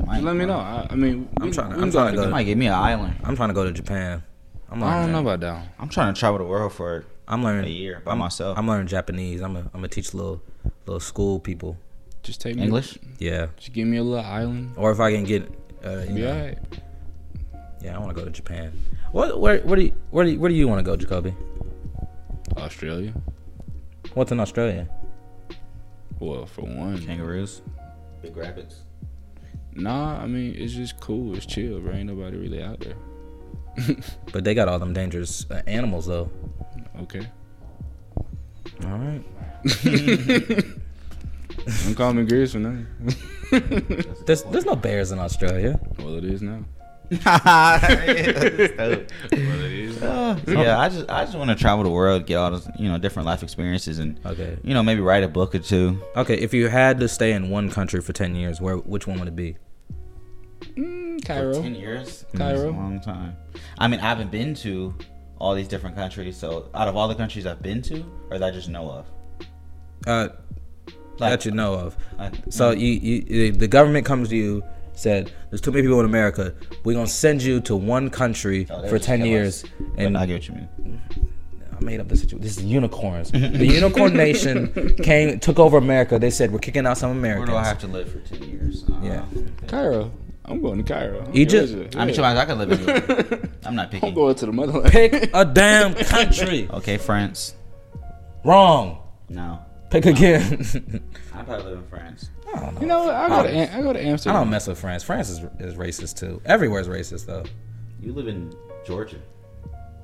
I 0.07 0.13
Just 0.15 0.23
let 0.23 0.35
me 0.35 0.45
know. 0.45 0.57
I, 0.59 0.87
I 0.91 0.95
mean, 0.95 1.29
I'm 1.39 1.47
we- 1.47 1.53
trying 1.53 1.71
to- 1.71 1.79
I'm 1.81 1.91
trying 1.91 2.13
to 2.13 2.19
You 2.19 2.25
go- 2.25 2.29
might 2.31 2.43
give 2.43 2.57
me 2.57 2.67
an 2.67 2.73
island. 2.73 3.15
I'm 3.23 3.35
trying 3.35 3.49
to 3.49 3.55
go 3.55 3.63
to 3.63 3.71
Japan. 3.71 4.21
I'm 4.69 4.83
I 4.83 4.85
don't 4.85 4.95
learning. 4.99 5.11
know 5.13 5.19
about 5.21 5.39
that. 5.39 5.67
I'm 5.79 5.89
trying 5.89 6.13
to 6.13 6.19
travel 6.19 6.37
the 6.37 6.43
world 6.43 6.73
for 6.73 7.05
I'm 7.29 7.43
learning 7.43 7.65
a 7.65 7.69
year 7.73 8.01
by 8.03 8.11
I'm, 8.13 8.17
myself. 8.17 8.57
I'm 8.57 8.67
learning 8.67 8.87
Japanese. 8.87 9.41
I'm 9.41 9.55
a, 9.55 9.59
I'm 9.59 9.69
gonna 9.73 9.87
teach 9.87 10.13
little 10.13 10.41
little 10.85 10.99
school 10.99 11.39
people. 11.39 11.77
Just 12.23 12.41
take 12.41 12.55
me 12.55 12.63
English. 12.63 12.97
Yeah, 13.19 13.47
Just 13.57 13.71
give 13.73 13.87
me 13.87 13.97
a 13.97 14.03
little 14.03 14.25
island. 14.25 14.73
or 14.75 14.91
if 14.91 14.99
I 14.99 15.11
can 15.13 15.23
get, 15.23 15.43
uh, 15.85 15.99
you 16.07 16.15
Be 16.15 16.21
know, 16.21 16.31
alright. 16.33 16.57
yeah, 17.81 17.95
I 17.95 17.99
want 17.99 18.09
to 18.09 18.15
go 18.15 18.25
to 18.25 18.31
Japan. 18.31 18.73
What 19.11 19.39
where 19.39 19.59
where 19.61 19.75
do 19.77 19.83
you 19.83 19.93
where 20.11 20.25
do 20.25 20.31
you, 20.31 20.39
where 20.39 20.49
do 20.49 20.55
you 20.55 20.67
want 20.67 20.79
to 20.79 20.83
go, 20.83 20.95
Jacoby? 20.97 21.33
Australia. 22.57 23.13
What's 24.15 24.31
in 24.31 24.39
Australia? 24.39 24.89
Well, 26.19 26.45
for 26.45 26.61
one. 26.63 27.05
Kangaroos. 27.05 27.61
Big 28.21 28.35
rabbits. 28.35 28.81
Nah, 29.73 30.19
I 30.21 30.27
mean 30.27 30.55
it's 30.57 30.73
just 30.73 30.99
cool. 30.99 31.35
It's 31.35 31.45
chill, 31.45 31.79
bro. 31.79 31.93
Ain't 31.93 32.07
nobody 32.09 32.37
really 32.37 32.61
out 32.63 32.79
there. 32.81 32.95
But 34.33 34.43
they 34.43 34.53
got 34.53 34.67
all 34.67 34.79
them 34.79 34.93
dangerous 34.93 35.45
uh, 35.49 35.61
animals 35.67 36.07
though. 36.07 36.29
Okay. 37.01 37.27
All 38.85 38.97
right. 38.97 39.23
Don't 41.83 41.95
call 41.95 42.13
me 42.13 42.23
Grizz 42.25 42.51
for 42.53 42.59
nothing. 42.59 42.87
There's 44.25 44.43
there's 44.43 44.65
no 44.65 44.75
bears 44.75 45.11
in 45.11 45.19
Australia. 45.19 45.79
well, 45.99 46.15
it 46.15 46.23
is 46.23 46.41
now. 46.41 46.63
yeah, 47.09 47.79
Well, 48.79 49.01
it 49.31 49.71
is. 49.71 50.01
I 50.03 50.89
just 50.89 51.09
I 51.09 51.25
just 51.25 51.35
want 51.37 51.49
to 51.49 51.55
travel 51.55 51.83
the 51.83 51.89
world, 51.89 52.25
get 52.27 52.35
all 52.35 52.51
those 52.51 52.69
you 52.77 52.87
know 52.89 52.97
different 52.99 53.25
life 53.25 53.41
experiences, 53.43 53.97
and 53.99 54.19
Okay. 54.25 54.57
you 54.63 54.73
know 54.73 54.83
maybe 54.83 55.01
write 55.01 55.23
a 55.23 55.27
book 55.27 55.55
or 55.55 55.59
two. 55.59 56.01
Okay. 56.15 56.35
If 56.35 56.53
you 56.53 56.67
had 56.67 56.99
to 56.99 57.07
stay 57.07 57.31
in 57.33 57.49
one 57.49 57.69
country 57.71 58.01
for 58.01 58.13
ten 58.13 58.35
years, 58.35 58.61
where 58.61 58.77
which 58.77 59.07
one 59.07 59.17
would 59.19 59.27
it 59.27 59.35
be? 59.35 59.57
Mm, 60.77 61.19
For 61.21 61.25
Cairo. 61.27 61.53
ten 61.61 61.73
years, 61.75 62.25
Cairo. 62.35 62.55
That's 62.57 62.63
a 62.63 62.69
long 62.71 62.99
time. 63.01 63.35
I 63.77 63.87
mean, 63.87 63.99
I 63.99 64.03
haven't 64.03 64.29
been 64.31 64.53
to 64.55 64.93
all 65.39 65.55
these 65.55 65.67
different 65.67 65.95
countries. 65.95 66.37
So 66.37 66.69
out 66.75 66.87
of 66.87 66.95
all 66.95 67.07
the 67.07 67.15
countries 67.15 67.45
I've 67.45 67.61
been 67.61 67.81
to, 67.83 68.03
or 68.29 68.37
that 68.39 68.47
I 68.47 68.51
just 68.51 68.69
know 68.69 68.89
of, 68.91 69.05
Uh, 70.07 70.27
Like- 71.19 71.31
that 71.31 71.45
you 71.45 71.51
know 71.51 71.73
of. 71.73 71.97
I, 72.17 72.31
So 72.49 72.71
you, 72.71 72.87
you 72.93 73.51
the 73.51 73.67
government 73.67 74.05
comes 74.05 74.29
to 74.29 74.35
you 74.35 74.63
said 74.93 75.31
there's 75.49 75.61
too 75.61 75.71
many 75.71 75.83
people 75.83 75.99
in 75.99 76.05
America. 76.05 76.53
We're 76.83 76.93
gonna 76.93 77.07
send 77.07 77.41
you 77.41 77.59
to 77.61 77.75
one 77.75 78.09
country 78.09 78.67
Oh, 78.69 78.87
for 78.87 78.99
ten 78.99 79.25
years. 79.25 79.63
us. 79.63 79.69
And 79.97 80.17
I 80.17 80.25
get 80.25 80.33
what 80.35 80.47
you 80.47 80.53
mean. 80.55 81.01
I 81.79 81.83
made 81.83 81.99
up 82.01 82.09
this 82.09 82.19
situation. 82.21 82.41
This 82.41 82.57
is 82.57 82.63
unicorns. 82.65 83.31
the 83.61 83.65
unicorn 83.65 84.13
nation 84.13 84.95
came 85.03 85.39
took 85.39 85.59
over 85.59 85.77
America. 85.77 86.19
They 86.19 86.29
said 86.31 86.51
we're 86.51 86.59
kicking 86.59 86.85
out 86.85 86.97
some 86.97 87.11
Americans." 87.11 87.49
Where 87.49 87.57
Americans. 87.59 87.83
do 87.83 87.87
I 87.87 87.93
have 87.97 88.05
to 88.07 88.11
live 88.11 88.11
for 88.11 88.35
ten 88.35 88.49
years? 88.49 88.83
Uh, 88.89 88.99
Yeah. 89.03 89.25
Cairo. 89.67 90.11
I'm 90.49 90.61
going 90.61 90.83
to 90.83 90.93
Cairo. 90.93 91.29
Egypt? 91.33 91.93
Yeah. 91.93 92.01
I'm 92.01 92.11
sure 92.13 92.25
I 92.25 92.45
could 92.45 92.57
live 92.57 92.71
anywhere. 92.71 93.49
I'm 93.63 93.75
not 93.75 93.91
picking. 93.91 94.09
I'm 94.09 94.15
going 94.15 94.33
to 94.35 94.45
the 94.47 94.51
motherland. 94.51 94.91
Pick 94.91 95.29
a 95.33 95.45
damn 95.45 95.93
country. 95.93 96.67
Okay, 96.71 96.97
France. 96.97 97.53
Wrong. 98.43 99.03
No, 99.29 99.59
Pick 99.91 100.05
again. 100.05 100.65
I 101.35 101.43
probably 101.43 101.65
live 101.65 101.77
in 101.79 101.87
France. 101.87 102.29
I 102.47 102.59
don't 102.59 102.75
know. 102.75 102.81
You 102.81 102.87
know 102.87 103.03
what? 103.05 103.13
I 103.13 103.29
go 103.29 103.43
to 103.43 103.49
Am- 103.49 103.79
I 103.79 103.81
go 103.83 103.93
to 103.93 104.03
Amsterdam. 104.03 104.35
I 104.35 104.39
don't 104.39 104.49
mess 104.49 104.67
with 104.67 104.79
France. 104.79 105.03
France 105.03 105.29
is, 105.29 105.39
is 105.59 105.75
racist 105.75 106.17
too. 106.17 106.41
Everywhere's 106.45 106.87
racist 106.87 107.25
though. 107.25 107.43
You 108.01 108.13
live 108.13 108.27
in 108.27 108.53
Georgia. 108.85 109.17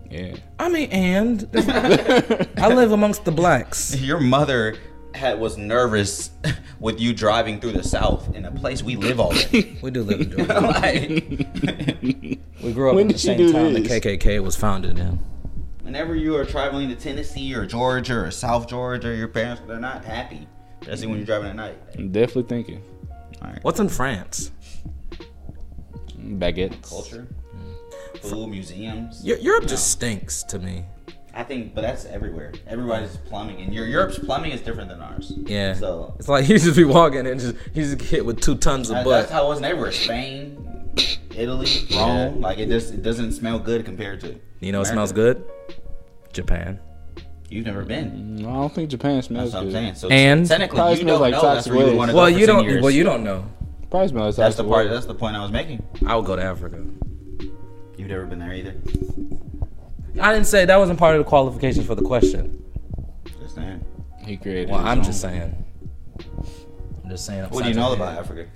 Yeah. 0.09 0.35
I 0.59 0.69
mean, 0.69 0.89
and 0.91 1.49
I 2.57 2.67
live 2.67 2.91
amongst 2.91 3.25
the 3.25 3.31
blacks. 3.31 3.99
Your 3.99 4.19
mother 4.19 4.75
had 5.15 5.39
was 5.39 5.57
nervous 5.57 6.31
with 6.79 6.99
you 6.99 7.13
driving 7.13 7.59
through 7.59 7.71
the 7.73 7.83
South 7.83 8.33
in 8.35 8.45
a 8.45 8.51
place 8.51 8.83
we 8.83 8.95
live 8.95 9.19
already. 9.19 9.77
We 9.81 9.91
do 9.91 10.03
live 10.03 10.21
in 10.21 10.31
Georgia. 10.31 10.61
like, 10.61 11.01
We 12.63 12.73
grew 12.73 12.89
up 12.89 12.95
When 12.95 13.01
in 13.03 13.07
the 13.07 13.13
did 13.13 13.19
she 13.19 13.27
same 13.27 13.37
do 13.37 13.51
town 13.51 13.73
the 13.73 13.81
this? 13.81 13.91
KKK 14.05 14.41
was 14.43 14.55
founded 14.55 14.97
in. 14.99 15.19
whenever 15.83 16.15
you 16.15 16.35
are 16.35 16.45
traveling 16.45 16.89
to 16.89 16.95
Tennessee 16.95 17.53
or 17.55 17.65
Georgia 17.65 18.15
or 18.15 18.31
South 18.31 18.67
Georgia, 18.67 19.15
your 19.15 19.27
parents 19.27 19.61
they're 19.67 19.79
not 19.79 20.03
happy. 20.05 20.47
Especially 20.81 21.07
when 21.07 21.17
you're 21.17 21.25
driving 21.25 21.49
at 21.49 21.55
night. 21.55 21.77
I'm 21.97 22.11
definitely 22.11 22.43
thinking. 22.43 22.81
All 23.41 23.49
right. 23.49 23.63
What's 23.63 23.79
in 23.79 23.89
France? 23.89 24.51
Baguettes. 26.19 26.89
Culture, 26.89 27.27
food, 28.21 28.49
museums. 28.49 29.23
Eu- 29.23 29.37
Europe 29.41 29.67
just 29.67 29.91
stinks 29.91 30.43
to 30.43 30.59
me. 30.59 30.85
I 31.37 31.43
think, 31.43 31.75
but 31.75 31.81
that's 31.81 32.05
everywhere. 32.05 32.53
Everybody's 32.65 33.17
plumbing, 33.17 33.59
and 33.61 33.73
your 33.73 33.85
Europe's 33.85 34.17
plumbing 34.17 34.51
is 34.51 34.61
different 34.61 34.87
than 34.89 35.01
ours. 35.01 35.33
Yeah. 35.45 35.73
So 35.73 36.15
It's 36.17 36.29
like 36.29 36.47
you 36.49 36.57
just 36.57 36.77
be 36.77 36.85
walking 36.85 37.27
and 37.27 37.39
just 37.39 37.55
you 37.73 37.83
just 37.83 37.97
get 37.97 38.07
hit 38.07 38.25
with 38.25 38.39
two 38.41 38.55
tons 38.55 38.89
of 38.89 38.95
that- 38.95 39.05
butt. 39.05 39.19
that's 39.21 39.31
how 39.31 39.45
it 39.45 39.49
was 39.49 39.61
everywhere. 39.61 39.91
Spain, 39.91 40.93
Italy, 41.35 41.67
Rome. 41.95 42.39
Like 42.41 42.57
it 42.59 42.69
just 42.69 42.93
it 42.93 43.03
doesn't 43.03 43.33
smell 43.33 43.59
good 43.59 43.83
compared 43.83 44.21
to. 44.21 44.35
You 44.61 44.71
know 44.71 44.79
what 44.79 44.89
America. 44.89 44.93
smells 44.93 45.11
good? 45.11 45.43
Japan. 46.31 46.79
You've 47.49 47.65
never 47.65 47.83
been. 47.85 48.37
No, 48.37 48.49
I 48.49 48.53
don't 48.53 48.73
think 48.73 48.89
Japan 48.89 49.21
smells 49.21 49.51
That's 49.51 49.55
what 49.55 49.59
I'm 49.59 49.65
good. 49.67 49.73
saying. 49.73 49.95
So 49.95 50.09
And- 50.09 50.47
technically, 50.47 50.77
you 50.91 50.95
smells 50.97 51.05
don't 51.05 51.21
like 51.21 51.31
know 51.33 51.41
that's 51.41 51.55
toxic 51.67 51.73
where 51.73 51.87
you 51.91 51.95
want 51.97 52.11
to 52.11 52.15
Well, 52.17 52.27
go 52.27 52.33
for 52.33 52.39
you 52.39 52.45
don't. 52.47 52.63
years. 52.63 52.81
Well, 52.81 52.91
you 52.91 53.03
don't 53.03 53.23
know. 53.23 53.45
Probably 53.91 54.07
smells 54.07 54.35
That's 54.37 54.55
the 54.55 54.63
toxic 54.63 54.71
part. 54.73 54.85
waste. 54.85 54.93
That's 54.93 55.05
the 55.05 55.13
point 55.15 55.35
I 55.35 55.41
was 55.41 55.51
making. 55.51 55.83
I 56.07 56.15
would 56.15 56.25
go 56.25 56.35
to 56.37 56.41
Africa. 56.43 56.83
You've 57.97 58.07
never 58.09 58.25
been 58.25 58.39
there 58.39 58.53
either. 58.53 58.73
I 60.19 60.33
didn't 60.33 60.47
say 60.47 60.65
that 60.65 60.77
wasn't 60.77 60.99
part 60.99 61.15
of 61.15 61.19
the 61.23 61.29
qualifications 61.29 61.85
for 61.85 61.95
the 61.95 62.01
question. 62.03 62.63
Just 63.39 63.55
saying. 63.55 63.83
He 64.25 64.37
created. 64.37 64.69
Well, 64.69 64.79
his 64.79 64.87
I'm 64.87 64.97
own. 64.99 65.03
just 65.03 65.21
saying. 65.21 65.65
I'm 67.03 67.09
just 67.09 67.25
saying. 67.25 67.45
What 67.49 67.63
do 67.63 67.69
you 67.69 67.75
know 67.75 67.93
about 67.93 68.17
Africa? 68.17 68.47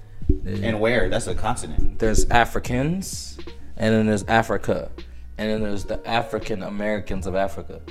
And 0.46 0.80
where? 0.80 1.10
That's 1.10 1.28
a 1.28 1.36
continent. 1.36 2.00
There's 2.00 2.26
Africans, 2.30 3.38
and 3.78 3.94
then 3.94 4.06
there's 4.08 4.24
Africa, 4.26 4.92
and 5.38 5.50
then 5.50 5.62
there's 5.62 5.86
the 5.86 6.06
African 6.08 6.64
Americans 6.64 7.28
of 7.28 7.36
Africa. 7.36 7.82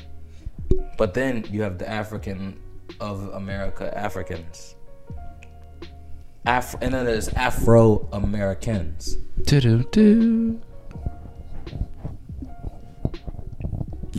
But 0.97 1.15
then 1.15 1.45
you 1.51 1.63
have 1.63 1.79
the 1.79 1.89
African 1.89 2.59
of 3.01 3.29
America 3.35 3.97
Africans. 3.97 4.75
Af- 6.47 6.77
and 6.81 6.95
then 6.95 7.05
there's 7.05 7.29
Afro 7.31 8.09
Americans. 8.13 9.17
Do-do-do. 9.45 10.01
You 10.01 10.61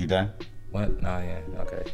done? 0.10 0.34
What? 0.72 1.02
Nah, 1.02 1.20
yeah, 1.20 1.40
okay. 1.60 1.92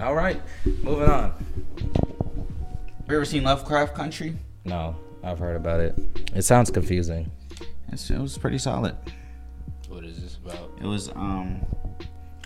All 0.00 0.14
right, 0.14 0.40
moving 0.82 1.08
on. 1.08 1.30
Have 1.30 3.08
you 3.08 3.16
ever 3.16 3.24
seen 3.24 3.44
Lovecraft 3.44 3.94
Country? 3.94 4.34
No, 4.64 4.96
I've 5.22 5.38
heard 5.38 5.56
about 5.56 5.80
it. 5.80 5.98
It 6.34 6.42
sounds 6.42 6.70
confusing. 6.70 7.30
It's, 7.92 8.08
it 8.08 8.18
was 8.18 8.38
pretty 8.38 8.58
solid. 8.58 8.96
What 9.88 10.04
is 10.04 10.22
this 10.22 10.36
about? 10.36 10.70
It 10.80 10.86
was 10.86 11.10
um 11.10 11.60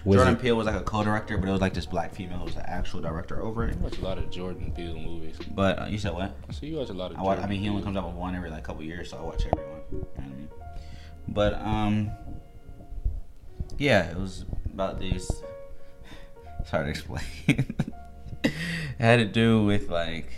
Wizard. 0.04 0.24
Jordan 0.26 0.40
Peele 0.42 0.56
was 0.56 0.66
like 0.66 0.76
a 0.76 0.82
co-director, 0.82 1.38
but 1.38 1.48
it 1.48 1.52
was 1.52 1.60
like 1.60 1.72
this 1.74 1.86
black 1.86 2.14
female 2.14 2.38
who 2.38 2.44
was 2.44 2.54
the 2.54 2.68
actual 2.68 3.00
director 3.00 3.40
over 3.42 3.64
it. 3.66 3.74
I 3.74 3.76
watch 3.78 3.98
a 3.98 4.02
lot 4.02 4.18
of 4.18 4.30
Jordan 4.30 4.70
Peele 4.76 4.94
movies. 4.98 5.36
But 5.54 5.78
uh, 5.82 5.86
you 5.86 5.96
said 5.98 6.12
what? 6.12 6.34
I 6.48 6.52
see 6.52 6.66
you 6.66 6.76
watch 6.76 6.90
a 6.90 6.92
lot 6.92 7.12
of. 7.12 7.18
I, 7.18 7.22
watch, 7.22 7.38
I 7.38 7.46
mean, 7.46 7.60
he 7.60 7.68
only 7.70 7.82
comes 7.82 7.96
out 7.96 8.06
with 8.06 8.14
one 8.14 8.34
every 8.34 8.50
like 8.50 8.64
couple 8.64 8.82
years, 8.82 9.10
so 9.10 9.16
I 9.18 9.22
watch 9.22 9.44
every 9.46 9.64
one. 9.66 9.80
You 9.92 9.98
know 9.98 10.06
what 10.14 10.24
I 10.24 10.28
mean? 10.28 10.48
But 11.28 11.54
um, 11.54 12.10
yeah, 13.78 14.10
it 14.10 14.16
was 14.18 14.44
about 14.72 14.98
these. 15.00 15.30
It's 16.60 16.70
hard 16.70 16.86
to 16.86 16.90
explain. 16.90 17.24
it 18.42 18.52
had 18.98 19.16
to 19.16 19.26
do 19.26 19.64
with 19.64 19.90
like 19.90 20.30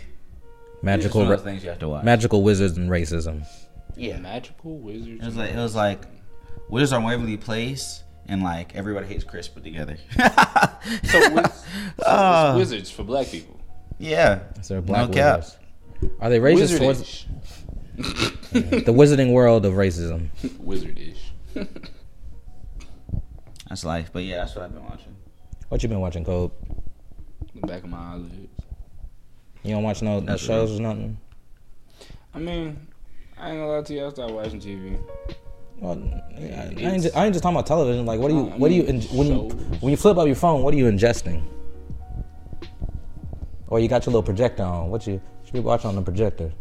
magical, 0.81 1.21
It's 1.21 1.29
ra- 1.29 1.37
things 1.37 1.63
you 1.63 1.69
have 1.69 1.79
to 1.79 1.87
watch. 1.87 2.03
magical 2.03 2.43
wizards 2.43 2.77
and 2.77 2.89
racism. 2.89 3.45
yeah, 3.95 4.17
Magical 4.19 4.77
wizards. 4.77 5.21
it 5.21 5.25
was 5.25 5.37
like 5.37 5.51
it 5.51 5.55
was 5.55 5.73
like 5.75 6.01
Wizards 6.69 6.91
on 6.91 7.03
Waverly 7.05 7.37
Place, 7.37 8.03
and 8.27 8.43
like 8.43 8.75
everybody 8.75 9.07
hates 9.07 9.23
Chris 9.23 9.47
put 9.47 9.63
together. 9.63 9.97
so, 11.03 11.33
wiz- 11.33 11.45
so 11.45 11.63
it's 11.97 12.07
uh. 12.07 12.53
wizards 12.57 12.91
for 12.91 13.03
black 13.03 13.27
people. 13.27 13.59
yeah, 13.97 14.41
Is 14.59 14.67
there 14.67 14.81
black 14.81 15.09
no 15.09 15.13
cap. 15.13 15.45
Are 16.19 16.29
they 16.29 16.39
racist 16.39 16.77
towards 16.77 17.25
the 17.97 18.93
wizarding 18.93 19.33
world 19.33 19.65
of 19.65 19.73
racism? 19.73 20.29
Wizardish. 20.43 21.17
That's 23.67 23.83
life. 23.83 24.11
But 24.13 24.23
yeah, 24.23 24.37
that's 24.37 24.55
what 24.55 24.65
I've 24.65 24.73
been 24.73 24.83
watching. 24.83 25.15
What 25.69 25.83
you 25.83 25.89
been 25.89 25.99
watching, 25.99 26.23
Cole? 26.23 26.53
the 27.61 27.67
back 27.67 27.83
of 27.83 27.89
my 27.89 28.13
eyelids. 28.13 28.35
You 29.63 29.73
don't 29.73 29.83
watch 29.83 30.01
no, 30.01 30.19
no 30.19 30.37
shows 30.37 30.79
or 30.79 30.81
nothing? 30.81 31.17
I 32.33 32.39
mean, 32.39 32.87
I 33.37 33.49
ain't 33.49 33.59
gonna 33.59 33.71
lie 33.71 33.81
to 33.81 33.93
you. 33.93 34.05
I 34.05 34.09
started 34.09 34.33
watching 34.33 34.59
TV. 34.59 34.99
Well, 35.79 36.01
I, 36.35 36.41
I, 36.41 36.43
ain't 36.79 37.03
just, 37.03 37.15
I 37.15 37.25
ain't 37.25 37.33
just 37.33 37.43
talking 37.43 37.55
about 37.55 37.67
television. 37.67 38.05
Like, 38.05 38.19
what 38.19 38.29
do 38.29 38.35
you, 38.35 38.49
I 38.49 38.57
what 38.57 38.69
do 38.69 38.75
you, 38.75 38.83
mean, 38.83 39.01
in, 39.01 39.17
when 39.17 39.27
you, 39.27 39.49
shows. 39.49 39.81
when 39.81 39.91
you 39.91 39.97
flip 39.97 40.17
up 40.17 40.25
your 40.25 40.35
phone, 40.35 40.63
what 40.63 40.73
are 40.73 40.77
you 40.77 40.85
ingesting? 40.85 41.43
Or 43.67 43.79
you 43.79 43.87
got 43.87 44.05
your 44.05 44.11
little 44.11 44.23
projector 44.23 44.63
on? 44.63 44.89
What 44.89 45.05
you, 45.05 45.21
should 45.43 45.53
be 45.53 45.59
watching 45.59 45.89
on 45.89 45.95
the 45.95 46.01
projector? 46.01 46.51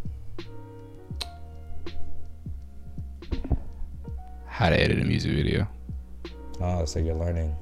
How 4.47 4.71
to 4.71 4.81
edit 4.81 5.01
a 5.01 5.05
music 5.05 5.33
video. 5.33 5.69
Oh, 6.61 6.85
so 6.85 6.99
you're 6.99 7.15
learning. 7.15 7.55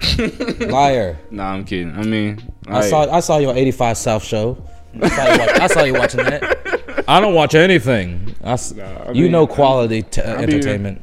Liar. 0.70 1.18
Nah, 1.30 1.52
I'm 1.52 1.64
kidding. 1.64 1.92
I 1.92 2.02
mean, 2.02 2.40
I 2.68 2.80
like, 2.80 2.84
saw 2.84 3.12
I 3.12 3.20
saw 3.20 3.38
you 3.38 3.50
on 3.50 3.56
85 3.56 3.98
South 3.98 4.24
show. 4.24 4.62
I 5.02 5.08
saw 5.08 5.32
you, 5.32 5.38
watch, 5.38 5.60
I 5.60 5.66
saw 5.66 5.82
you 5.82 5.94
watching 5.94 6.24
that. 6.24 7.04
I 7.08 7.20
don't 7.20 7.34
watch 7.34 7.54
anything. 7.54 8.29
I 8.42 8.52
s 8.52 8.72
Nah, 8.74 8.84
I 8.84 9.12
you 9.12 9.24
mean, 9.24 9.32
know 9.32 9.46
quality 9.46 10.02
t- 10.02 10.22
I 10.22 10.36
be- 10.38 10.42
entertainment. 10.54 11.02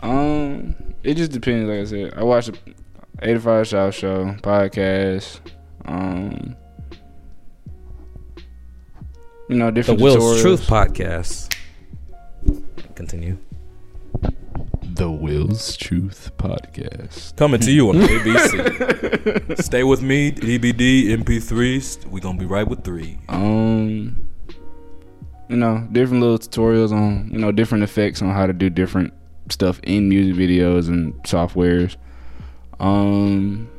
Um, 0.00 0.74
it 1.02 1.14
just 1.16 1.32
depends. 1.32 1.68
Like 1.68 1.80
I 1.80 1.84
said, 1.84 2.14
I 2.18 2.22
watch 2.24 2.46
the 2.46 2.58
85 3.22 3.68
South 3.68 3.94
Show 3.94 4.24
podcast. 4.42 5.40
Um, 5.86 6.56
you 9.48 9.56
know, 9.56 9.70
different. 9.70 9.98
The 9.98 10.04
Will's 10.04 10.16
tutorials. 10.16 10.40
Truth 10.42 10.66
podcast. 10.66 11.54
Continue. 12.94 13.38
The 14.82 15.10
Will's 15.10 15.76
Truth 15.76 16.32
podcast. 16.38 17.34
Coming 17.36 17.60
to 17.60 17.70
you 17.72 17.88
on 17.88 17.96
ABC. 18.02 19.62
Stay 19.62 19.82
with 19.84 20.02
me, 20.02 20.30
DBD, 20.32 21.08
MP3s. 21.16 22.06
We 22.06 22.20
gonna 22.20 22.38
be 22.38 22.46
right 22.46 22.66
with 22.66 22.84
three. 22.84 23.18
Um, 23.28 24.28
you 25.48 25.56
know, 25.56 25.86
different 25.92 26.22
little 26.22 26.38
tutorials 26.38 26.92
on 26.92 27.30
you 27.30 27.38
know 27.38 27.52
different 27.52 27.84
effects 27.84 28.22
on 28.22 28.30
how 28.30 28.46
to 28.46 28.52
do 28.52 28.70
different 28.70 29.12
stuff 29.50 29.80
in 29.82 30.08
music 30.08 30.34
videos 30.34 30.88
and 30.88 31.14
softwares. 31.24 31.96
Um, 32.80 33.70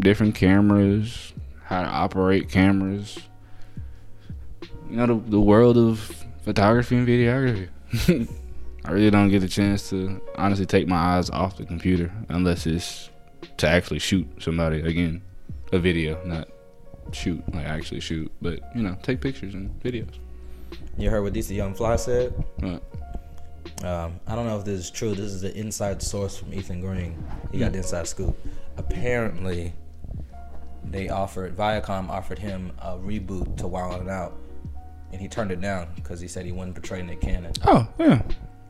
different 0.00 0.34
cameras, 0.34 1.32
how 1.64 1.82
to 1.82 1.88
operate 1.88 2.50
cameras. 2.50 3.18
You 4.90 4.96
know, 4.96 5.06
the, 5.06 5.30
the 5.30 5.40
world 5.40 5.76
of 5.76 6.24
photography 6.42 6.96
and 6.96 7.06
videography. 7.06 7.68
I 8.84 8.92
really 8.92 9.10
don't 9.10 9.30
get 9.30 9.42
a 9.42 9.48
chance 9.48 9.90
to 9.90 10.20
honestly 10.36 10.64
take 10.66 10.86
my 10.86 10.96
eyes 10.96 11.28
off 11.28 11.56
the 11.56 11.64
computer 11.64 12.12
unless 12.28 12.66
it's 12.66 13.10
to 13.56 13.68
actually 13.68 13.98
shoot 13.98 14.28
somebody 14.38 14.80
again, 14.80 15.22
a 15.72 15.78
video, 15.78 16.22
not 16.24 16.48
shoot 17.12 17.42
like 17.52 17.66
actually 17.66 18.00
shoot, 18.00 18.30
but 18.40 18.60
you 18.74 18.82
know, 18.82 18.96
take 19.02 19.20
pictures 19.20 19.54
and 19.54 19.70
videos. 19.82 20.18
You 20.96 21.10
heard 21.10 21.22
what 21.22 21.32
DC 21.32 21.54
Young 21.54 21.74
Fly 21.74 21.96
said? 21.96 22.32
Right. 22.60 22.82
Um, 23.84 24.18
I 24.26 24.34
don't 24.34 24.46
know 24.46 24.58
if 24.58 24.64
this 24.64 24.80
is 24.80 24.90
true. 24.90 25.14
This 25.14 25.32
is 25.32 25.42
the 25.42 25.54
inside 25.56 26.02
source 26.02 26.36
from 26.36 26.54
Ethan 26.54 26.80
Green. 26.80 27.22
He 27.52 27.58
got 27.58 27.72
the 27.72 27.78
inside 27.78 28.06
scoop. 28.06 28.36
Apparently, 28.76 29.72
they 30.84 31.08
offered 31.08 31.56
Viacom 31.56 32.08
offered 32.08 32.38
him 32.38 32.72
a 32.80 32.96
reboot 32.96 33.56
to 33.58 33.66
Wild 33.66 34.00
'N 34.00 34.08
Out, 34.08 34.34
and 35.12 35.20
he 35.20 35.28
turned 35.28 35.50
it 35.50 35.60
down 35.60 35.88
because 35.94 36.20
he 36.20 36.28
said 36.28 36.46
he 36.46 36.52
wouldn't 36.52 36.74
portray 36.74 37.02
Nick 37.02 37.20
Cannon. 37.20 37.52
Oh 37.64 37.86
yeah. 37.98 38.22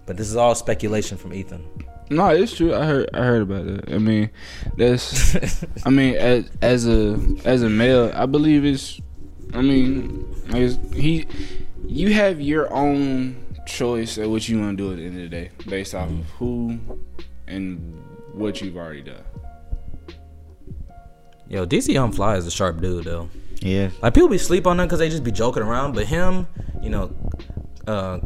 But 0.07 0.17
this 0.17 0.29
is 0.29 0.37
all 0.37 0.55
speculation 0.55 1.19
from 1.19 1.35
Ethan. 1.35 1.65
No, 2.09 2.29
it's 2.29 2.57
true. 2.57 2.75
I 2.75 2.85
heard. 2.85 3.11
I 3.15 3.25
heard 3.25 3.43
about 3.43 3.67
that. 3.67 3.93
I 3.93 3.99
mean, 3.99 4.31
that's. 4.77 5.65
I 5.85 5.91
mean, 5.91 6.15
as 6.15 6.49
as 6.63 6.87
a 6.87 7.19
as 7.45 7.63
a 7.63 7.69
male, 7.69 8.13
I 8.15 8.27
believe 8.27 8.65
it's. 8.65 9.01
I 9.53 9.63
mean, 9.63 10.25
I 10.53 10.61
guess 10.61 10.79
he. 10.95 11.27
You 11.89 12.13
have 12.13 12.41
your 12.41 12.73
own 12.73 13.45
choice 13.67 14.19
at 14.19 14.29
what 14.29 14.49
you 14.49 14.61
want 14.61 14.77
to 14.77 14.85
do 14.85 14.93
at 14.93 14.97
the 14.99 15.05
end 15.07 15.17
of 15.17 15.23
the 15.23 15.29
day, 15.29 15.51
based 15.69 15.95
off 15.95 16.11
of 16.11 16.25
who 16.31 16.79
and 17.47 18.03
what 18.33 18.61
you've 18.61 18.77
already 18.77 19.03
done. 19.03 19.23
Yo, 21.49 21.65
DC 21.65 21.93
Young 21.93 22.11
Fly 22.11 22.37
is 22.37 22.47
a 22.47 22.51
sharp 22.51 22.81
dude 22.81 23.05
though. 23.05 23.31
Yeah. 23.61 23.91
Like 24.03 24.15
people 24.15 24.29
be 24.29 24.39
sleep 24.39 24.67
on 24.67 24.81
him 24.81 24.87
because 24.87 24.99
they 24.99 25.09
just 25.09 25.25
be 25.25 25.31
joking 25.31 25.63
around, 25.63 25.95
but 25.95 26.07
him, 26.07 26.47
you 26.83 26.91
know, 26.91 27.15
uh, 27.87 28.19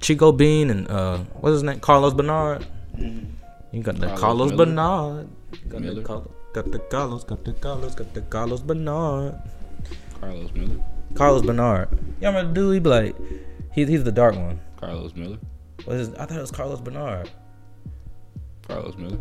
Chico 0.00 0.30
Bean 0.30 0.70
and 0.70 0.88
uh, 0.88 1.18
what's 1.40 1.54
his 1.54 1.62
name, 1.62 1.80
Carlos 1.80 2.12
Bernard. 2.12 2.66
You 2.98 3.82
got 3.82 3.96
the 3.96 4.06
Carlos 4.08 4.20
Carlos 4.20 4.52
Bernard. 4.52 5.28
Got 5.68 5.82
the, 5.82 6.02
Carlos, 6.02 6.30
got 6.52 6.70
the 6.70 6.78
Carlos, 6.78 7.24
got 7.24 7.44
the 7.44 7.52
Carlos, 7.54 7.94
got 7.94 8.14
the 8.14 8.20
Carlos 8.22 8.60
Bernard. 8.60 9.34
Karlous 10.20 10.52
Miller. 10.54 10.84
Carlos 11.14 11.42
Bernard. 11.42 11.88
Y'all 12.20 12.32
remember 12.32 12.48
the 12.48 12.54
dude? 12.54 12.74
He 12.74 12.80
be 12.80 12.88
like, 12.88 13.16
he, 13.72 13.84
he's 13.84 14.04
the 14.04 14.12
dark 14.12 14.36
one. 14.36 14.60
Karlous 14.76 15.14
Miller. 15.16 15.38
What 15.84 15.96
is? 15.96 16.14
I 16.14 16.26
thought 16.26 16.38
it 16.38 16.40
was 16.40 16.50
Carlos 16.50 16.80
Bernard. 16.80 17.30
Karlous 18.68 18.96
Miller. 18.96 19.18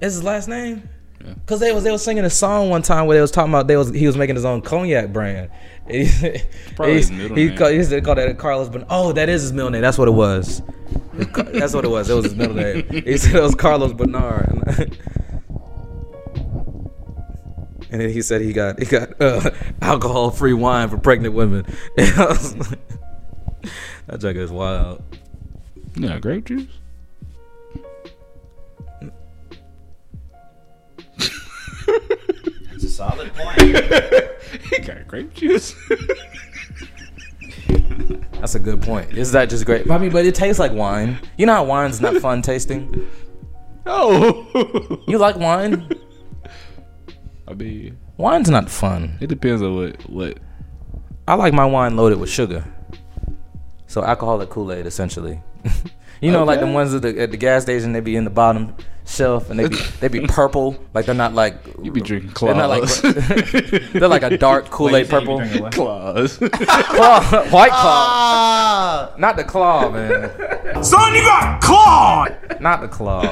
Is 0.00 0.14
his 0.14 0.24
last 0.24 0.48
name? 0.48 0.88
Yeah. 1.24 1.34
Cause 1.46 1.60
they 1.60 1.72
was 1.72 1.82
they 1.82 1.90
was 1.90 2.04
singing 2.04 2.24
a 2.24 2.30
song 2.30 2.68
one 2.68 2.82
time 2.82 3.06
where 3.06 3.16
they 3.16 3.22
was 3.22 3.30
talking 3.30 3.50
about 3.50 3.66
they 3.66 3.76
was 3.76 3.90
he 3.90 4.06
was 4.06 4.16
making 4.16 4.36
his 4.36 4.44
own 4.44 4.60
cognac 4.60 5.12
brand. 5.12 5.50
And 5.86 6.06
he, 6.08 6.38
Probably 6.74 6.94
he, 6.94 6.98
his 6.98 7.10
middle 7.10 7.36
he, 7.36 7.46
name. 7.48 7.56
called, 7.56 7.72
he 7.72 7.82
said 7.82 8.04
called 8.04 8.18
that 8.18 8.38
Carlos, 8.38 8.68
but 8.68 8.86
oh, 8.90 9.12
that 9.12 9.28
is 9.28 9.42
his 9.42 9.52
middle 9.52 9.70
name. 9.70 9.80
That's 9.82 9.98
what 9.98 10.08
it 10.08 10.12
was. 10.12 10.62
That's 11.14 11.72
what 11.74 11.84
it 11.84 11.90
was. 11.90 12.10
It 12.10 12.14
was 12.14 12.26
his 12.26 12.34
middle 12.34 12.54
name. 12.54 12.86
He 12.90 13.16
said 13.16 13.36
it 13.36 13.42
was 13.42 13.54
Carlos 13.54 13.92
Bernard. 13.92 14.98
And 17.90 18.00
then 18.00 18.10
he 18.10 18.22
said 18.22 18.40
he 18.40 18.52
got 18.52 18.78
he 18.78 18.86
got 18.86 19.20
uh, 19.20 19.50
alcohol 19.80 20.30
free 20.30 20.52
wine 20.52 20.88
for 20.88 20.98
pregnant 20.98 21.34
women. 21.34 21.64
And 21.98 22.18
I 22.18 22.26
was 22.26 22.56
like, 22.56 22.78
that 24.06 24.20
junk 24.20 24.36
is 24.36 24.50
wild. 24.50 25.02
Yeah, 25.96 26.18
grape 26.18 26.44
juice. 26.44 26.66
It's 31.18 32.84
a 32.84 32.88
solid 32.88 33.32
point. 33.34 33.60
he 34.70 34.78
got 34.80 35.06
grape 35.08 35.32
juice. 35.34 35.74
That's 38.32 38.54
a 38.54 38.60
good 38.60 38.82
point. 38.82 39.16
Is 39.16 39.32
that 39.32 39.48
just 39.48 39.64
great? 39.64 39.90
I 39.90 39.96
mean, 39.98 40.10
but 40.10 40.26
it 40.26 40.34
tastes 40.34 40.58
like 40.58 40.72
wine. 40.72 41.18
You 41.38 41.46
know 41.46 41.54
how 41.54 41.64
wine's 41.64 42.00
not 42.02 42.16
fun 42.18 42.42
tasting. 42.42 43.08
oh. 43.86 45.02
You 45.08 45.16
like 45.18 45.36
wine? 45.36 45.88
I 47.48 47.54
mean, 47.54 47.98
Wine's 48.16 48.50
not 48.50 48.70
fun. 48.70 49.16
it 49.20 49.28
depends 49.28 49.62
on 49.62 49.76
what 49.76 50.10
what. 50.10 50.38
I 51.28 51.34
like 51.34 51.52
my 51.52 51.64
wine 51.64 51.96
loaded 51.96 52.18
with 52.18 52.30
sugar. 52.30 52.64
So 53.88 54.02
alcoholic 54.04 54.48
Kool 54.50 54.72
Aid, 54.72 54.86
essentially. 54.86 55.40
you 56.20 56.30
know, 56.32 56.44
like 56.44 56.60
the 56.60 56.66
ones 56.66 56.94
at 56.94 57.02
the, 57.02 57.20
at 57.20 57.30
the 57.30 57.36
gas 57.36 57.62
station, 57.62 57.92
they 57.92 58.00
be 58.00 58.16
in 58.16 58.24
the 58.24 58.30
bottom 58.30 58.74
shelf 59.06 59.50
and 59.50 59.58
they 59.60 59.68
be 59.68 59.76
they 60.00 60.08
be 60.08 60.20
purple, 60.26 60.76
like 60.94 61.06
they're 61.06 61.14
not 61.14 61.34
like 61.34 61.56
You 61.82 61.92
be 61.92 62.00
drinking 62.00 62.30
claws. 62.32 62.56
They're 62.56 62.66
not 62.66 62.70
like 62.70 63.92
they're 63.92 64.08
like 64.08 64.22
a 64.24 64.36
dark 64.36 64.70
Kool 64.70 64.94
Aid 64.96 65.06
you 65.06 65.10
said 65.10 65.22
you 65.22 65.36
purple. 65.38 65.68
be 65.70 65.70
claws. 65.76 66.38
Claw, 66.38 67.20
white 67.50 67.70
claw, 67.70 68.06
Ah, 68.08 69.14
not 69.18 69.36
the 69.36 69.44
claw, 69.44 69.88
man. 69.90 70.82
Son, 70.82 71.14
you 71.14 71.22
got 71.22 71.60
clawed! 71.60 72.60
Not 72.60 72.80
the 72.80 72.88
claw. 72.88 73.22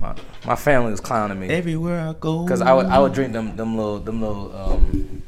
My, 0.00 0.14
my 0.44 0.56
family 0.56 0.90
was 0.90 1.00
clowning 1.00 1.38
me 1.40 1.48
Everywhere 1.48 2.00
I 2.08 2.12
go. 2.14 2.44
because 2.44 2.60
I 2.60 2.72
would 2.72 2.86
I 2.86 2.98
would 2.98 3.12
drink 3.12 3.32
them 3.32 3.56
them 3.56 3.76
little 3.76 4.00
them 4.00 4.20
little 4.20 4.54
um, 4.56 5.22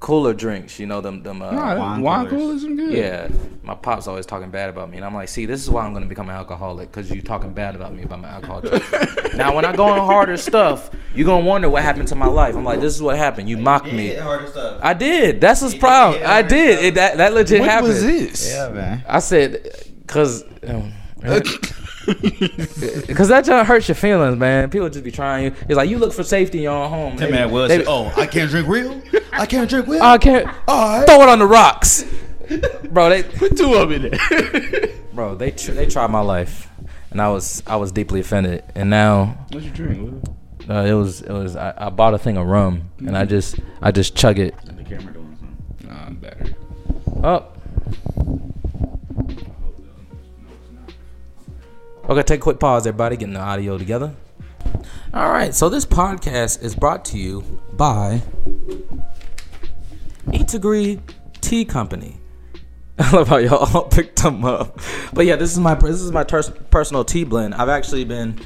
cooler 0.00 0.32
drinks. 0.32 0.78
You 0.78 0.86
know 0.86 1.00
them 1.00 1.22
them. 1.22 1.42
Uh, 1.42 1.50
Nah, 1.50 1.76
wine 1.78 2.00
wine 2.02 2.26
coolers. 2.28 2.40
coolers 2.42 2.62
some 2.62 2.76
good. 2.76 2.92
Yeah, 2.92 3.28
my 3.62 3.74
pop's 3.74 4.06
always 4.06 4.24
talking 4.26 4.50
bad 4.50 4.70
about 4.70 4.90
me, 4.90 4.96
and 4.96 5.04
I'm 5.04 5.14
like, 5.14 5.28
see, 5.28 5.46
this 5.46 5.60
is 5.62 5.68
why 5.70 5.84
I'm 5.84 5.92
gonna 5.92 6.06
become 6.06 6.28
an 6.28 6.36
alcoholic 6.36 6.90
because 6.90 7.10
you 7.10 7.20
talking 7.20 7.52
bad 7.52 7.74
about 7.74 7.92
me 7.94 8.04
about 8.04 8.20
my 8.20 8.28
alcohol. 8.28 8.62
choices. 8.62 9.34
now, 9.34 9.54
when 9.54 9.64
I 9.64 9.74
go 9.74 9.84
on 9.86 9.98
harder 10.06 10.36
stuff, 10.36 10.90
you 11.14 11.24
gonna 11.24 11.44
wonder 11.44 11.68
what 11.68 11.82
happened 11.82 12.08
to 12.08 12.14
my 12.14 12.26
life. 12.26 12.54
I'm 12.56 12.64
like, 12.64 12.80
this 12.80 12.94
is 12.94 13.02
what 13.02 13.16
happened. 13.16 13.48
You 13.48 13.56
mocked 13.56 13.92
me. 13.92 14.16
I 14.18 14.94
did. 14.94 15.40
That's 15.40 15.62
what's 15.62 15.74
proud. 15.74 16.22
I 16.22 16.42
did. 16.42 16.84
It, 16.84 16.94
that 16.94 17.16
that 17.18 17.32
legit 17.34 17.60
What 17.60 17.68
happened. 17.70 17.88
was 17.88 18.02
this? 18.02 18.52
Yeah, 18.52 18.68
man. 18.70 19.04
I 19.08 19.18
said, 19.20 19.68
cause. 20.06 20.44
Um, 20.66 20.92
Cause 22.08 23.28
that 23.28 23.44
just 23.44 23.66
hurts 23.66 23.86
your 23.88 23.94
feelings, 23.94 24.38
man. 24.38 24.70
People 24.70 24.88
just 24.88 25.04
be 25.04 25.10
trying 25.10 25.44
you. 25.44 25.54
It's 25.68 25.74
like 25.76 25.90
you 25.90 25.98
look 25.98 26.12
for 26.14 26.22
safety 26.22 26.58
in 26.58 26.64
your 26.64 26.72
own 26.72 26.88
home. 26.88 27.16
That 27.16 27.30
man 27.30 27.50
was. 27.50 27.68
They- 27.68 27.84
oh, 27.84 28.10
I 28.16 28.26
can't 28.26 28.50
drink 28.50 28.66
real. 28.68 29.02
I 29.32 29.44
can't 29.44 29.68
drink 29.68 29.86
real. 29.88 30.02
I 30.02 30.16
can't 30.16 30.46
All 30.66 30.98
right. 31.00 31.06
throw 31.06 31.20
it 31.22 31.28
on 31.28 31.38
the 31.38 31.46
rocks, 31.46 32.04
bro. 32.90 33.10
They 33.10 33.22
Put 33.24 33.58
two 33.58 33.74
of 33.74 33.90
them 33.90 34.04
in 34.04 34.10
there. 34.10 34.88
bro, 35.12 35.34
they 35.34 35.50
tr- 35.50 35.72
they 35.72 35.84
tried 35.86 36.10
my 36.10 36.20
life, 36.20 36.70
and 37.10 37.20
I 37.20 37.28
was 37.28 37.62
I 37.66 37.76
was 37.76 37.92
deeply 37.92 38.20
offended. 38.20 38.64
And 38.74 38.88
now 38.88 39.46
What 39.52 39.62
you 39.62 39.70
drink? 39.70 40.24
Uh, 40.68 40.84
it 40.86 40.94
was 40.94 41.22
it 41.22 41.32
was 41.32 41.56
I, 41.56 41.72
I 41.76 41.90
bought 41.90 42.14
a 42.14 42.18
thing 42.18 42.36
of 42.36 42.46
rum, 42.46 42.90
and 42.98 43.16
I 43.16 43.24
just 43.24 43.58
I 43.80 43.90
just 43.90 44.14
chug 44.16 44.38
it 44.38 44.54
The 44.64 44.84
camera 44.84 45.12
doing 45.12 45.36
something. 45.40 45.88
Nah, 45.88 46.04
I'm 46.06 46.16
better. 46.16 46.54
up. 47.22 47.54
Okay, 52.08 52.22
take 52.22 52.40
a 52.40 52.42
quick 52.42 52.58
pause, 52.58 52.86
everybody, 52.86 53.16
getting 53.16 53.34
the 53.34 53.40
audio 53.40 53.76
together. 53.76 54.14
All 55.12 55.30
right, 55.30 55.54
so 55.54 55.68
this 55.68 55.84
podcast 55.84 56.62
is 56.62 56.74
brought 56.74 57.04
to 57.06 57.18
you 57.18 57.42
by 57.74 58.22
Eight 60.32 60.46
Degree 60.48 61.00
Tea 61.42 61.64
Company. 61.64 62.16
I 62.98 63.10
love 63.12 63.28
how 63.28 63.36
y'all 63.36 63.68
all 63.74 63.84
picked 63.88 64.22
them 64.22 64.44
up. 64.44 64.80
But 65.12 65.26
yeah, 65.26 65.36
this 65.36 65.52
is 65.52 65.58
my 65.58 65.74
this 65.74 66.00
is 66.00 66.10
my 66.12 66.24
ters- 66.24 66.50
personal 66.70 67.04
tea 67.04 67.24
blend. 67.24 67.54
I've 67.54 67.68
actually 67.68 68.04
been 68.04 68.38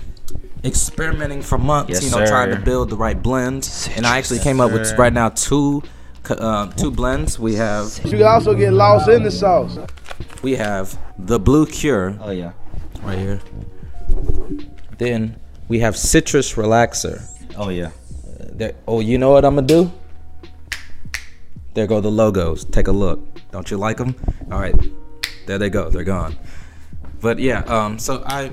experimenting 0.65 1.43
for 1.43 1.59
months, 1.59 1.91
Yes, 1.91 2.05
you 2.05 2.11
know, 2.11 2.25
trying 2.27 2.51
to 2.51 2.61
build 2.61 2.91
the 2.91 2.97
right 2.97 3.21
blend. 3.21 3.69
And 3.97 4.07
I 4.07 4.19
actually 4.19 4.41
came 4.41 4.61
up 4.61 4.73
with 4.73 4.97
right 4.99 5.13
now 5.13 5.31
two 5.31 5.83
co- 6.23 6.37
um, 6.39 6.73
two 6.75 6.91
blends. 6.91 7.39
We 7.39 7.55
have 7.57 7.99
You 8.05 8.11
can 8.13 8.23
also 8.23 8.55
get 8.55 8.73
lost 8.73 9.09
in 9.09 9.23
the 9.23 9.31
sauce. 9.31 9.79
we 10.43 10.57
have 10.57 10.97
the 11.19 11.39
Blue 11.39 11.67
Cure 11.67 12.17
Oh 12.21 12.31
yeah. 12.31 12.53
right 13.03 13.19
here. 13.19 13.41
Then 14.99 15.37
we 15.69 15.81
have 15.81 15.97
Citrus 15.97 16.55
Relaxer. 16.55 17.23
Oh 17.57 17.69
yeah. 17.69 17.91
There, 18.39 18.75
oh, 18.87 19.01
you 19.01 19.19
know 19.19 19.31
what 19.31 19.45
I'm 19.45 19.55
gonna 19.55 19.67
do? 19.67 19.91
There 21.75 21.87
go 21.87 22.01
the 22.01 22.11
logos. 22.11 22.65
Take 22.67 22.89
a 22.89 22.93
look. 22.93 23.19
Don't 23.51 23.71
you 23.71 23.79
like 23.79 23.97
them? 23.97 24.15
All 24.51 24.61
right, 24.61 24.75
there 25.47 25.59
they 25.59 25.71
go. 25.71 25.89
They're 25.89 26.05
gone. 26.05 26.37
But 27.23 27.39
yeah, 27.39 27.61
um, 27.61 28.01
so 28.01 28.23
I, 28.27 28.53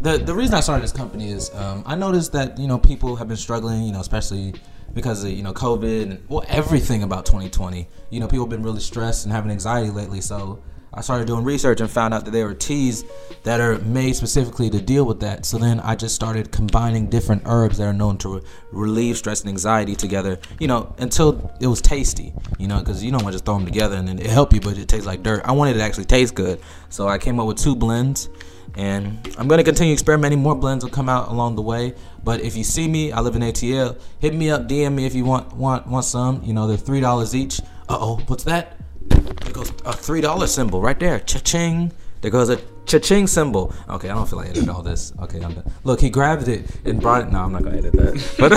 the 0.00 0.18
the 0.18 0.32
reason 0.32 0.54
I 0.54 0.60
started 0.60 0.84
this 0.84 0.92
company 0.92 1.30
is 1.30 1.52
um, 1.52 1.82
I 1.84 1.96
noticed 1.96 2.32
that 2.32 2.56
you 2.58 2.68
know 2.68 2.78
people 2.78 3.16
have 3.16 3.26
been 3.26 3.36
struggling, 3.36 3.82
you 3.82 3.92
know, 3.92 4.00
especially 4.00 4.54
because 4.94 5.24
of 5.24 5.32
you 5.32 5.42
know 5.42 5.52
COVID 5.52 6.02
and 6.02 6.28
well 6.28 6.44
everything 6.48 7.02
about 7.02 7.26
2020. 7.26 7.88
You 8.10 8.20
know, 8.20 8.28
people 8.28 8.46
have 8.46 8.50
been 8.50 8.62
really 8.62 8.80
stressed 8.80 9.24
and 9.24 9.32
having 9.32 9.50
anxiety 9.50 9.90
lately. 9.90 10.20
So 10.20 10.62
I 10.96 11.00
started 11.00 11.26
doing 11.26 11.44
research 11.44 11.80
and 11.80 11.90
found 11.90 12.14
out 12.14 12.24
that 12.24 12.30
there 12.30 12.46
were 12.46 12.54
teas 12.54 13.04
that 13.42 13.60
are 13.60 13.78
made 13.80 14.14
specifically 14.14 14.70
to 14.70 14.80
deal 14.80 15.04
with 15.04 15.20
that. 15.20 15.44
So 15.44 15.58
then 15.58 15.80
I 15.80 15.96
just 15.96 16.14
started 16.14 16.52
combining 16.52 17.10
different 17.10 17.42
herbs 17.46 17.78
that 17.78 17.84
are 17.84 17.92
known 17.92 18.16
to 18.18 18.36
re- 18.36 18.42
relieve 18.70 19.16
stress 19.16 19.40
and 19.40 19.48
anxiety 19.50 19.96
together. 19.96 20.38
You 20.60 20.68
know, 20.68 20.94
until 20.98 21.52
it 21.60 21.66
was 21.66 21.80
tasty. 21.80 22.32
You 22.58 22.68
know, 22.68 22.78
because 22.78 23.02
you 23.02 23.10
don't 23.10 23.22
want 23.22 23.32
to 23.32 23.36
just 23.36 23.44
throw 23.44 23.56
them 23.56 23.66
together 23.66 23.96
and 23.96 24.06
then 24.06 24.18
it 24.18 24.26
help 24.26 24.52
you, 24.52 24.60
but 24.60 24.78
it 24.78 24.88
tastes 24.88 25.06
like 25.06 25.22
dirt. 25.22 25.42
I 25.44 25.52
wanted 25.52 25.76
it 25.76 25.78
to 25.80 25.84
actually 25.84 26.04
taste 26.04 26.34
good, 26.34 26.60
so 26.88 27.08
I 27.08 27.18
came 27.18 27.40
up 27.40 27.46
with 27.46 27.58
two 27.58 27.74
blends. 27.74 28.28
And 28.76 29.32
I'm 29.38 29.46
gonna 29.46 29.62
continue 29.62 29.92
experimenting. 29.92 30.40
More 30.40 30.56
blends 30.56 30.84
will 30.84 30.90
come 30.90 31.08
out 31.08 31.28
along 31.28 31.54
the 31.54 31.62
way. 31.62 31.94
But 32.24 32.40
if 32.40 32.56
you 32.56 32.64
see 32.64 32.88
me, 32.88 33.12
I 33.12 33.20
live 33.20 33.36
in 33.36 33.42
ATL. 33.42 34.00
Hit 34.18 34.34
me 34.34 34.50
up, 34.50 34.68
DM 34.68 34.94
me 34.94 35.06
if 35.06 35.14
you 35.14 35.24
want 35.24 35.54
want 35.54 35.86
want 35.86 36.04
some. 36.04 36.42
You 36.42 36.54
know, 36.54 36.66
they're 36.66 36.76
three 36.76 37.00
dollars 37.00 37.36
each. 37.36 37.60
Uh 37.88 37.98
oh, 38.00 38.16
what's 38.26 38.44
that? 38.44 38.76
There 39.14 39.52
goes 39.52 39.72
a 39.84 39.92
three 39.92 40.20
dollar 40.20 40.46
symbol 40.46 40.80
right 40.80 40.98
there. 40.98 41.20
Cha-ching. 41.20 41.92
There 42.20 42.30
goes 42.30 42.48
a 42.48 42.58
cha-ching 42.86 43.26
symbol. 43.26 43.74
Okay, 43.88 44.08
I 44.08 44.14
don't 44.14 44.28
feel 44.28 44.38
like 44.38 44.48
editing 44.50 44.70
all 44.70 44.82
this. 44.82 45.12
Okay, 45.20 45.42
I'm 45.42 45.52
done. 45.52 45.70
Look, 45.84 46.00
he 46.00 46.10
grabbed 46.10 46.48
it 46.48 46.64
and 46.84 47.00
brought 47.00 47.22
it. 47.22 47.32
No, 47.32 47.40
I'm 47.40 47.52
not 47.52 47.62
gonna 47.62 47.78
edit 47.78 47.92
that. 47.92 48.14
But 48.38 48.50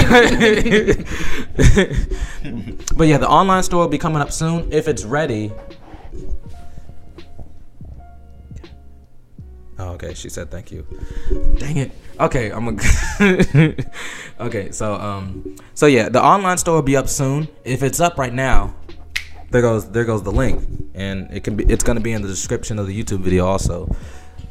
but 2.98 3.08
yeah, 3.08 3.18
the 3.18 3.28
online 3.28 3.64
store 3.64 3.82
will 3.82 3.90
be 3.90 3.98
coming 3.98 4.22
up 4.22 4.32
soon 4.32 4.72
if 4.72 4.88
it's 4.88 5.04
ready. 5.04 5.52
Oh, 9.80 9.90
okay. 9.90 10.14
She 10.14 10.30
said 10.30 10.50
thank 10.50 10.72
you. 10.72 10.88
Dang 11.58 11.78
it. 11.78 11.92
Okay, 12.20 12.52
I'm 12.52 12.68
a. 12.68 13.76
okay, 14.40 14.72
so 14.72 14.96
um, 14.96 15.56
so 15.76 15.86
yeah, 15.86 16.10
the 16.10 16.24
online 16.24 16.58
store 16.58 16.76
will 16.76 16.82
be 16.82 16.98
up 16.98 17.08
soon. 17.08 17.48
If 17.64 17.84
it's 17.84 18.00
up 18.00 18.18
right 18.18 18.34
now, 18.34 18.74
there 19.50 19.62
goes 19.62 19.90
there 19.92 20.06
goes 20.06 20.24
the 20.24 20.32
link, 20.32 20.68
and 20.94 21.32
it 21.32 21.44
can 21.44 21.56
be 21.56 21.64
it's 21.66 21.84
gonna 21.84 22.00
be 22.02 22.12
in 22.12 22.22
the 22.22 22.28
description 22.28 22.80
of 22.80 22.88
the 22.88 23.04
YouTube 23.04 23.20
video 23.20 23.46
also. 23.46 23.96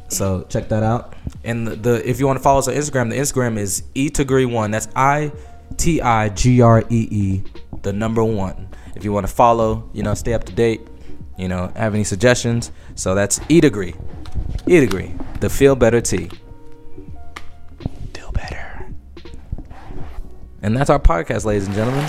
So 0.09 0.45
check 0.49 0.69
that 0.69 0.83
out. 0.83 1.15
And 1.43 1.67
the, 1.67 1.75
the 1.75 2.09
if 2.09 2.19
you 2.19 2.27
want 2.27 2.37
to 2.37 2.43
follow 2.43 2.59
us 2.59 2.67
on 2.67 2.73
Instagram, 2.73 3.09
the 3.09 3.17
Instagram 3.17 3.57
is 3.57 3.83
e 3.93 4.09
tigree 4.09 4.49
one. 4.51 4.71
That's 4.71 4.87
I 4.95 5.31
T 5.75 6.01
I 6.01 6.29
G 6.29 6.61
R 6.61 6.83
E 6.89 7.07
E, 7.11 7.43
the 7.81 7.93
number 7.93 8.23
one. 8.23 8.69
If 8.95 9.03
you 9.03 9.11
want 9.11 9.27
to 9.27 9.33
follow, 9.33 9.89
you 9.93 10.03
know, 10.03 10.13
stay 10.13 10.33
up 10.33 10.45
to 10.45 10.53
date, 10.53 10.81
you 11.37 11.47
know, 11.47 11.71
have 11.75 11.93
any 11.93 12.03
suggestions. 12.03 12.71
So 12.95 13.15
that's 13.15 13.39
e 13.49 13.59
degree, 13.61 13.93
e 14.65 14.79
degree, 14.79 15.13
the 15.39 15.49
feel 15.49 15.75
better 15.75 16.01
tea. 16.01 16.29
Feel 18.13 18.31
better. 18.31 18.87
And 20.61 20.75
that's 20.75 20.89
our 20.89 20.99
podcast, 20.99 21.45
ladies 21.45 21.67
and 21.67 21.75
gentlemen. 21.75 22.05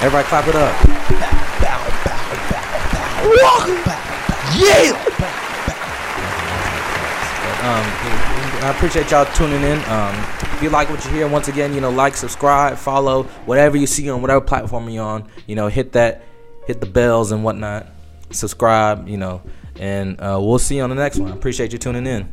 Everybody 0.00 0.28
clap 0.28 0.46
it 0.46 0.54
up. 0.54 1.62
Um, 7.66 7.82
I 8.62 8.72
appreciate 8.76 9.10
y'all 9.10 9.26
tuning 9.34 9.62
in. 9.62 9.78
Um, 9.86 10.14
if 10.54 10.62
you 10.62 10.70
like 10.70 10.88
what 10.88 11.04
you 11.04 11.10
hear, 11.10 11.26
once 11.26 11.48
again, 11.48 11.74
you 11.74 11.80
know, 11.80 11.90
like, 11.90 12.16
subscribe, 12.16 12.76
follow, 12.76 13.24
whatever 13.44 13.76
you 13.76 13.86
see 13.86 14.08
on 14.08 14.22
whatever 14.22 14.40
platform 14.40 14.88
you're 14.88 15.04
on. 15.04 15.28
You 15.46 15.56
know, 15.56 15.66
hit 15.68 15.92
that, 15.92 16.22
hit 16.66 16.80
the 16.80 16.86
bells 16.86 17.32
and 17.32 17.42
whatnot. 17.42 17.88
Subscribe, 18.30 19.08
you 19.08 19.16
know, 19.16 19.42
and 19.80 20.20
uh, 20.20 20.38
we'll 20.40 20.58
see 20.58 20.76
you 20.76 20.82
on 20.82 20.90
the 20.90 20.96
next 20.96 21.18
one. 21.18 21.32
I 21.32 21.34
appreciate 21.34 21.72
you 21.72 21.78
tuning 21.78 22.06
in. 22.06 22.32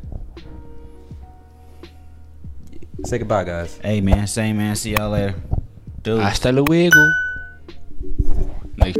Say 3.05 3.17
goodbye, 3.17 3.43
guys. 3.43 3.77
Hey 3.83 3.99
man, 3.99 4.27
same 4.27 4.57
man. 4.57 4.75
See 4.75 4.91
y'all 4.91 5.09
later. 5.09 5.35
Dude. 6.03 6.21
Hasta 6.21 6.51
luego. 6.51 7.11
Like. 8.77 8.95